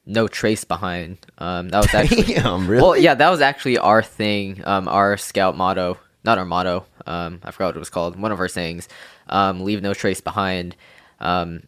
no 0.07 0.28
trace 0.28 0.64
behind. 0.64 1.18
Um, 1.38 1.68
that 1.70 1.78
was 1.80 1.95
actually 1.95 2.34
Damn, 2.34 2.66
really? 2.66 2.82
well, 2.82 2.97
yeah, 2.97 3.14
that 3.14 3.30
was 3.30 3.40
actually 3.40 3.78
our 3.78 4.03
thing. 4.03 4.62
Um, 4.64 4.88
our 4.88 5.16
scout 5.16 5.57
motto, 5.57 5.99
not 6.24 6.38
our 6.38 6.45
motto. 6.45 6.86
Um, 7.07 7.40
I 7.42 7.51
forgot 7.51 7.66
what 7.68 7.76
it 7.76 7.80
was 7.80 7.90
called. 7.90 8.18
One 8.18 8.32
of 8.32 8.40
our 8.40 8.49
sayings, 8.49 8.88
um, 9.28 9.64
leave 9.64 9.82
no 9.82 9.95
trace 9.95 10.20
behind. 10.20 10.76
Um, 11.20 11.62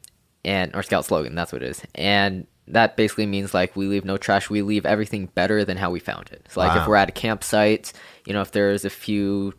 and 0.46 0.74
our 0.74 0.82
scout 0.82 1.04
slogan, 1.04 1.34
that's 1.34 1.52
what 1.52 1.62
it 1.62 1.68
is. 1.68 1.82
And 1.94 2.46
that 2.68 2.96
basically 2.96 3.26
means 3.26 3.52
like 3.52 3.76
we 3.76 3.86
leave 3.86 4.06
no 4.06 4.16
trash. 4.16 4.48
We 4.48 4.62
leave 4.62 4.86
everything 4.86 5.26
better 5.26 5.62
than 5.64 5.76
how 5.76 5.90
we 5.90 6.00
found 6.00 6.30
it. 6.32 6.46
So 6.48 6.60
like 6.60 6.74
if 6.80 6.88
we're 6.88 6.96
at 6.96 7.10
a 7.10 7.12
campsite, 7.12 7.92
you 8.24 8.32
know, 8.32 8.40
if 8.40 8.52
there's 8.52 8.86
a 8.86 8.90
few 8.90 9.52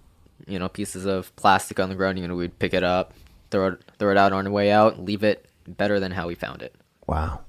you 0.48 0.58
know, 0.60 0.70
pieces 0.70 1.06
of 1.06 1.36
plastic 1.36 1.80
on 1.80 1.90
the 1.90 1.96
ground, 1.96 2.18
you 2.18 2.28
know, 2.28 2.36
we'd 2.36 2.58
pick 2.58 2.74
it 2.74 2.84
up, 2.84 3.14
throw 3.52 3.68
it, 3.68 3.82
throw 4.00 4.12
it 4.12 4.18
out 4.18 4.34
on 4.34 4.46
the 4.46 4.52
way 4.52 4.72
out, 4.72 5.00
leave 5.00 5.24
it 5.24 5.46
better 5.68 6.00
than 6.00 6.12
how 6.12 6.28
we 6.28 6.36
found 6.36 6.62
it. 6.62 6.74
Wow. 7.06 7.42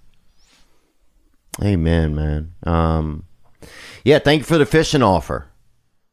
Amen, 1.63 2.15
man. 2.15 2.55
Um, 2.65 3.25
yeah, 4.05 4.19
thank 4.19 4.41
you 4.41 4.45
for 4.45 4.59
the 4.59 4.67
fishing 4.67 5.03
offer. 5.03 5.47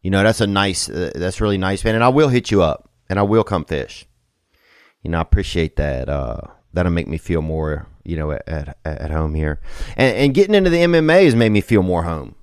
You 0.02 0.12
know, 0.12 0.24
that's 0.24 0.42
a 0.42 0.48
nice, 0.48 0.90
uh, 0.90 1.12
that's 1.16 1.42
really 1.42 1.58
nice, 1.58 1.84
man. 1.84 1.96
And 1.96 2.04
I 2.04 2.10
will 2.10 2.30
hit 2.30 2.52
you 2.52 2.62
up, 2.62 2.90
and 3.10 3.18
I 3.18 3.24
will 3.24 3.44
come 3.44 3.66
fish. 3.66 4.06
You 5.02 5.12
know, 5.12 5.18
I 5.20 5.22
appreciate 5.22 5.76
that. 5.78 6.10
Uh, 6.10 6.42
that'll 6.76 6.92
make 6.92 7.08
me 7.08 7.18
feel 7.18 7.42
more, 7.42 7.88
you 8.04 8.16
know, 8.16 8.32
at 8.32 8.48
at, 8.48 8.78
at 8.86 9.12
home 9.12 9.34
here. 9.34 9.60
And, 9.98 10.16
and 10.16 10.34
getting 10.34 10.54
into 10.54 10.70
the 10.70 10.78
MMA 10.78 11.24
has 11.26 11.36
made 11.36 11.50
me 11.50 11.62
feel 11.62 11.82
more 11.82 12.04
home. 12.04 12.36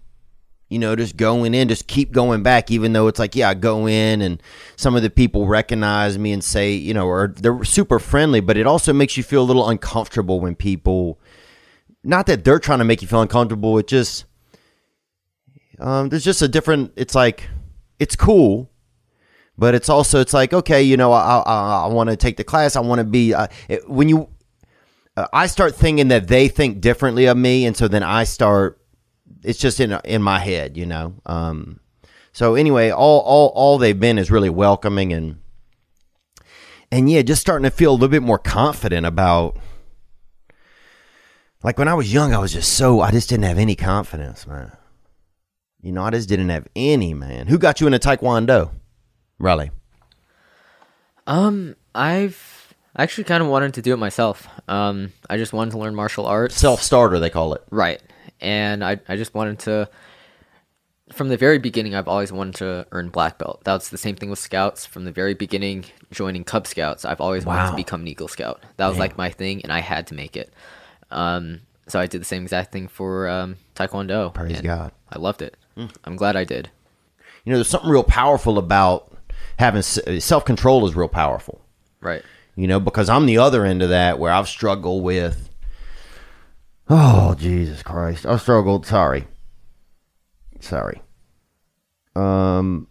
You 0.68 0.78
know, 0.78 0.96
just 0.96 1.18
going 1.18 1.52
in, 1.52 1.68
just 1.68 1.86
keep 1.86 2.12
going 2.12 2.42
back, 2.42 2.70
even 2.70 2.94
though 2.94 3.06
it's 3.06 3.18
like, 3.18 3.36
yeah, 3.36 3.50
I 3.50 3.54
go 3.54 3.86
in 3.86 4.22
and 4.22 4.42
some 4.76 4.96
of 4.96 5.02
the 5.02 5.10
people 5.10 5.46
recognize 5.46 6.18
me 6.18 6.32
and 6.32 6.42
say, 6.42 6.72
you 6.72 6.94
know, 6.94 7.06
or 7.06 7.34
they're 7.36 7.62
super 7.62 7.98
friendly, 7.98 8.40
but 8.40 8.56
it 8.56 8.66
also 8.66 8.94
makes 8.94 9.18
you 9.18 9.22
feel 9.22 9.42
a 9.42 9.44
little 9.44 9.68
uncomfortable 9.68 10.40
when 10.40 10.54
people, 10.54 11.20
not 12.02 12.24
that 12.24 12.44
they're 12.44 12.58
trying 12.58 12.78
to 12.78 12.86
make 12.86 13.02
you 13.02 13.08
feel 13.08 13.20
uncomfortable, 13.20 13.76
it 13.76 13.86
just, 13.86 14.24
um, 15.78 16.08
there's 16.08 16.24
just 16.24 16.40
a 16.40 16.48
different, 16.48 16.92
it's 16.96 17.14
like, 17.14 17.50
it's 17.98 18.16
cool, 18.16 18.70
but 19.62 19.76
it's 19.76 19.88
also, 19.88 20.20
it's 20.20 20.34
like, 20.34 20.52
okay, 20.52 20.82
you 20.82 20.96
know, 20.96 21.12
I, 21.12 21.38
I, 21.38 21.84
I 21.84 21.86
want 21.86 22.10
to 22.10 22.16
take 22.16 22.36
the 22.36 22.42
class. 22.42 22.74
I 22.74 22.80
want 22.80 22.98
to 22.98 23.04
be, 23.04 23.32
uh, 23.32 23.46
it, 23.68 23.88
when 23.88 24.08
you, 24.08 24.28
uh, 25.16 25.28
I 25.32 25.46
start 25.46 25.76
thinking 25.76 26.08
that 26.08 26.26
they 26.26 26.48
think 26.48 26.80
differently 26.80 27.26
of 27.26 27.36
me. 27.36 27.64
And 27.64 27.76
so 27.76 27.86
then 27.86 28.02
I 28.02 28.24
start, 28.24 28.80
it's 29.44 29.60
just 29.60 29.78
in 29.78 29.96
in 30.02 30.20
my 30.20 30.40
head, 30.40 30.76
you 30.76 30.84
know. 30.84 31.14
Um, 31.26 31.78
so 32.32 32.56
anyway, 32.56 32.90
all 32.90 33.20
all 33.20 33.52
all 33.54 33.78
they've 33.78 33.98
been 33.98 34.18
is 34.18 34.32
really 34.32 34.50
welcoming 34.50 35.12
and 35.12 35.38
and 36.90 37.08
yeah, 37.08 37.22
just 37.22 37.40
starting 37.40 37.62
to 37.62 37.70
feel 37.70 37.92
a 37.92 37.94
little 37.94 38.08
bit 38.08 38.22
more 38.24 38.40
confident 38.40 39.06
about. 39.06 39.56
Like 41.62 41.78
when 41.78 41.86
I 41.86 41.94
was 41.94 42.12
young, 42.12 42.34
I 42.34 42.38
was 42.38 42.52
just 42.52 42.72
so 42.72 43.00
I 43.00 43.12
just 43.12 43.28
didn't 43.28 43.44
have 43.44 43.58
any 43.58 43.76
confidence, 43.76 44.44
man. 44.44 44.72
You 45.80 45.92
know, 45.92 46.02
I 46.02 46.10
just 46.10 46.28
didn't 46.28 46.48
have 46.48 46.66
any, 46.74 47.14
man. 47.14 47.46
Who 47.46 47.58
got 47.58 47.80
you 47.80 47.86
into 47.86 48.00
Taekwondo, 48.00 48.72
Riley? 49.38 49.70
Um, 51.26 51.76
I've 51.94 52.74
actually 52.96 53.24
kind 53.24 53.42
of 53.42 53.48
wanted 53.48 53.74
to 53.74 53.82
do 53.82 53.92
it 53.92 53.98
myself. 53.98 54.48
Um, 54.68 55.12
I 55.28 55.36
just 55.36 55.52
wanted 55.52 55.72
to 55.72 55.78
learn 55.78 55.94
martial 55.94 56.26
arts. 56.26 56.56
Self 56.56 56.82
starter, 56.82 57.18
they 57.18 57.30
call 57.30 57.54
it. 57.54 57.62
Right. 57.70 58.00
And 58.40 58.84
I, 58.84 59.00
I 59.08 59.16
just 59.16 59.34
wanted 59.34 59.60
to, 59.60 59.88
from 61.12 61.28
the 61.28 61.36
very 61.36 61.58
beginning, 61.58 61.94
I've 61.94 62.08
always 62.08 62.32
wanted 62.32 62.56
to 62.56 62.86
earn 62.90 63.08
black 63.08 63.38
belt. 63.38 63.62
That's 63.64 63.90
the 63.90 63.98
same 63.98 64.16
thing 64.16 64.30
with 64.30 64.38
scouts. 64.38 64.84
From 64.84 65.04
the 65.04 65.12
very 65.12 65.34
beginning, 65.34 65.84
joining 66.10 66.42
Cub 66.42 66.66
Scouts, 66.66 67.04
I've 67.04 67.20
always 67.20 67.46
wanted 67.46 67.70
to 67.70 67.76
become 67.76 68.00
an 68.00 68.08
Eagle 68.08 68.28
Scout. 68.28 68.62
That 68.78 68.88
was 68.88 68.98
like 68.98 69.16
my 69.16 69.30
thing, 69.30 69.62
and 69.62 69.72
I 69.72 69.80
had 69.80 70.08
to 70.08 70.14
make 70.14 70.36
it. 70.36 70.52
Um, 71.10 71.60
so 71.86 72.00
I 72.00 72.06
did 72.06 72.20
the 72.20 72.24
same 72.24 72.42
exact 72.42 72.72
thing 72.72 72.88
for 72.88 73.28
um, 73.28 73.56
Taekwondo. 73.76 74.32
Praise 74.34 74.60
God. 74.60 74.92
I 75.10 75.18
loved 75.18 75.42
it. 75.42 75.56
I'm 76.04 76.16
glad 76.16 76.36
I 76.36 76.44
did. 76.44 76.70
You 77.44 77.52
know, 77.52 77.58
there's 77.58 77.68
something 77.68 77.90
real 77.90 78.04
powerful 78.04 78.58
about 78.58 79.12
having 79.62 79.82
self 79.82 80.44
control 80.44 80.84
is 80.86 80.96
real 80.96 81.08
powerful. 81.08 81.64
Right. 82.00 82.22
You 82.56 82.66
know, 82.66 82.80
because 82.80 83.08
I'm 83.08 83.26
the 83.26 83.38
other 83.38 83.64
end 83.64 83.80
of 83.80 83.90
that 83.90 84.18
where 84.18 84.32
I've 84.32 84.48
struggled 84.48 85.04
with. 85.04 85.48
Oh 86.88 87.34
Jesus 87.38 87.82
Christ! 87.82 88.26
I've 88.26 88.42
struggled. 88.42 88.84
Sorry. 88.84 89.26
Sorry. 90.60 91.00
Um, 92.16 92.88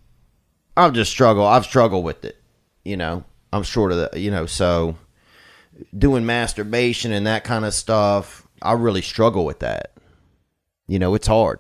I've 0.76 0.94
just 0.94 1.12
struggled. 1.12 1.48
I've 1.48 1.66
struggled 1.66 2.06
with 2.06 2.24
it. 2.24 2.42
You 2.84 2.98
know, 2.98 3.26
I'm 3.52 3.64
short 3.64 3.92
of 3.92 3.98
the. 3.98 4.20
You 4.20 4.32
know, 4.32 4.46
so 4.46 4.96
doing 5.96 6.26
masturbation 6.26 7.12
and 7.12 7.28
that 7.28 7.44
kind 7.44 7.66
of 7.66 7.74
stuff, 7.74 8.48
I 8.62 8.74
really 8.74 9.02
struggle 9.02 9.46
with 9.46 9.60
that. 9.60 9.92
You 10.88 11.00
know, 11.00 11.16
it's 11.16 11.28
hard. 11.28 11.60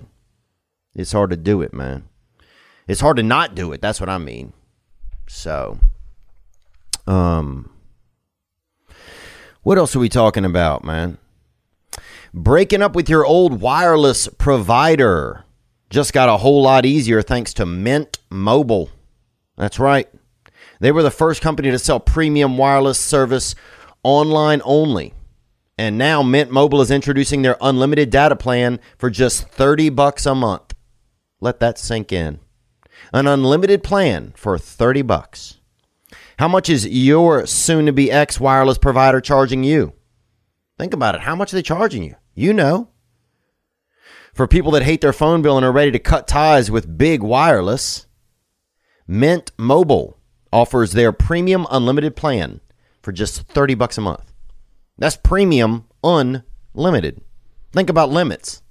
It's 0.95 1.11
hard 1.11 1.29
to 1.31 1.37
do 1.37 1.61
it, 1.61 1.73
man. 1.73 2.07
It's 2.87 3.01
hard 3.01 3.17
to 3.17 3.23
not 3.23 3.55
do 3.55 3.73
it. 3.73 3.81
That's 3.81 3.99
what 3.99 4.09
I 4.09 4.17
mean. 4.17 4.53
So, 5.33 5.79
um, 7.07 7.71
what 9.63 9.77
else 9.77 9.95
are 9.95 9.99
we 9.99 10.09
talking 10.09 10.43
about, 10.43 10.83
man? 10.83 11.17
Breaking 12.33 12.81
up 12.81 12.95
with 12.95 13.09
your 13.09 13.25
old 13.25 13.61
wireless 13.61 14.27
provider 14.27 15.45
just 15.89 16.11
got 16.13 16.29
a 16.29 16.37
whole 16.37 16.61
lot 16.61 16.85
easier 16.85 17.21
thanks 17.21 17.53
to 17.55 17.65
Mint 17.65 18.19
Mobile. 18.29 18.89
That's 19.57 19.79
right. 19.79 20.07
They 20.81 20.91
were 20.91 21.01
the 21.01 21.09
first 21.09 21.41
company 21.41 21.71
to 21.71 21.79
sell 21.79 21.99
premium 21.99 22.57
wireless 22.57 22.99
service 22.99 23.55
online 24.03 24.61
only. 24.65 25.13
And 25.77 25.97
now 25.97 26.21
Mint 26.21 26.51
Mobile 26.51 26.81
is 26.81 26.91
introducing 26.91 27.41
their 27.41 27.57
unlimited 27.61 28.09
data 28.09 28.35
plan 28.35 28.81
for 28.97 29.09
just 29.09 29.47
30 29.47 29.89
bucks 29.89 30.25
a 30.25 30.35
month. 30.35 30.75
Let 31.39 31.61
that 31.61 31.79
sink 31.79 32.11
in. 32.11 32.41
An 33.13 33.27
unlimited 33.27 33.83
plan 33.83 34.33
for 34.35 34.57
30 34.57 35.01
bucks. 35.01 35.57
How 36.39 36.47
much 36.47 36.69
is 36.69 36.87
your 36.87 37.45
soon 37.45 37.85
to 37.85 37.91
be 37.91 38.11
ex 38.11 38.39
wireless 38.39 38.77
provider 38.77 39.19
charging 39.19 39.63
you? 39.63 39.93
Think 40.77 40.93
about 40.93 41.15
it. 41.15 41.21
How 41.21 41.35
much 41.35 41.53
are 41.53 41.57
they 41.57 41.61
charging 41.61 42.03
you? 42.03 42.15
You 42.33 42.53
know. 42.53 42.89
For 44.33 44.47
people 44.47 44.71
that 44.71 44.83
hate 44.83 45.01
their 45.01 45.13
phone 45.13 45.41
bill 45.41 45.57
and 45.57 45.65
are 45.65 45.71
ready 45.71 45.91
to 45.91 45.99
cut 45.99 46.27
ties 46.27 46.71
with 46.71 46.97
big 46.97 47.21
wireless, 47.21 48.07
Mint 49.05 49.51
Mobile 49.57 50.17
offers 50.53 50.93
their 50.93 51.11
premium 51.11 51.67
unlimited 51.69 52.15
plan 52.15 52.61
for 53.01 53.11
just 53.11 53.41
30 53.41 53.75
bucks 53.75 53.97
a 53.97 54.01
month. 54.01 54.31
That's 54.97 55.17
premium 55.17 55.85
unlimited. 56.03 57.21
Think 57.73 57.89
about 57.89 58.09
limits. 58.09 58.61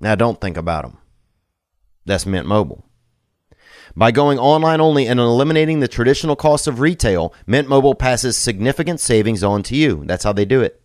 Now 0.00 0.14
don't 0.16 0.40
think 0.40 0.56
about 0.56 0.82
them. 0.82 0.98
That's 2.04 2.26
Mint 2.26 2.46
Mobile. 2.46 2.84
By 3.94 4.10
going 4.10 4.38
online 4.38 4.80
only 4.80 5.06
and 5.06 5.20
eliminating 5.20 5.80
the 5.80 5.88
traditional 5.88 6.34
cost 6.34 6.66
of 6.66 6.80
retail, 6.80 7.34
Mint 7.46 7.68
Mobile 7.68 7.94
passes 7.94 8.38
significant 8.38 9.00
savings 9.00 9.44
on 9.44 9.62
to 9.64 9.76
you. 9.76 10.04
That's 10.06 10.24
how 10.24 10.32
they 10.32 10.46
do 10.46 10.62
it. 10.62 10.80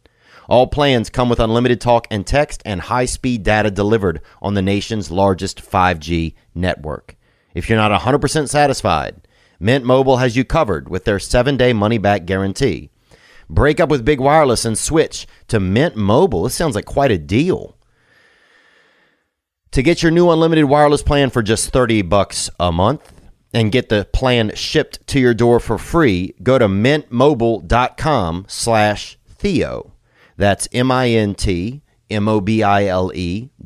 All 0.50 0.68
plans 0.68 1.10
come 1.10 1.30
with 1.30 1.40
unlimited 1.40 1.80
talk 1.80 2.08
and 2.12 2.28
text 2.28 2.62
and 2.66 2.82
high 2.82 3.06
speed 3.06 3.44
data 3.44 3.72
delivered 3.72 4.22
on 4.42 4.56
the 4.56 4.62
nation's 4.62 5.10
largest 5.10 5.62
5G 5.62 6.34
network. 6.54 7.16
If 7.54 7.70
you're 7.70 7.78
not 7.78 7.98
100% 7.98 8.50
satisfied, 8.50 9.26
Mint 9.60 9.86
Mobile 9.86 10.18
has 10.18 10.36
you 10.36 10.44
covered 10.44 10.90
with 10.90 11.06
their 11.06 11.20
seven 11.20 11.56
day 11.56 11.72
money 11.72 11.98
back 11.98 12.26
guarantee. 12.26 12.90
Break 13.50 13.80
up 13.80 13.88
with 13.88 14.04
Big 14.04 14.20
Wireless 14.20 14.66
and 14.66 14.78
switch 14.78 15.28
to 15.48 15.62
Mint 15.62 15.96
Mobile. 15.96 16.44
This 16.44 16.56
sounds 16.56 16.76
like 16.76 16.86
quite 16.86 17.12
a 17.12 17.18
deal. 17.18 17.77
To 19.72 19.84
get 19.84 20.02
your 20.02 20.12
new 20.12 20.30
unlimited 20.32 20.66
wireless 20.66 21.04
plan 21.04 21.30
for 21.30 21.44
just 21.44 21.70
30 21.70 22.02
bucks 22.04 22.50
a 22.60 22.72
month 22.72 23.12
and 23.54 23.72
get 23.72 23.90
the 23.90 24.08
plan 24.14 24.54
shipped 24.56 25.06
to 25.08 25.20
your 25.20 25.34
door 25.34 25.60
for 25.60 25.78
free, 25.78 26.34
go 26.42 26.58
to 26.58 26.68
mintmobile.com 26.68 28.46
slash 28.48 29.20
Theo. 29.28 29.92
That's 30.36 30.68
M-I-N-T-M-O-B-I-L-E 30.72 31.80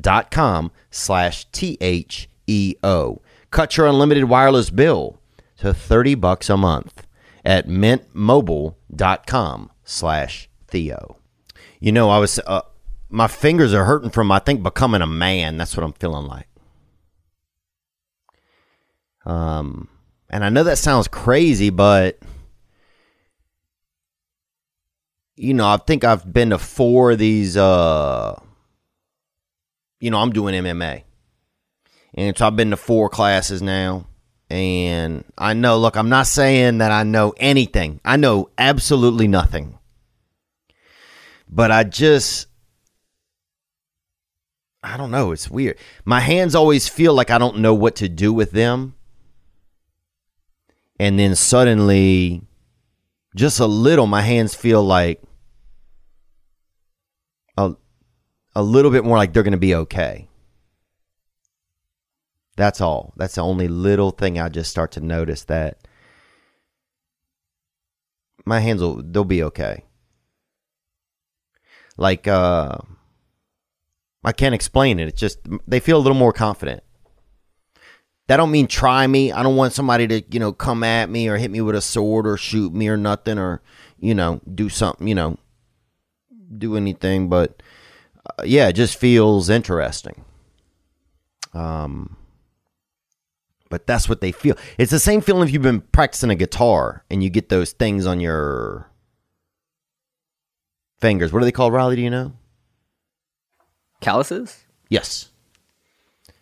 dot 0.00 0.30
com 0.30 0.72
slash 0.90 1.44
T-H-E-O. 1.52 3.22
Cut 3.50 3.76
your 3.76 3.86
unlimited 3.86 4.24
wireless 4.24 4.70
bill 4.70 5.20
to 5.58 5.74
30 5.74 6.14
bucks 6.16 6.50
a 6.50 6.56
month 6.56 7.06
at 7.44 7.68
mintmobile.com 7.68 9.70
slash 9.84 10.48
Theo. 10.66 11.16
You 11.80 11.92
know, 11.92 12.10
I 12.10 12.18
was, 12.18 12.40
uh, 12.46 12.62
my 13.12 13.28
fingers 13.28 13.74
are 13.74 13.84
hurting 13.84 14.10
from, 14.10 14.32
I 14.32 14.38
think, 14.38 14.62
becoming 14.62 15.02
a 15.02 15.06
man. 15.06 15.58
That's 15.58 15.76
what 15.76 15.84
I'm 15.84 15.92
feeling 15.92 16.26
like. 16.26 16.48
Um, 19.24 19.88
and 20.30 20.44
I 20.44 20.48
know 20.48 20.64
that 20.64 20.78
sounds 20.78 21.06
crazy, 21.08 21.70
but 21.70 22.18
you 25.36 25.54
know, 25.54 25.66
I 25.66 25.76
think 25.76 26.04
I've 26.04 26.30
been 26.32 26.50
to 26.50 26.58
four 26.58 27.12
of 27.12 27.18
these. 27.18 27.56
Uh, 27.56 28.40
you 30.00 30.10
know, 30.10 30.18
I'm 30.18 30.32
doing 30.32 30.54
MMA, 30.54 31.04
and 32.14 32.36
so 32.36 32.46
I've 32.46 32.56
been 32.56 32.70
to 32.70 32.76
four 32.76 33.08
classes 33.08 33.62
now. 33.62 34.06
And 34.50 35.24
I 35.38 35.54
know, 35.54 35.78
look, 35.78 35.96
I'm 35.96 36.10
not 36.10 36.26
saying 36.26 36.78
that 36.78 36.92
I 36.92 37.04
know 37.04 37.32
anything. 37.38 38.00
I 38.04 38.16
know 38.16 38.50
absolutely 38.58 39.26
nothing. 39.26 39.78
But 41.48 41.70
I 41.70 41.84
just, 41.84 42.48
I 44.82 44.96
don't 44.96 45.10
know. 45.10 45.32
It's 45.32 45.48
weird. 45.48 45.78
My 46.04 46.20
hands 46.20 46.54
always 46.54 46.88
feel 46.88 47.14
like 47.14 47.30
I 47.30 47.38
don't 47.38 47.58
know 47.58 47.74
what 47.74 47.96
to 47.96 48.08
do 48.08 48.32
with 48.32 48.50
them. 48.50 48.94
And 50.98 51.18
then 51.18 51.34
suddenly, 51.34 52.42
just 53.34 53.60
a 53.60 53.66
little, 53.66 54.06
my 54.06 54.22
hands 54.22 54.54
feel 54.54 54.82
like 54.82 55.22
a, 57.56 57.74
a 58.54 58.62
little 58.62 58.90
bit 58.90 59.04
more 59.04 59.16
like 59.16 59.32
they're 59.32 59.42
going 59.42 59.52
to 59.52 59.58
be 59.58 59.74
okay. 59.74 60.28
That's 62.56 62.80
all. 62.80 63.14
That's 63.16 63.36
the 63.36 63.40
only 63.40 63.68
little 63.68 64.10
thing 64.10 64.38
I 64.38 64.48
just 64.48 64.70
start 64.70 64.92
to 64.92 65.00
notice 65.00 65.44
that 65.44 65.78
my 68.44 68.60
hands 68.60 68.82
will 68.82 69.02
they'll 69.02 69.24
be 69.24 69.42
okay. 69.44 69.84
Like 71.96 72.28
uh 72.28 72.78
I 74.24 74.32
can't 74.32 74.54
explain 74.54 75.00
it. 75.00 75.08
It's 75.08 75.20
just 75.20 75.38
they 75.66 75.80
feel 75.80 75.96
a 75.96 76.00
little 76.00 76.16
more 76.16 76.32
confident. 76.32 76.82
That 78.28 78.36
don't 78.36 78.52
mean 78.52 78.68
try 78.68 79.06
me. 79.06 79.32
I 79.32 79.42
don't 79.42 79.56
want 79.56 79.72
somebody 79.72 80.06
to, 80.06 80.22
you 80.30 80.38
know, 80.38 80.52
come 80.52 80.84
at 80.84 81.10
me 81.10 81.28
or 81.28 81.36
hit 81.36 81.50
me 81.50 81.60
with 81.60 81.74
a 81.74 81.80
sword 81.80 82.26
or 82.26 82.36
shoot 82.36 82.72
me 82.72 82.88
or 82.88 82.96
nothing 82.96 83.38
or, 83.38 83.62
you 83.98 84.14
know, 84.14 84.40
do 84.54 84.68
something, 84.68 85.08
you 85.08 85.14
know, 85.14 85.38
do 86.56 86.76
anything, 86.76 87.28
but 87.28 87.62
uh, 88.38 88.44
yeah, 88.44 88.68
it 88.68 88.74
just 88.74 88.96
feels 88.96 89.50
interesting. 89.50 90.24
Um 91.52 92.16
but 93.68 93.86
that's 93.86 94.06
what 94.06 94.20
they 94.20 94.32
feel. 94.32 94.54
It's 94.76 94.90
the 94.90 94.98
same 94.98 95.22
feeling 95.22 95.48
if 95.48 95.52
you've 95.52 95.62
been 95.62 95.80
practicing 95.80 96.28
a 96.28 96.34
guitar 96.34 97.04
and 97.10 97.24
you 97.24 97.30
get 97.30 97.48
those 97.48 97.72
things 97.72 98.06
on 98.06 98.20
your 98.20 98.86
fingers. 101.00 101.32
What 101.32 101.40
are 101.40 101.46
they 101.46 101.52
called, 101.52 101.72
Riley? 101.72 101.96
Do 101.96 102.02
you 102.02 102.10
know? 102.10 102.34
Calluses? 104.02 104.64
Yes. 104.90 105.30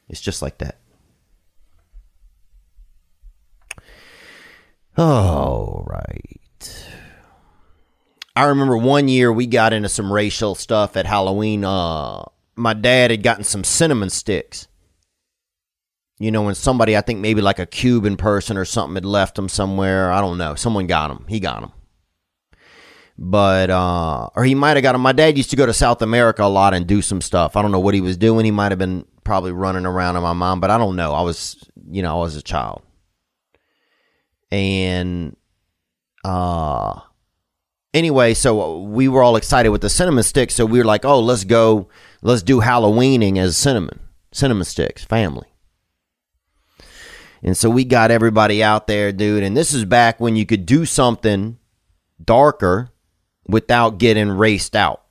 It's 0.08 0.20
just 0.20 0.42
like 0.42 0.58
that. 0.58 0.78
All 4.96 5.86
right. 5.86 6.86
I 8.34 8.46
remember 8.46 8.76
one 8.76 9.08
year 9.08 9.32
we 9.32 9.46
got 9.46 9.72
into 9.72 9.88
some 9.88 10.12
racial 10.12 10.54
stuff 10.54 10.96
at 10.96 11.06
Halloween. 11.06 11.64
Uh, 11.64 12.24
my 12.56 12.74
dad 12.74 13.10
had 13.10 13.22
gotten 13.22 13.44
some 13.44 13.62
cinnamon 13.62 14.10
sticks. 14.10 14.66
You 16.18 16.30
know, 16.30 16.42
when 16.42 16.54
somebody, 16.54 16.96
I 16.96 17.02
think 17.02 17.20
maybe 17.20 17.40
like 17.40 17.58
a 17.58 17.66
Cuban 17.66 18.16
person 18.16 18.56
or 18.56 18.64
something 18.64 18.94
had 18.94 19.04
left 19.04 19.36
them 19.36 19.48
somewhere. 19.48 20.10
I 20.10 20.20
don't 20.20 20.38
know. 20.38 20.54
Someone 20.54 20.86
got 20.86 21.08
them. 21.08 21.24
He 21.28 21.40
got 21.40 21.60
them. 21.60 21.72
But, 23.22 23.68
uh, 23.68 24.30
or 24.34 24.44
he 24.44 24.54
might 24.54 24.78
have 24.78 24.82
got 24.82 24.92
them. 24.92 25.02
My 25.02 25.12
dad 25.12 25.36
used 25.36 25.50
to 25.50 25.56
go 25.56 25.66
to 25.66 25.74
South 25.74 26.00
America 26.00 26.42
a 26.42 26.48
lot 26.48 26.72
and 26.72 26.86
do 26.86 27.02
some 27.02 27.20
stuff. 27.20 27.54
I 27.54 27.60
don't 27.60 27.70
know 27.70 27.78
what 27.78 27.92
he 27.92 28.00
was 28.00 28.16
doing. 28.16 28.46
He 28.46 28.50
might 28.50 28.72
have 28.72 28.78
been 28.78 29.04
probably 29.24 29.52
running 29.52 29.84
around 29.84 30.16
on 30.16 30.22
my 30.22 30.32
mom, 30.32 30.58
but 30.58 30.70
I 30.70 30.78
don't 30.78 30.96
know. 30.96 31.12
I 31.12 31.20
was, 31.20 31.62
you 31.90 32.00
know, 32.00 32.16
I 32.16 32.18
was 32.18 32.36
a 32.36 32.42
child. 32.42 32.80
And, 34.50 35.36
uh, 36.24 36.98
anyway, 37.92 38.32
so 38.32 38.80
we 38.80 39.06
were 39.06 39.22
all 39.22 39.36
excited 39.36 39.68
with 39.68 39.82
the 39.82 39.90
cinnamon 39.90 40.24
sticks. 40.24 40.54
So 40.54 40.64
we 40.64 40.78
were 40.78 40.86
like, 40.86 41.04
oh, 41.04 41.20
let's 41.20 41.44
go, 41.44 41.88
let's 42.22 42.42
do 42.42 42.60
Halloweening 42.60 43.36
as 43.36 43.54
cinnamon, 43.54 44.00
cinnamon 44.32 44.64
sticks, 44.64 45.04
family. 45.04 45.46
And 47.42 47.54
so 47.54 47.68
we 47.68 47.84
got 47.84 48.10
everybody 48.10 48.62
out 48.62 48.86
there, 48.86 49.12
dude. 49.12 49.42
And 49.42 49.54
this 49.54 49.74
is 49.74 49.84
back 49.84 50.20
when 50.20 50.36
you 50.36 50.46
could 50.46 50.64
do 50.64 50.86
something 50.86 51.58
darker 52.24 52.92
without 53.46 53.98
getting 53.98 54.30
raced 54.30 54.76
out. 54.76 55.02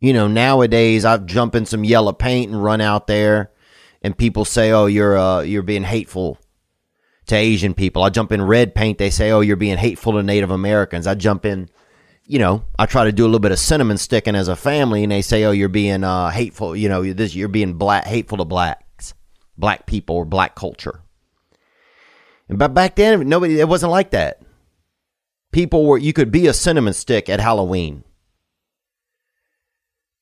You 0.00 0.12
know, 0.12 0.26
nowadays 0.26 1.04
I've 1.04 1.26
jump 1.26 1.54
in 1.54 1.64
some 1.64 1.84
yellow 1.84 2.12
paint 2.12 2.50
and 2.50 2.62
run 2.62 2.80
out 2.80 3.06
there, 3.06 3.52
and 4.02 4.18
people 4.18 4.44
say, 4.44 4.72
"Oh, 4.72 4.86
you're 4.86 5.16
uh, 5.16 5.42
you're 5.42 5.62
being 5.62 5.84
hateful 5.84 6.38
to 7.26 7.36
Asian 7.36 7.72
people. 7.72 8.02
I 8.02 8.10
jump 8.10 8.32
in 8.32 8.42
red 8.42 8.74
paint. 8.74 8.98
They 8.98 9.10
say, 9.10 9.30
"Oh, 9.30 9.40
you're 9.40 9.56
being 9.56 9.78
hateful 9.78 10.14
to 10.14 10.22
Native 10.24 10.50
Americans." 10.50 11.06
I 11.06 11.14
jump 11.14 11.44
in, 11.44 11.68
you 12.26 12.40
know, 12.40 12.64
I 12.76 12.86
try 12.86 13.04
to 13.04 13.12
do 13.12 13.22
a 13.22 13.26
little 13.26 13.38
bit 13.38 13.52
of 13.52 13.60
cinnamon 13.60 13.96
sticking 13.96 14.34
as 14.34 14.48
a 14.48 14.56
family, 14.56 15.04
and 15.04 15.12
they 15.12 15.22
say, 15.22 15.44
"Oh, 15.44 15.52
you're 15.52 15.68
being 15.68 16.02
uh, 16.02 16.30
hateful." 16.30 16.74
You 16.74 16.88
know, 16.88 17.12
this 17.12 17.36
you're 17.36 17.46
being 17.46 17.74
black 17.74 18.04
hateful 18.04 18.38
to 18.38 18.44
blacks, 18.44 19.14
black 19.56 19.86
people, 19.86 20.16
or 20.16 20.24
black 20.24 20.56
culture. 20.56 21.00
And 22.48 22.58
but 22.58 22.74
back 22.74 22.96
then, 22.96 23.28
nobody 23.28 23.60
it 23.60 23.68
wasn't 23.68 23.92
like 23.92 24.10
that. 24.10 24.41
People 25.52 25.86
were 25.86 25.98
you 25.98 26.12
could 26.12 26.32
be 26.32 26.46
a 26.46 26.54
cinnamon 26.54 26.94
stick 26.94 27.28
at 27.28 27.40
Halloween. 27.40 28.04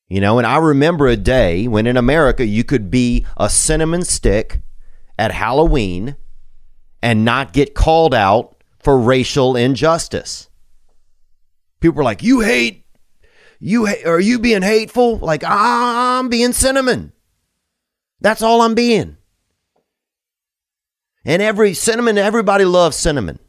You 0.09 0.19
know, 0.19 0.37
and 0.37 0.45
I 0.45 0.57
remember 0.57 1.07
a 1.07 1.15
day 1.15 1.69
when 1.69 1.87
in 1.87 1.95
America 1.95 2.45
you 2.45 2.65
could 2.65 2.91
be 2.91 3.25
a 3.37 3.49
cinnamon 3.49 4.03
stick 4.03 4.61
at 5.17 5.31
Halloween 5.31 6.17
and 7.01 7.23
not 7.23 7.53
get 7.53 7.73
called 7.73 8.13
out 8.13 8.61
for 8.79 8.99
racial 8.99 9.55
injustice. 9.55 10.49
People 11.79 11.97
were 11.97 12.03
like, 12.03 12.23
"You 12.23 12.41
hate, 12.41 12.85
you 13.59 13.85
hate, 13.85 14.05
are 14.05 14.19
you 14.19 14.37
being 14.37 14.61
hateful?" 14.63 15.17
Like, 15.17 15.43
I'm 15.45 16.27
being 16.27 16.51
cinnamon. 16.51 17.13
That's 18.19 18.41
all 18.41 18.61
I'm 18.61 18.75
being. 18.75 19.17
And 21.23 21.41
every 21.41 21.73
cinnamon, 21.73 22.17
everybody 22.17 22.65
loves 22.65 22.97
cinnamon. 22.97 23.39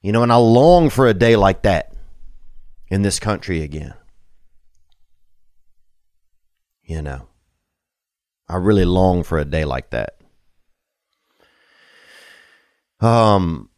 You 0.00 0.12
know, 0.12 0.22
and 0.22 0.32
I 0.32 0.36
long 0.36 0.90
for 0.90 1.06
a 1.06 1.14
day 1.14 1.36
like 1.36 1.62
that 1.62 1.92
in 2.88 3.02
this 3.02 3.18
country 3.18 3.62
again. 3.62 3.94
You 6.82 7.02
know, 7.02 7.28
I 8.48 8.56
really 8.56 8.84
long 8.84 9.22
for 9.22 9.38
a 9.38 9.44
day 9.44 9.64
like 9.64 9.90
that. 9.90 10.14
Um, 13.00 13.68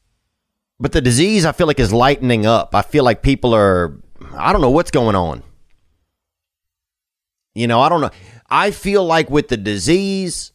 but 0.78 0.92
the 0.92 1.00
disease 1.00 1.44
I 1.44 1.52
feel 1.52 1.66
like 1.66 1.80
is 1.80 1.92
lightening 1.92 2.46
up. 2.46 2.74
I 2.74 2.82
feel 2.82 3.04
like 3.04 3.22
people 3.22 3.54
are, 3.54 4.00
I 4.34 4.52
don't 4.52 4.62
know 4.62 4.70
what's 4.70 4.90
going 4.90 5.16
on. 5.16 5.42
You 7.54 7.66
know, 7.66 7.80
I 7.80 7.88
don't 7.88 8.00
know. 8.00 8.10
I 8.48 8.70
feel 8.70 9.04
like 9.04 9.28
with 9.28 9.48
the 9.48 9.56
disease, 9.56 10.52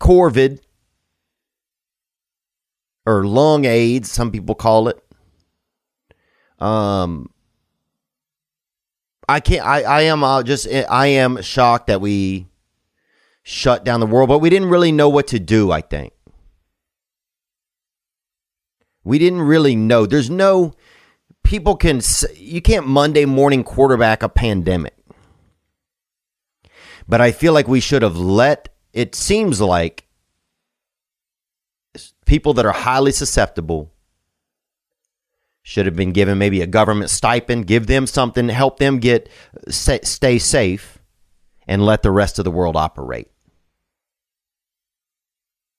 Corvid, 0.00 0.60
or 3.06 3.24
lung 3.24 3.64
AIDS, 3.64 4.10
some 4.10 4.30
people 4.30 4.54
call 4.54 4.88
it. 4.88 5.01
Um, 6.62 7.30
I 9.28 9.40
can't. 9.40 9.66
I 9.66 9.82
I 9.82 10.00
am 10.02 10.22
uh, 10.22 10.42
just. 10.42 10.68
I 10.68 11.06
am 11.06 11.42
shocked 11.42 11.88
that 11.88 12.00
we 12.00 12.46
shut 13.42 13.84
down 13.84 14.00
the 14.00 14.06
world, 14.06 14.28
but 14.28 14.38
we 14.38 14.48
didn't 14.50 14.68
really 14.68 14.92
know 14.92 15.08
what 15.08 15.26
to 15.28 15.40
do. 15.40 15.72
I 15.72 15.80
think 15.80 16.12
we 19.04 19.18
didn't 19.18 19.42
really 19.42 19.74
know. 19.74 20.06
There's 20.06 20.30
no 20.30 20.74
people 21.42 21.76
can. 21.76 22.00
You 22.36 22.62
can't 22.62 22.86
Monday 22.86 23.24
morning 23.24 23.64
quarterback 23.64 24.22
a 24.22 24.28
pandemic. 24.28 24.94
But 27.08 27.20
I 27.20 27.32
feel 27.32 27.52
like 27.52 27.66
we 27.66 27.80
should 27.80 28.02
have 28.02 28.16
let. 28.16 28.68
It 28.92 29.14
seems 29.14 29.60
like 29.60 30.06
people 32.26 32.54
that 32.54 32.66
are 32.66 32.72
highly 32.72 33.10
susceptible 33.10 33.91
should 35.62 35.86
have 35.86 35.96
been 35.96 36.12
given 36.12 36.38
maybe 36.38 36.60
a 36.60 36.66
government 36.66 37.10
stipend, 37.10 37.66
give 37.66 37.86
them 37.86 38.06
something, 38.06 38.48
help 38.48 38.78
them 38.78 38.98
get 38.98 39.28
stay 39.68 40.38
safe, 40.38 40.98
and 41.66 41.86
let 41.86 42.02
the 42.02 42.10
rest 42.10 42.38
of 42.38 42.44
the 42.44 42.50
world 42.50 42.76
operate. 42.76 43.28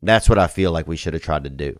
That's 0.02 0.28
what 0.28 0.40
I 0.40 0.48
feel 0.48 0.72
like 0.72 0.88
we 0.88 0.98
should 0.98 1.14
have 1.14 1.24
tried 1.24 1.46
to 1.46 1.50
do. 1.50 1.80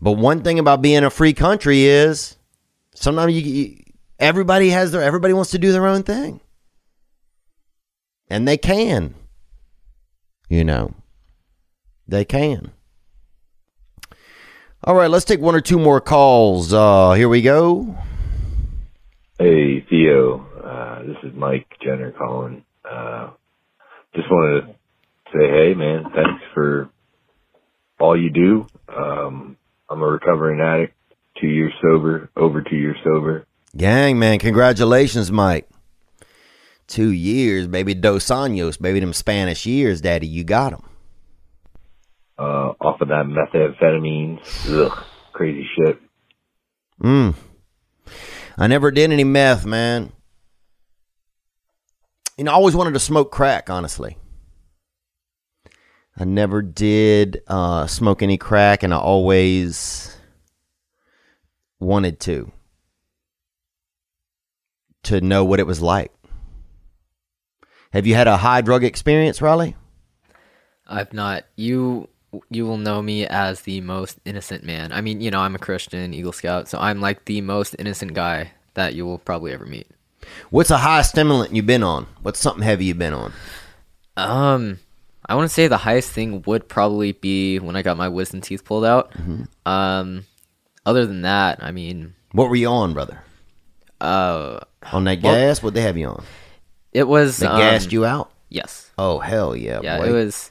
But 0.00 0.12
one 0.12 0.42
thing 0.42 0.58
about 0.58 0.82
being 0.82 1.04
a 1.04 1.10
free 1.10 1.32
country 1.32 1.84
is 1.84 2.36
sometimes 2.94 3.32
you, 3.34 3.40
you 3.40 3.84
everybody 4.18 4.70
has 4.70 4.92
their 4.92 5.02
everybody 5.02 5.34
wants 5.34 5.52
to 5.52 5.58
do 5.58 5.72
their 5.72 5.86
own 5.86 6.02
thing. 6.02 6.40
And 8.28 8.48
they 8.48 8.56
can. 8.56 9.14
You 10.48 10.64
know. 10.64 10.94
They 12.08 12.24
can. 12.24 12.72
All 14.84 14.96
right, 14.96 15.08
let's 15.08 15.24
take 15.24 15.38
one 15.38 15.54
or 15.54 15.60
two 15.60 15.78
more 15.78 16.00
calls. 16.00 16.72
Uh, 16.72 17.12
here 17.12 17.28
we 17.28 17.40
go. 17.40 17.96
Hey, 19.38 19.80
Theo. 19.88 20.44
Uh, 20.60 21.02
this 21.04 21.16
is 21.22 21.32
Mike 21.36 21.68
Jenner 21.80 22.10
calling. 22.10 22.64
Uh, 22.84 23.30
just 24.12 24.28
wanted 24.28 24.62
to 24.62 24.74
say, 25.32 25.48
hey, 25.48 25.74
man, 25.74 26.06
thanks 26.12 26.42
for 26.52 26.90
all 28.00 28.20
you 28.20 28.30
do. 28.30 28.66
Um, 28.88 29.56
I'm 29.88 30.02
a 30.02 30.06
recovering 30.06 30.60
addict, 30.60 30.94
two 31.40 31.46
years 31.46 31.72
sober, 31.80 32.28
over 32.36 32.60
two 32.60 32.74
years 32.76 32.96
sober. 33.04 33.46
Gang, 33.76 34.18
man, 34.18 34.40
congratulations, 34.40 35.30
Mike. 35.30 35.68
Two 36.88 37.12
years, 37.12 37.68
baby. 37.68 37.94
Dos 37.94 38.26
años, 38.26 38.82
baby. 38.82 38.98
Them 38.98 39.12
Spanish 39.12 39.64
years, 39.64 40.00
daddy. 40.00 40.26
You 40.26 40.42
got 40.42 40.70
them 40.70 40.82
uh, 42.42 42.74
off 42.80 43.00
of 43.00 43.08
that 43.08 43.26
methamphetamine. 43.26 44.40
Ugh, 44.68 45.04
crazy 45.32 45.68
shit. 45.76 46.00
Mm. 47.00 47.34
I 48.58 48.66
never 48.66 48.90
did 48.90 49.12
any 49.12 49.24
meth, 49.24 49.64
man. 49.64 50.12
You 52.36 52.44
know, 52.44 52.50
I 52.50 52.54
always 52.54 52.74
wanted 52.74 52.94
to 52.94 53.00
smoke 53.00 53.30
crack, 53.30 53.70
honestly. 53.70 54.18
I 56.16 56.24
never 56.24 56.62
did 56.62 57.42
uh, 57.46 57.86
smoke 57.86 58.22
any 58.22 58.38
crack, 58.38 58.82
and 58.82 58.92
I 58.92 58.98
always 58.98 60.16
wanted 61.78 62.20
to. 62.20 62.50
To 65.04 65.20
know 65.20 65.44
what 65.44 65.58
it 65.58 65.66
was 65.66 65.80
like. 65.80 66.12
Have 67.92 68.06
you 68.06 68.14
had 68.14 68.28
a 68.28 68.36
high 68.36 68.60
drug 68.60 68.84
experience, 68.84 69.42
Raleigh? 69.42 69.74
I've 70.86 71.12
not. 71.12 71.44
You 71.56 72.08
you 72.50 72.66
will 72.66 72.78
know 72.78 73.02
me 73.02 73.26
as 73.26 73.62
the 73.62 73.80
most 73.80 74.18
innocent 74.24 74.64
man. 74.64 74.92
I 74.92 75.00
mean, 75.00 75.20
you 75.20 75.30
know, 75.30 75.40
I'm 75.40 75.54
a 75.54 75.58
Christian 75.58 76.14
Eagle 76.14 76.32
Scout, 76.32 76.68
so 76.68 76.78
I'm 76.78 77.00
like 77.00 77.24
the 77.26 77.40
most 77.40 77.76
innocent 77.78 78.14
guy 78.14 78.52
that 78.74 78.94
you 78.94 79.04
will 79.04 79.18
probably 79.18 79.52
ever 79.52 79.66
meet. 79.66 79.86
What's 80.50 80.70
a 80.70 80.78
high 80.78 81.02
stimulant 81.02 81.54
you've 81.54 81.66
been 81.66 81.82
on? 81.82 82.06
What's 82.22 82.40
something 82.40 82.62
heavy 82.62 82.86
you've 82.86 82.98
been 82.98 83.14
on? 83.14 83.32
Um, 84.16 84.78
I 85.26 85.34
want 85.34 85.48
to 85.48 85.54
say 85.54 85.68
the 85.68 85.78
highest 85.78 86.10
thing 86.10 86.42
would 86.46 86.68
probably 86.68 87.12
be 87.12 87.58
when 87.58 87.76
I 87.76 87.82
got 87.82 87.96
my 87.96 88.08
wisdom 88.08 88.40
teeth 88.40 88.64
pulled 88.64 88.84
out. 88.84 89.12
Mm-hmm. 89.12 89.44
Um, 89.68 90.24
other 90.86 91.06
than 91.06 91.22
that, 91.22 91.62
I 91.62 91.72
mean, 91.72 92.14
what 92.32 92.48
were 92.48 92.56
you 92.56 92.68
on, 92.68 92.94
brother? 92.94 93.22
Uh, 94.00 94.60
on 94.90 95.04
that 95.04 95.22
well, 95.22 95.34
gas, 95.34 95.62
what 95.62 95.74
they 95.74 95.82
have 95.82 95.96
you 95.96 96.08
on? 96.08 96.24
It 96.92 97.06
was 97.06 97.38
they 97.38 97.46
um, 97.46 97.58
gassed 97.58 97.92
you 97.92 98.04
out. 98.04 98.32
Yes. 98.48 98.90
Oh 98.98 99.18
hell 99.18 99.56
yeah! 99.56 99.80
Yeah, 99.82 99.98
boy. 99.98 100.08
it 100.08 100.12
was. 100.12 100.50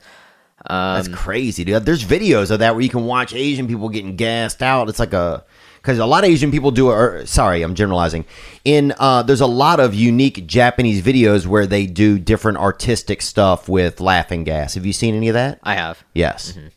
Um, 0.66 0.96
That's 0.96 1.08
crazy, 1.08 1.64
dude. 1.64 1.86
There's 1.86 2.04
videos 2.04 2.52
of 2.52 2.60
that 2.60 2.76
where 2.76 2.84
you 2.84 2.90
can 2.90 3.06
watch 3.06 3.34
Asian 3.34 3.68
people 3.68 3.90
getting 3.90 4.16
gassed 4.16 4.62
out. 4.62 4.90
It's 4.90 5.00
like 5.00 5.14
a 5.14 5.44
because 5.82 5.98
a 5.98 6.06
lot 6.06 6.24
of 6.24 6.30
Asian 6.30 6.52
people 6.52 6.72
do. 6.72 6.90
Or, 6.90 7.26
sorry, 7.26 7.64
I'm 7.64 7.76
generalizing. 7.76 8.26
In 8.64 8.94
uh, 9.00 9.24
there's 9.24 9.42
a 9.42 9.48
lot 9.48 9.80
of 9.80 9.96
unique 9.96 10.46
Japanese 10.46 11.02
videos 11.02 11.48
where 11.48 11.66
they 11.66 11.88
do 11.88 12.20
different 12.20 12.60
artistic 12.60 13.22
stuff 13.22 13.68
with 13.68 14.00
laughing 14.00 14.44
gas. 14.44 14.76
Have 14.76 14.86
you 14.86 14.94
seen 14.94 15.16
any 15.16 15.30
of 15.30 15.34
that? 15.34 15.60
I 15.64 15.76
have. 15.76 16.04
Yes. 16.14 16.52
Mm-hmm. 16.52 16.68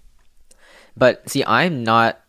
But 0.97 1.29
see, 1.29 1.45
I'm 1.45 1.85
not. 1.85 2.21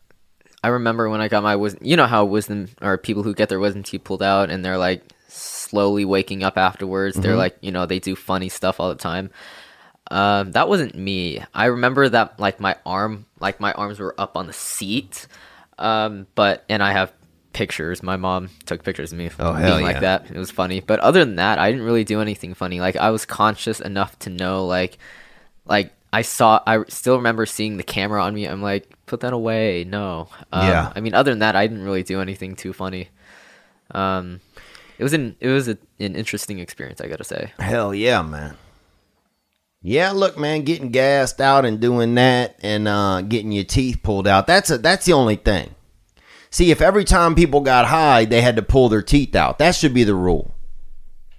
I 0.63 0.69
remember 0.69 1.09
when 1.09 1.21
I 1.21 1.27
got 1.27 1.43
my 1.43 1.55
wisdom. 1.55 1.85
You 1.85 1.95
know 1.95 2.07
how 2.07 2.25
wisdom 2.25 2.69
or 2.81 2.97
people 2.97 3.23
who 3.23 3.33
get 3.33 3.49
their 3.49 3.59
wisdom 3.59 3.83
teeth 3.83 4.03
pulled 4.03 4.23
out 4.23 4.49
and 4.49 4.65
they're 4.65 4.79
like 4.79 5.03
slowly 5.29 6.05
waking 6.05 6.43
up 6.43 6.57
afterwards. 6.57 7.15
Mm-hmm. 7.15 7.23
They're 7.23 7.35
like, 7.35 7.57
you 7.61 7.71
know, 7.71 7.85
they 7.85 7.99
do 7.99 8.15
funny 8.15 8.49
stuff 8.49 8.79
all 8.79 8.89
the 8.89 8.95
time. 8.95 9.29
Um, 10.11 10.51
that 10.51 10.69
wasn't 10.69 10.95
me. 10.95 11.43
I 11.53 11.65
remember 11.65 12.07
that 12.09 12.39
like 12.39 12.59
my 12.59 12.75
arm, 12.85 13.25
like 13.39 13.59
my 13.59 13.73
arms 13.73 13.99
were 13.99 14.15
up 14.17 14.37
on 14.37 14.47
the 14.47 14.53
seat. 14.53 15.27
Um, 15.77 16.27
but 16.35 16.63
and 16.69 16.81
I 16.81 16.91
have 16.91 17.11
pictures. 17.53 18.03
My 18.03 18.17
mom 18.17 18.49
took 18.65 18.83
pictures 18.83 19.11
of 19.11 19.17
me 19.17 19.29
oh, 19.39 19.53
being 19.53 19.65
yeah. 19.65 19.75
like 19.75 20.01
that. 20.01 20.29
It 20.29 20.37
was 20.37 20.51
funny. 20.51 20.81
But 20.81 20.99
other 20.99 21.23
than 21.23 21.37
that, 21.37 21.57
I 21.57 21.71
didn't 21.71 21.85
really 21.85 22.03
do 22.03 22.21
anything 22.21 22.53
funny. 22.53 22.79
Like 22.79 22.95
I 22.97 23.09
was 23.09 23.25
conscious 23.25 23.79
enough 23.79 24.17
to 24.19 24.29
know 24.29 24.65
like 24.65 24.97
like 25.65 25.91
I 26.13 26.21
saw 26.21 26.61
I 26.67 26.83
still 26.87 27.17
remember 27.17 27.45
seeing 27.45 27.77
the 27.77 27.83
camera 27.83 28.23
on 28.23 28.33
me. 28.35 28.45
I'm 28.45 28.61
like, 28.61 28.89
put 29.05 29.21
that 29.21 29.33
away. 29.33 29.85
No. 29.85 30.29
Um, 30.51 30.67
yeah. 30.67 30.93
I 30.95 30.99
mean 30.99 31.13
other 31.13 31.31
than 31.31 31.39
that, 31.39 31.55
I 31.55 31.65
didn't 31.65 31.83
really 31.83 32.03
do 32.03 32.21
anything 32.21 32.55
too 32.55 32.73
funny. 32.73 33.09
Um 33.91 34.41
it 34.97 35.03
was 35.03 35.13
an 35.13 35.35
it 35.39 35.47
was 35.47 35.67
a, 35.67 35.77
an 35.99 36.15
interesting 36.15 36.59
experience, 36.59 37.01
I 37.01 37.07
got 37.07 37.17
to 37.17 37.23
say. 37.23 37.53
Hell 37.59 37.93
yeah, 37.93 38.21
man. 38.21 38.57
Yeah, 39.87 40.13
look, 40.13 40.35
man, 40.35 40.63
getting 40.63 40.89
gassed 40.89 41.39
out 41.39 41.63
and 41.63 41.79
doing 41.79 42.15
that 42.15 42.57
and 42.63 42.87
uh, 42.87 43.21
getting 43.21 43.51
your 43.51 43.65
teeth 43.65 43.99
pulled 44.01 44.27
out. 44.27 44.47
That's 44.47 44.71
a, 44.71 44.79
that's 44.79 45.05
the 45.05 45.13
only 45.13 45.35
thing. 45.35 45.75
See, 46.49 46.71
if 46.71 46.81
every 46.81 47.03
time 47.03 47.35
people 47.35 47.61
got 47.61 47.85
high, 47.85 48.25
they 48.25 48.41
had 48.41 48.55
to 48.55 48.63
pull 48.63 48.89
their 48.89 49.03
teeth 49.03 49.35
out, 49.35 49.59
that 49.59 49.75
should 49.75 49.93
be 49.93 50.03
the 50.03 50.15
rule. 50.15 50.55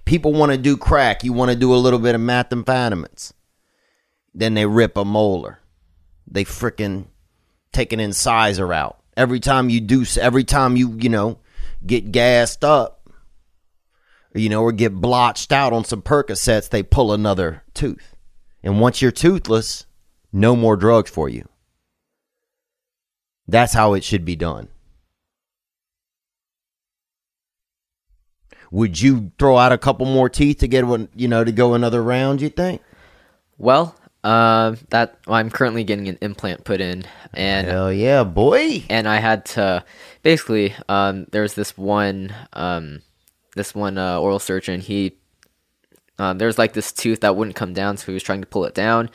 People 0.05 0.31
want 0.31 0.53
to 0.53 0.57
do 0.57 0.77
crack. 0.77 1.25
You 1.25 1.33
want 1.33 1.51
to 1.51 1.57
do 1.57 1.73
a 1.73 1.75
little 1.75 1.99
bit 1.99 2.15
of 2.15 2.21
methamphetamines. 2.21 3.33
Then 4.33 4.53
they 4.53 4.65
rip 4.65 4.95
a 4.95 5.03
molar. 5.03 5.59
they 6.25 6.45
frickin' 6.45 7.07
take 7.73 7.91
an 7.91 7.99
incisor 7.99 8.71
out. 8.71 8.97
Every 9.17 9.41
time 9.41 9.69
you 9.69 9.81
do, 9.81 10.05
every 10.21 10.45
time 10.45 10.77
you, 10.77 10.95
you 10.97 11.09
know, 11.09 11.39
get 11.85 12.13
gassed 12.13 12.63
up, 12.63 13.09
you 14.33 14.47
know, 14.47 14.63
or 14.63 14.71
get 14.71 14.95
blotched 14.95 15.51
out 15.51 15.73
on 15.73 15.83
some 15.83 16.01
Percocets, 16.01 16.69
they 16.69 16.81
pull 16.81 17.11
another 17.11 17.63
tooth. 17.73 18.13
And 18.67 18.81
once 18.81 19.01
you're 19.01 19.13
toothless, 19.13 19.85
no 20.33 20.53
more 20.53 20.75
drugs 20.75 21.09
for 21.09 21.29
you. 21.29 21.47
That's 23.47 23.71
how 23.71 23.93
it 23.93 24.03
should 24.03 24.25
be 24.25 24.35
done. 24.35 24.67
Would 28.69 28.99
you 29.01 29.31
throw 29.39 29.57
out 29.57 29.71
a 29.71 29.77
couple 29.77 30.05
more 30.05 30.27
teeth 30.27 30.57
to 30.57 30.67
get 30.67 30.85
one, 30.85 31.07
you 31.15 31.29
know, 31.29 31.45
to 31.45 31.51
go 31.53 31.75
another 31.75 32.03
round? 32.03 32.41
You 32.41 32.49
think? 32.49 32.81
Well, 33.57 33.95
um, 34.25 34.79
that 34.89 35.17
I'm 35.29 35.49
currently 35.49 35.85
getting 35.85 36.09
an 36.09 36.17
implant 36.19 36.65
put 36.65 36.81
in, 36.81 37.05
and 37.33 37.67
Hell 37.67 37.93
yeah, 37.93 38.25
boy! 38.25 38.83
and 38.89 39.07
I 39.07 39.19
had 39.19 39.45
to 39.45 39.85
basically 40.23 40.75
um, 40.89 41.25
there 41.31 41.43
was 41.43 41.53
this 41.53 41.77
one 41.77 42.35
um, 42.51 43.01
this 43.55 43.73
one 43.73 43.97
uh, 43.97 44.19
oral 44.19 44.39
surgeon 44.39 44.81
he 44.81 45.15
um, 46.19 46.37
there 46.37 46.47
was 46.47 46.57
like 46.57 46.73
this 46.73 46.91
tooth 46.91 47.21
that 47.21 47.35
wouldn't 47.35 47.55
come 47.55 47.73
down, 47.73 47.97
so 47.97 48.07
he 48.07 48.13
was 48.13 48.23
trying 48.23 48.41
to 48.41 48.47
pull 48.47 48.65
it 48.65 48.73
down. 48.73 49.09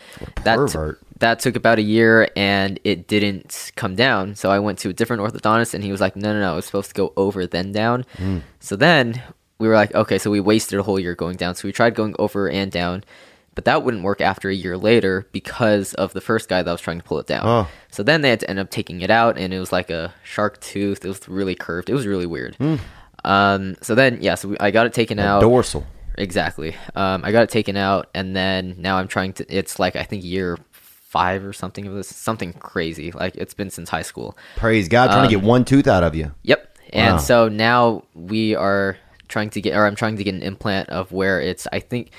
That 0.45 0.57
t- 0.69 0.79
that 1.19 1.41
took 1.41 1.57
about 1.57 1.79
a 1.79 1.83
year, 1.83 2.29
and 2.37 2.79
it 2.85 3.07
didn't 3.09 3.73
come 3.77 3.95
down. 3.97 4.35
So 4.35 4.51
I 4.51 4.59
went 4.59 4.79
to 4.81 4.89
a 4.91 4.93
different 4.93 5.23
orthodontist, 5.23 5.75
and 5.75 5.83
he 5.83 5.91
was 5.91 6.01
like, 6.01 6.17
"No, 6.17 6.33
no, 6.33 6.41
no, 6.41 6.59
it's 6.59 6.67
supposed 6.67 6.89
to 6.91 6.95
go 6.95 7.13
over 7.17 7.47
then 7.47 7.73
down." 7.73 8.05
So 8.61 8.77
then 8.77 9.21
we 9.59 9.69
were 9.69 9.75
like, 9.75 9.95
"Okay," 9.95 10.19
so 10.19 10.31
we 10.31 10.41
wasted 10.41 10.79
a 10.79 10.83
whole 10.83 10.99
year 11.01 11.15
going 11.15 11.37
down. 11.37 11.55
So 11.55 11.67
we 11.67 11.73
tried 11.73 11.95
going 11.95 12.15
over 12.19 12.49
and 12.49 12.71
down. 12.71 13.05
But 13.55 13.67
that 13.67 13.83
wouldn't 13.85 14.03
work 14.03 14.23
after 14.23 14.49
a 14.49 14.55
year 14.55 14.79
later 14.79 15.27
because 15.31 15.93
of 15.95 16.15
the 16.15 16.23
first 16.23 16.49
guy 16.49 16.63
that 16.63 16.73
was 16.73 16.81
trying 16.81 16.97
to 16.99 17.05
pull 17.05 17.19
it 17.19 17.27
down. 17.27 17.43
Oh. 17.47 17.69
So 17.91 18.03
then 18.03 18.23
they 18.23 18.31
had 18.31 18.41
to 18.41 18.49
end 18.49 18.59
up 18.59 18.71
taking 18.71 19.03
it 19.03 19.11
out, 19.11 19.37
and 19.37 19.53
it 19.53 19.59
was 19.61 19.73
like 19.73 19.91
a 19.91 20.15
shark 20.25 20.59
tooth. 20.63 21.05
It 21.05 21.09
was 21.09 21.29
really 21.29 21.55
curved. 21.55 21.91
It 21.91 21.95
was 21.95 22.07
really 22.07 22.25
weird. 22.25 22.57
Um, 23.25 23.77
so 23.83 23.95
then, 23.95 24.19
yeah, 24.23 24.37
so 24.37 24.49
we, 24.49 24.59
I 24.59 24.71
got 24.71 24.87
it 24.87 24.95
taken 24.95 25.19
out. 25.19 25.43
Dorsal. 25.43 25.85
Exactly. 26.19 26.77
Um, 26.95 27.25
I 27.25 27.33
got 27.33 27.43
it 27.45 27.51
taken 27.51 27.77
out, 27.77 28.09
and 28.15 28.35
then 28.37 28.75
now 28.79 28.99
I'm 28.99 29.09
trying 29.09 29.33
to. 29.35 29.47
It's 29.55 29.79
like 29.79 29.97
I 29.97 30.03
think 30.03 30.25
year 30.25 30.59
five 30.73 31.45
or 31.45 31.53
something 31.53 31.87
of 31.87 31.95
this, 31.95 32.09
something 32.15 32.53
crazy. 32.55 33.13
Like 33.13 33.37
it's 33.37 33.55
been 33.55 33.71
since 33.71 33.91
high 33.91 34.03
school. 34.03 34.37
Praise 34.57 34.89
God, 34.89 35.09
trying 35.09 35.29
to 35.29 35.37
Um, 35.37 35.41
get 35.43 35.47
one 35.49 35.65
tooth 35.65 35.87
out 35.87 36.03
of 36.05 36.15
you. 36.15 36.33
Yep. 36.43 36.79
And 36.93 37.15
Wow. 37.17 37.19
so 37.21 37.49
now 37.49 38.05
we 38.15 38.55
are 38.55 38.97
trying 39.29 39.51
to 39.51 39.61
get, 39.61 39.75
or 39.77 39.87
I'm 39.87 39.95
trying 39.95 40.17
to 40.17 40.25
get 40.25 40.35
an 40.35 40.43
implant 40.43 40.89
of 40.91 41.13
where 41.13 41.41
it's. 41.41 41.67
I 41.73 41.81
think 41.81 42.11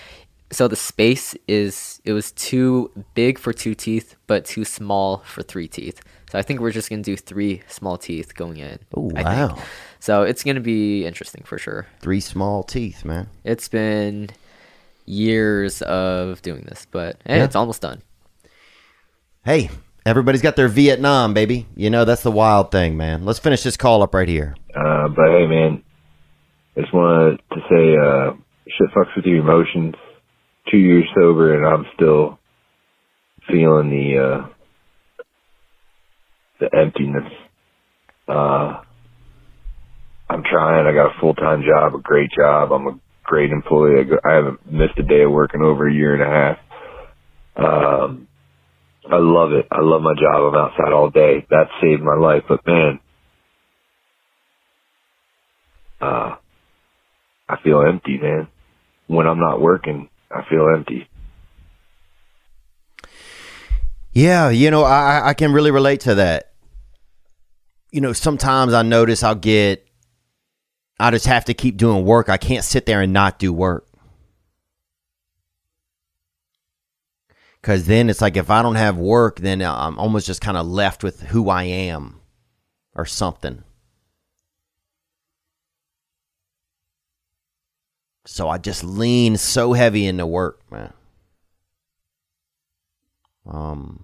so. 0.51 0.67
The 0.67 0.75
space 0.75 1.35
is 1.47 2.01
it 2.05 2.13
was 2.13 2.31
too 2.31 2.91
big 3.13 3.37
for 3.37 3.53
two 3.53 3.75
teeth, 3.75 4.15
but 4.27 4.45
too 4.45 4.65
small 4.65 5.17
for 5.25 5.41
three 5.43 5.67
teeth. 5.67 6.01
So 6.31 6.39
I 6.39 6.41
think 6.41 6.59
we're 6.61 6.71
just 6.71 6.89
gonna 6.89 7.03
do 7.03 7.15
three 7.15 7.61
small 7.67 7.97
teeth 7.97 8.33
going 8.35 8.57
in. 8.57 8.79
Oh 8.95 9.09
wow. 9.13 9.57
So 10.03 10.23
it's 10.23 10.43
gonna 10.43 10.59
be 10.59 11.05
interesting 11.05 11.43
for 11.45 11.57
sure. 11.57 11.87
three 12.01 12.19
small 12.19 12.61
teeth, 12.61 13.05
man. 13.05 13.29
It's 13.45 13.69
been 13.69 14.31
years 15.05 15.81
of 15.81 16.41
doing 16.41 16.63
this, 16.63 16.85
but 16.91 17.15
hey, 17.25 17.37
Yeah. 17.37 17.45
it's 17.45 17.55
almost 17.55 17.81
done. 17.81 18.01
Hey, 19.45 19.69
everybody's 20.05 20.41
got 20.41 20.57
their 20.57 20.67
Vietnam, 20.67 21.33
baby. 21.33 21.67
You 21.73 21.89
know 21.89 22.03
that's 22.03 22.21
the 22.21 22.31
wild 22.31 22.69
thing, 22.69 22.97
man. 22.97 23.23
Let's 23.23 23.39
finish 23.39 23.63
this 23.63 23.77
call 23.77 24.03
up 24.03 24.13
right 24.13 24.27
here. 24.27 24.57
Uh, 24.75 25.07
but 25.07 25.29
hey, 25.29 25.47
man, 25.47 25.81
I 26.75 26.81
just 26.81 26.93
wanted 26.93 27.39
to 27.53 27.59
say, 27.69 27.95
uh, 27.95 28.33
shit 28.67 28.89
fucks 28.93 29.15
with 29.15 29.23
your 29.23 29.37
emotions. 29.37 29.95
Two 30.69 30.79
years 30.79 31.05
sober, 31.15 31.53
and 31.55 31.65
I'm 31.65 31.85
still 31.95 32.39
feeling 33.49 33.89
the 33.89 34.17
uh, 34.17 34.47
the 36.59 36.75
emptiness. 36.77 37.31
Uh, 38.27 38.81
I'm 40.29 40.43
trying. 40.43 40.87
I 40.87 40.93
got 40.93 41.15
a 41.15 41.19
full 41.19 41.33
time 41.33 41.63
job, 41.63 41.93
a 41.95 41.99
great 41.99 42.31
job. 42.31 42.71
I'm 42.71 42.87
a 42.87 42.99
great 43.23 43.51
employee. 43.51 43.99
I, 43.99 44.03
go, 44.03 44.19
I 44.23 44.33
haven't 44.33 44.71
missed 44.71 44.97
a 44.97 45.03
day 45.03 45.23
of 45.23 45.31
work 45.31 45.53
in 45.53 45.61
over 45.61 45.87
a 45.87 45.93
year 45.93 46.13
and 46.13 46.23
a 46.23 46.25
half. 46.25 46.57
Um, 47.55 48.27
I 49.09 49.17
love 49.17 49.51
it. 49.51 49.67
I 49.71 49.81
love 49.81 50.01
my 50.01 50.13
job. 50.13 50.53
I'm 50.53 50.55
outside 50.55 50.93
all 50.93 51.09
day. 51.09 51.45
That 51.49 51.67
saved 51.81 52.01
my 52.01 52.15
life. 52.15 52.43
But 52.47 52.65
man, 52.65 52.99
uh, 56.01 56.35
I 57.49 57.57
feel 57.63 57.81
empty, 57.81 58.17
man. 58.17 58.47
When 59.07 59.27
I'm 59.27 59.39
not 59.39 59.61
working, 59.61 60.09
I 60.31 60.43
feel 60.49 60.67
empty. 60.73 61.07
Yeah, 64.13 64.49
you 64.49 64.71
know, 64.71 64.83
I 64.83 65.29
I 65.29 65.33
can 65.33 65.51
really 65.53 65.71
relate 65.71 66.01
to 66.01 66.15
that. 66.15 66.51
You 67.91 68.01
know, 68.01 68.13
sometimes 68.13 68.73
I 68.73 68.81
notice 68.83 69.23
I'll 69.23 69.35
get 69.35 69.85
I 70.99 71.11
just 71.11 71.25
have 71.25 71.45
to 71.45 71.53
keep 71.53 71.77
doing 71.77 72.05
work. 72.05 72.29
I 72.29 72.37
can't 72.37 72.63
sit 72.63 72.85
there 72.85 73.01
and 73.01 73.13
not 73.13 73.39
do 73.39 73.51
work. 73.51 73.87
Cuz 77.61 77.85
then 77.85 78.09
it's 78.09 78.21
like 78.21 78.35
if 78.35 78.49
I 78.49 78.61
don't 78.61 78.75
have 78.75 78.97
work, 78.97 79.39
then 79.39 79.61
I'm 79.61 79.97
almost 79.97 80.27
just 80.27 80.41
kind 80.41 80.57
of 80.57 80.67
left 80.67 81.03
with 81.03 81.21
who 81.21 81.49
I 81.49 81.63
am 81.63 82.19
or 82.95 83.05
something. 83.05 83.63
So 88.25 88.49
I 88.49 88.57
just 88.57 88.83
lean 88.83 89.37
so 89.37 89.73
heavy 89.73 90.07
into 90.07 90.25
work, 90.25 90.59
man. 90.71 90.93
Um, 93.45 94.03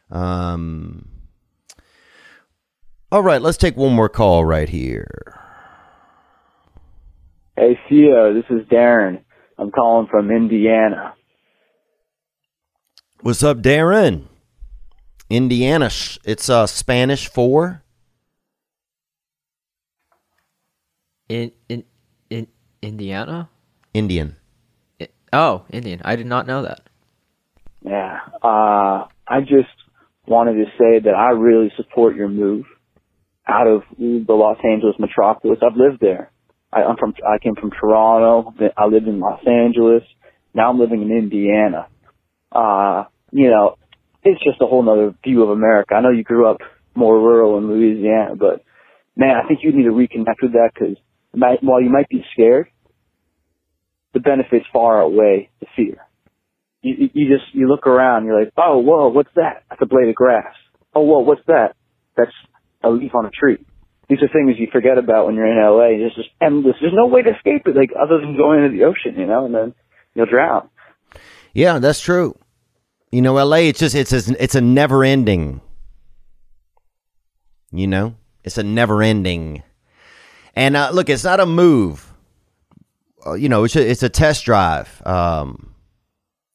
Um 0.10 1.08
All 3.14 3.24
right, 3.24 3.42
let's 3.42 3.58
take 3.58 3.78
one 3.78 3.94
more 3.94 4.10
call 4.10 4.44
right 4.44 4.68
here. 4.68 5.40
Hey, 7.56 7.80
Theo, 7.88 8.34
this 8.34 8.44
is 8.50 8.68
Darren. 8.68 9.22
I'm 9.62 9.70
calling 9.70 10.08
from 10.08 10.32
Indiana. 10.32 11.14
What's 13.22 13.44
up, 13.44 13.60
Darren? 13.60 14.24
Indiana, 15.30 15.86
it's 16.26 16.50
uh 16.50 16.66
Spanish 16.66 17.28
for 17.28 17.84
In 21.30 21.52
in 21.70 21.84
in 22.32 22.48
Indiana. 22.82 23.50
Indian. 23.94 24.36
I- 25.00 25.10
oh, 25.32 25.66
Indian. 25.70 26.02
I 26.04 26.16
did 26.16 26.26
not 26.26 26.48
know 26.48 26.64
that. 26.64 26.82
Yeah. 27.86 28.18
Uh, 28.44 29.06
I 29.28 29.42
just 29.42 29.70
wanted 30.26 30.54
to 30.54 30.66
say 30.80 31.00
that 31.04 31.14
I 31.16 31.30
really 31.32 31.72
support 31.78 32.16
your 32.16 32.30
move 32.30 32.66
out 33.48 33.68
of 33.68 33.84
the 33.98 34.26
Los 34.34 34.58
Angeles 34.64 34.96
metropolis. 34.98 35.60
I've 35.62 35.78
lived 35.78 36.00
there. 36.02 36.31
I, 36.74 36.84
I'm 36.84 36.98
from, 36.98 37.14
I 37.28 37.38
came 37.40 37.56
from 37.56 37.72
Toronto. 37.72 38.54
I 38.78 38.86
lived 38.88 39.08
in 39.08 39.20
Los 39.20 39.42
Angeles. 39.48 40.04
Now 40.54 40.70
I'm 40.70 40.80
living 40.80 41.02
in 41.02 41.12
Indiana. 41.12 41.88
Uh, 42.52 43.06
you 43.32 43.50
know, 43.50 43.78
it's 44.24 44.44
just 44.44 44.62
a 44.62 44.66
whole 44.68 44.84
nother 44.84 45.16
view 45.24 45.44
of 45.44 45.50
America. 45.50 45.96
I 45.96 46.02
know 46.02 46.12
you 46.12 46.24
grew 46.24 46.48
up 46.50 46.60
more 46.96 47.18
rural 47.20 47.58
in 47.58 47.68
Louisiana, 47.70 48.36
but 48.36 48.64
man, 49.16 49.36
I 49.44 49.48
think 49.48 49.62
you 49.64 49.72
need 49.72 49.86
to 49.86 49.92
reconnect 49.92 50.42
with 50.42 50.54
that 50.54 50.72
because 50.74 50.98
while 51.34 51.82
you 51.82 51.90
might 51.90 52.10
be 52.10 52.24
scared, 52.34 52.68
the 54.14 54.20
benefits 54.20 54.66
far 54.74 55.02
outweigh 55.04 55.50
the 55.60 55.68
fear. 55.76 55.98
You, 56.82 56.96
you- 56.98 57.10
you 57.14 57.38
just, 57.38 57.54
you 57.54 57.68
look 57.68 57.88
around, 57.88 58.26
you're 58.26 58.40
like, 58.40 58.54
oh, 58.58 58.80
whoa, 58.80 59.10
what's 59.10 59.30
that? 59.36 59.64
That's 59.70 59.82
a 59.82 59.86
blade 59.86 60.10
of 60.10 60.16
grass. 60.16 60.54
Oh, 60.96 61.02
whoa, 61.02 61.20
what's 61.20 61.46
that? 61.48 61.76
That's 62.18 62.32
a 62.84 62.90
leaf 62.90 63.14
on 63.16 63.26
a 63.26 63.30
tree. 63.32 63.66
These 64.12 64.24
are 64.24 64.28
things 64.28 64.60
you 64.60 64.68
forget 64.74 64.98
about 64.98 65.26
when 65.26 65.36
you're 65.36 65.48
in 65.48 65.58
LA. 65.58 66.06
It's 66.06 66.14
just 66.14 66.28
endless. 66.42 66.76
There's 66.82 66.92
no 66.94 67.08
way 67.08 67.22
to 67.22 67.30
escape 67.30 67.66
it, 67.66 67.78
like 67.78 67.92
other 67.98 68.20
than 68.20 68.36
going 68.36 68.62
into 68.62 68.78
the 68.78 68.84
ocean, 68.84 69.18
you 69.18 69.26
know, 69.26 69.46
and 69.46 69.56
then 69.56 69.74
you'll 70.14 70.26
drown. 70.26 70.70
Yeah, 71.54 71.80
that's 71.80 72.02
true. 72.02 72.38
You 73.14 73.22
know, 73.22 73.36
LA, 73.36 73.70
it's 73.70 73.80
just 73.80 73.96
it's 73.96 74.12
a, 74.12 74.44
it's 74.44 74.56
a 74.56 74.60
never 74.60 75.06
ending. 75.06 75.62
You 77.72 77.88
know, 77.88 78.16
it's 78.44 78.58
a 78.58 78.64
never 78.64 79.02
ending. 79.02 79.64
And 80.58 80.76
uh, 80.76 80.90
look, 80.92 81.10
it's 81.10 81.24
not 81.24 81.40
a 81.40 81.46
move. 81.46 82.12
Uh, 83.26 83.36
you 83.36 83.48
know, 83.48 83.64
it's 83.64 83.78
a, 83.78 83.90
it's 83.90 84.04
a 84.04 84.10
test 84.10 84.44
drive. 84.44 85.02
Um, 85.08 85.74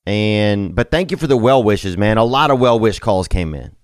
and 0.04 0.74
but 0.74 0.90
thank 0.90 1.10
you 1.10 1.16
for 1.16 1.26
the 1.26 1.38
well 1.38 1.62
wishes, 1.62 1.96
man. 1.96 2.18
A 2.18 2.24
lot 2.24 2.50
of 2.50 2.60
well 2.60 2.78
wish 2.78 2.98
calls 2.98 3.28
came 3.28 3.54
in. 3.54 3.74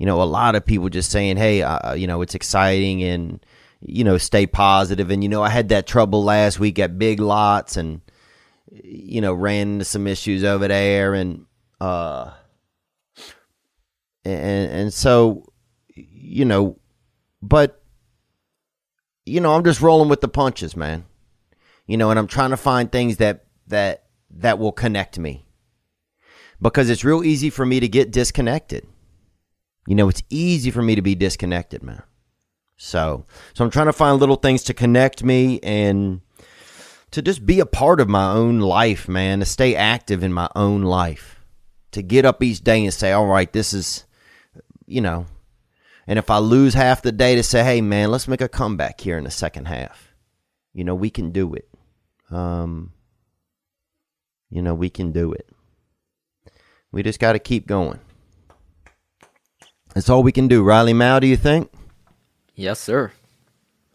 You 0.00 0.06
know, 0.06 0.22
a 0.22 0.24
lot 0.24 0.54
of 0.54 0.64
people 0.64 0.88
just 0.88 1.10
saying, 1.10 1.36
"Hey, 1.36 1.60
uh, 1.60 1.92
you 1.92 2.06
know, 2.06 2.22
it's 2.22 2.34
exciting," 2.34 3.02
and 3.02 3.44
you 3.82 4.02
know, 4.02 4.16
stay 4.16 4.46
positive. 4.46 5.10
And 5.10 5.22
you 5.22 5.28
know, 5.28 5.42
I 5.42 5.50
had 5.50 5.68
that 5.68 5.86
trouble 5.86 6.24
last 6.24 6.58
week 6.58 6.78
at 6.78 6.98
Big 6.98 7.20
Lots, 7.20 7.76
and 7.76 8.00
you 8.72 9.20
know, 9.20 9.34
ran 9.34 9.74
into 9.74 9.84
some 9.84 10.06
issues 10.06 10.42
over 10.42 10.68
there, 10.68 11.12
and 11.12 11.44
uh, 11.82 12.30
and 14.24 14.72
and 14.72 14.94
so, 14.94 15.52
you 15.94 16.46
know, 16.46 16.78
but 17.42 17.82
you 19.26 19.42
know, 19.42 19.54
I'm 19.54 19.64
just 19.64 19.82
rolling 19.82 20.08
with 20.08 20.22
the 20.22 20.28
punches, 20.28 20.78
man. 20.78 21.04
You 21.86 21.98
know, 21.98 22.08
and 22.08 22.18
I'm 22.18 22.26
trying 22.26 22.50
to 22.50 22.56
find 22.56 22.90
things 22.90 23.18
that 23.18 23.44
that 23.66 24.04
that 24.30 24.58
will 24.58 24.72
connect 24.72 25.18
me 25.18 25.44
because 26.58 26.88
it's 26.88 27.04
real 27.04 27.22
easy 27.22 27.50
for 27.50 27.66
me 27.66 27.80
to 27.80 27.88
get 27.88 28.10
disconnected. 28.10 28.86
You 29.90 29.96
know, 29.96 30.08
it's 30.08 30.22
easy 30.30 30.70
for 30.70 30.82
me 30.82 30.94
to 30.94 31.02
be 31.02 31.16
disconnected, 31.16 31.82
man. 31.82 32.04
So, 32.76 33.26
so 33.54 33.64
I'm 33.64 33.72
trying 33.72 33.86
to 33.86 33.92
find 33.92 34.20
little 34.20 34.36
things 34.36 34.62
to 34.64 34.72
connect 34.72 35.24
me 35.24 35.58
and 35.64 36.20
to 37.10 37.20
just 37.20 37.44
be 37.44 37.58
a 37.58 37.66
part 37.66 37.98
of 37.98 38.08
my 38.08 38.30
own 38.30 38.60
life, 38.60 39.08
man, 39.08 39.40
to 39.40 39.44
stay 39.44 39.74
active 39.74 40.22
in 40.22 40.32
my 40.32 40.48
own 40.54 40.82
life, 40.82 41.40
to 41.90 42.02
get 42.02 42.24
up 42.24 42.40
each 42.40 42.60
day 42.60 42.84
and 42.84 42.94
say, 42.94 43.10
all 43.10 43.26
right, 43.26 43.52
this 43.52 43.74
is, 43.74 44.04
you 44.86 45.00
know, 45.00 45.26
and 46.06 46.20
if 46.20 46.30
I 46.30 46.38
lose 46.38 46.74
half 46.74 47.02
the 47.02 47.10
day 47.10 47.34
to 47.34 47.42
say, 47.42 47.64
hey, 47.64 47.80
man, 47.80 48.12
let's 48.12 48.28
make 48.28 48.40
a 48.40 48.48
comeback 48.48 49.00
here 49.00 49.18
in 49.18 49.24
the 49.24 49.30
second 49.32 49.64
half. 49.64 50.14
You 50.72 50.84
know, 50.84 50.94
we 50.94 51.10
can 51.10 51.32
do 51.32 51.52
it. 51.54 51.68
Um, 52.30 52.92
you 54.50 54.62
know, 54.62 54.74
we 54.74 54.88
can 54.88 55.10
do 55.10 55.32
it. 55.32 55.48
We 56.92 57.02
just 57.02 57.18
got 57.18 57.32
to 57.32 57.40
keep 57.40 57.66
going. 57.66 57.98
That's 59.94 60.08
all 60.08 60.22
we 60.22 60.32
can 60.32 60.48
do. 60.48 60.62
Riley 60.62 60.92
Mao, 60.92 61.18
do 61.18 61.26
you 61.26 61.36
think? 61.36 61.70
Yes, 62.54 62.78
sir. 62.78 63.12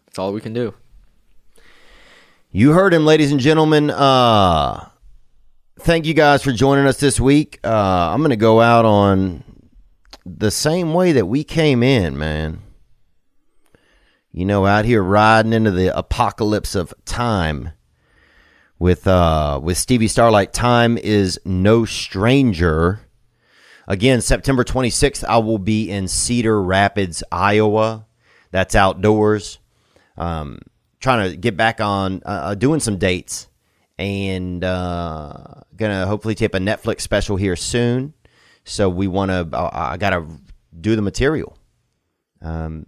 That's 0.06 0.18
all 0.18 0.32
we 0.32 0.40
can 0.40 0.52
do. 0.52 0.74
You 2.50 2.72
heard 2.72 2.94
him, 2.94 3.04
ladies 3.04 3.32
and 3.32 3.40
gentlemen. 3.40 3.90
Uh, 3.90 4.88
thank 5.80 6.06
you 6.06 6.14
guys 6.14 6.42
for 6.42 6.52
joining 6.52 6.86
us 6.86 6.98
this 6.98 7.20
week. 7.20 7.60
Uh, 7.64 7.68
I'm 8.12 8.20
going 8.20 8.30
to 8.30 8.36
go 8.36 8.60
out 8.60 8.84
on 8.84 9.44
the 10.24 10.50
same 10.50 10.94
way 10.94 11.12
that 11.12 11.26
we 11.26 11.44
came 11.44 11.82
in, 11.82 12.18
man. 12.18 12.62
You 14.32 14.44
know, 14.44 14.66
out 14.66 14.84
here 14.84 15.02
riding 15.02 15.52
into 15.52 15.70
the 15.70 15.96
apocalypse 15.96 16.74
of 16.74 16.92
time 17.04 17.70
with 18.78 19.06
uh 19.06 19.58
with 19.62 19.78
Stevie 19.78 20.08
Starlight. 20.08 20.52
Time 20.52 20.98
is 20.98 21.40
no 21.46 21.86
stranger. 21.86 23.00
Again, 23.88 24.20
September 24.20 24.64
26th, 24.64 25.24
I 25.24 25.38
will 25.38 25.58
be 25.58 25.90
in 25.90 26.08
Cedar 26.08 26.60
Rapids, 26.60 27.22
Iowa. 27.30 28.06
That's 28.50 28.74
outdoors. 28.74 29.58
Um, 30.16 30.58
trying 30.98 31.30
to 31.30 31.36
get 31.36 31.56
back 31.56 31.80
on 31.80 32.22
uh, 32.24 32.28
uh, 32.28 32.54
doing 32.54 32.80
some 32.80 32.98
dates 32.98 33.48
and 33.98 34.62
uh, 34.64 35.34
gonna 35.76 36.06
hopefully 36.06 36.34
tape 36.34 36.54
a 36.54 36.58
Netflix 36.58 37.02
special 37.02 37.36
here 37.36 37.56
soon. 37.56 38.14
So 38.64 38.88
we 38.88 39.06
want 39.06 39.30
to. 39.30 39.56
I, 39.56 39.92
I 39.92 39.96
gotta 39.96 40.26
do 40.78 40.96
the 40.96 41.02
material. 41.02 41.56
Um, 42.42 42.86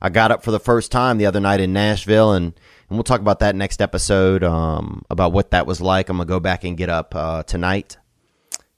I 0.00 0.08
got 0.08 0.30
up 0.30 0.42
for 0.42 0.50
the 0.50 0.60
first 0.60 0.92
time 0.92 1.18
the 1.18 1.26
other 1.26 1.40
night 1.40 1.60
in 1.60 1.72
Nashville, 1.72 2.32
and, 2.32 2.46
and 2.88 2.96
we'll 2.96 3.04
talk 3.04 3.20
about 3.20 3.40
that 3.40 3.54
next 3.54 3.82
episode. 3.82 4.42
Um, 4.42 5.04
about 5.10 5.32
what 5.32 5.50
that 5.50 5.66
was 5.66 5.80
like. 5.80 6.08
I'm 6.08 6.16
gonna 6.16 6.26
go 6.26 6.40
back 6.40 6.64
and 6.64 6.76
get 6.76 6.88
up 6.88 7.14
uh, 7.14 7.42
tonight, 7.42 7.96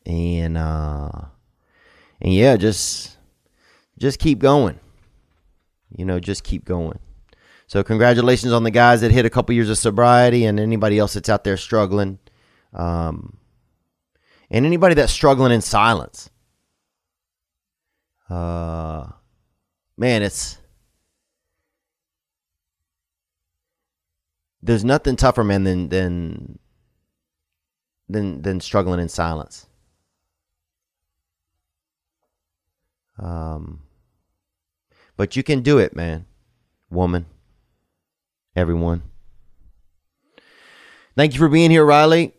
and 0.04 0.58
uh, 0.58 1.10
and 2.20 2.32
yeah, 2.32 2.56
just 2.56 3.16
just 3.98 4.18
keep 4.18 4.38
going. 4.38 4.78
You 5.96 6.04
know, 6.04 6.20
just 6.20 6.44
keep 6.44 6.64
going. 6.64 6.98
So 7.66 7.82
congratulations 7.82 8.52
on 8.52 8.64
the 8.64 8.70
guys 8.70 9.00
that 9.00 9.12
hit 9.12 9.24
a 9.24 9.30
couple 9.30 9.54
years 9.54 9.70
of 9.70 9.78
sobriety, 9.78 10.44
and 10.44 10.58
anybody 10.58 10.98
else 10.98 11.14
that's 11.14 11.28
out 11.28 11.44
there 11.44 11.56
struggling, 11.56 12.18
um, 12.72 13.36
and 14.50 14.66
anybody 14.66 14.94
that's 14.94 15.12
struggling 15.12 15.52
in 15.52 15.60
silence. 15.60 16.30
Uh, 18.28 19.08
man, 19.96 20.22
it's 20.22 20.58
there's 24.62 24.84
nothing 24.84 25.16
tougher, 25.16 25.44
man, 25.44 25.64
than 25.64 25.88
than 25.88 26.58
than 28.08 28.42
than 28.42 28.60
struggling 28.60 29.00
in 29.00 29.08
silence. 29.08 29.66
Um, 33.20 33.80
but 35.16 35.36
you 35.36 35.42
can 35.42 35.60
do 35.60 35.78
it, 35.78 35.94
man, 35.94 36.24
woman, 36.90 37.26
everyone. 38.56 39.02
Thank 41.14 41.34
you 41.34 41.38
for 41.38 41.48
being 41.50 41.70
here, 41.70 41.84
Riley. 41.84 42.32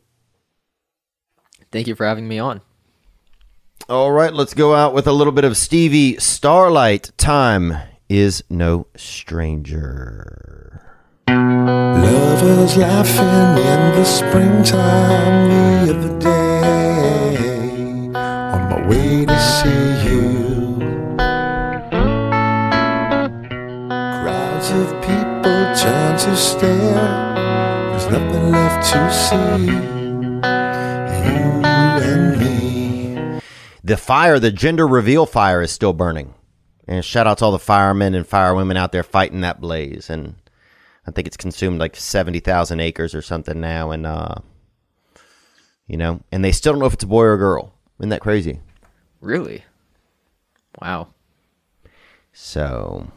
Thank 1.71 1.87
you 1.87 1.93
for 1.95 2.05
having 2.05 2.27
me 2.27 2.39
on. 2.39 2.61
All 3.87 4.11
right, 4.11 4.33
let's 4.33 4.53
go 4.53 4.73
out 4.73 4.93
with 4.93 5.05
a 5.05 5.11
little 5.11 5.33
bit 5.33 5.43
of 5.43 5.55
Stevie 5.55 6.17
Starlight. 6.17 7.11
Time 7.17 7.77
is 8.09 8.43
no 8.49 8.87
stranger. 8.95 10.81
Lovers 11.27 12.75
laughing 12.75 13.63
in 13.63 13.95
the 13.95 14.05
springtime 14.05 15.85
the 15.85 15.95
other 15.95 16.19
day 16.19 18.11
on 18.15 18.69
my 18.69 18.87
way 18.87 19.25
to 19.25 19.39
see 19.39 20.09
you. 20.09 20.30
People 25.81 25.93
turn 25.93 26.17
to 26.17 26.35
stare. 26.35 27.35
There's 27.91 28.09
nothing 28.09 28.51
left 28.51 28.91
to 28.91 29.11
see. 29.11 29.35
You 31.25 31.61
and 31.63 32.39
me. 32.39 33.41
The 33.83 33.97
fire, 33.97 34.39
the 34.39 34.51
gender 34.51 34.87
reveal 34.87 35.25
fire, 35.25 35.61
is 35.61 35.71
still 35.71 35.93
burning. 35.93 36.33
And 36.87 37.03
shout 37.05 37.27
out 37.27 37.39
to 37.39 37.45
all 37.45 37.51
the 37.51 37.59
firemen 37.59 38.15
and 38.15 38.27
firewomen 38.27 38.77
out 38.77 38.91
there 38.91 39.03
fighting 39.03 39.41
that 39.41 39.61
blaze. 39.61 40.09
And 40.09 40.35
I 41.07 41.11
think 41.11 41.27
it's 41.27 41.37
consumed 41.37 41.79
like 41.79 41.95
70,000 41.95 42.79
acres 42.79 43.15
or 43.15 43.21
something 43.21 43.59
now. 43.59 43.91
And, 43.91 44.05
uh, 44.05 44.35
you 45.87 45.97
know, 45.97 46.21
and 46.31 46.43
they 46.43 46.51
still 46.51 46.73
don't 46.73 46.79
know 46.79 46.87
if 46.87 46.93
it's 46.93 47.03
a 47.03 47.07
boy 47.07 47.23
or 47.23 47.33
a 47.33 47.37
girl. 47.37 47.73
Isn't 47.99 48.09
that 48.09 48.21
crazy? 48.21 48.59
Really? 49.21 49.63
Wow. 50.81 51.09
So, 52.33 53.11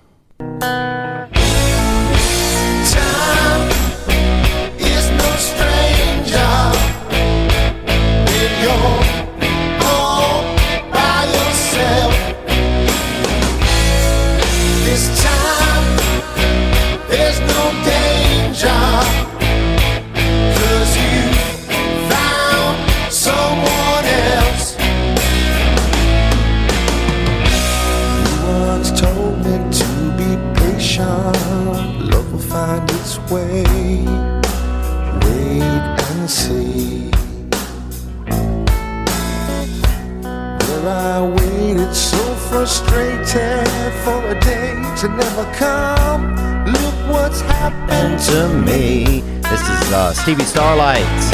Stevie 50.25 50.47
Starlight. 50.47 51.34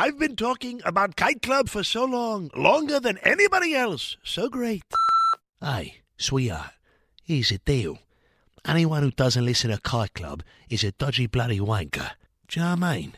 I've 0.00 0.16
been 0.16 0.36
talking 0.36 0.80
about 0.84 1.16
Kite 1.16 1.42
Club 1.42 1.68
for 1.68 1.82
so 1.82 2.04
long, 2.04 2.52
longer 2.54 3.00
than 3.00 3.18
anybody 3.24 3.74
else. 3.74 4.16
So 4.22 4.48
great. 4.48 4.84
Hey, 5.60 6.02
sweetheart, 6.16 6.70
here's 7.24 7.48
the 7.48 7.58
deal. 7.58 7.98
Anyone 8.64 9.02
who 9.02 9.10
doesn't 9.10 9.44
listen 9.44 9.72
to 9.72 9.80
Kite 9.80 10.14
Club 10.14 10.44
is 10.70 10.84
a 10.84 10.92
dodgy 10.92 11.26
bloody 11.26 11.58
wanker. 11.58 12.12
Do 12.46 12.60
you 12.60 12.64
know 12.64 12.76
what 12.76 12.84
I 12.84 12.96
mean? 12.96 13.12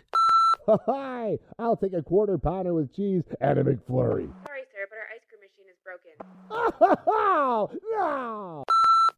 Hi, 0.86 1.39
I'll 1.59 1.77
take 1.77 1.93
a 1.93 2.01
quarter 2.01 2.39
pounder 2.39 2.73
with 2.73 2.97
cheese 2.97 3.24
and 3.43 3.59
a 3.59 3.62
McFlurry. 3.62 4.32
Sorry, 4.47 4.65
sir, 4.73 4.86
but 4.89 4.97
our 4.97 5.11
ice 5.12 5.27
cream 5.28 5.43
machine 5.44 5.69
is 5.69 5.77
broken. 5.85 6.16
Oh, 7.07 7.70
no! 7.93 8.65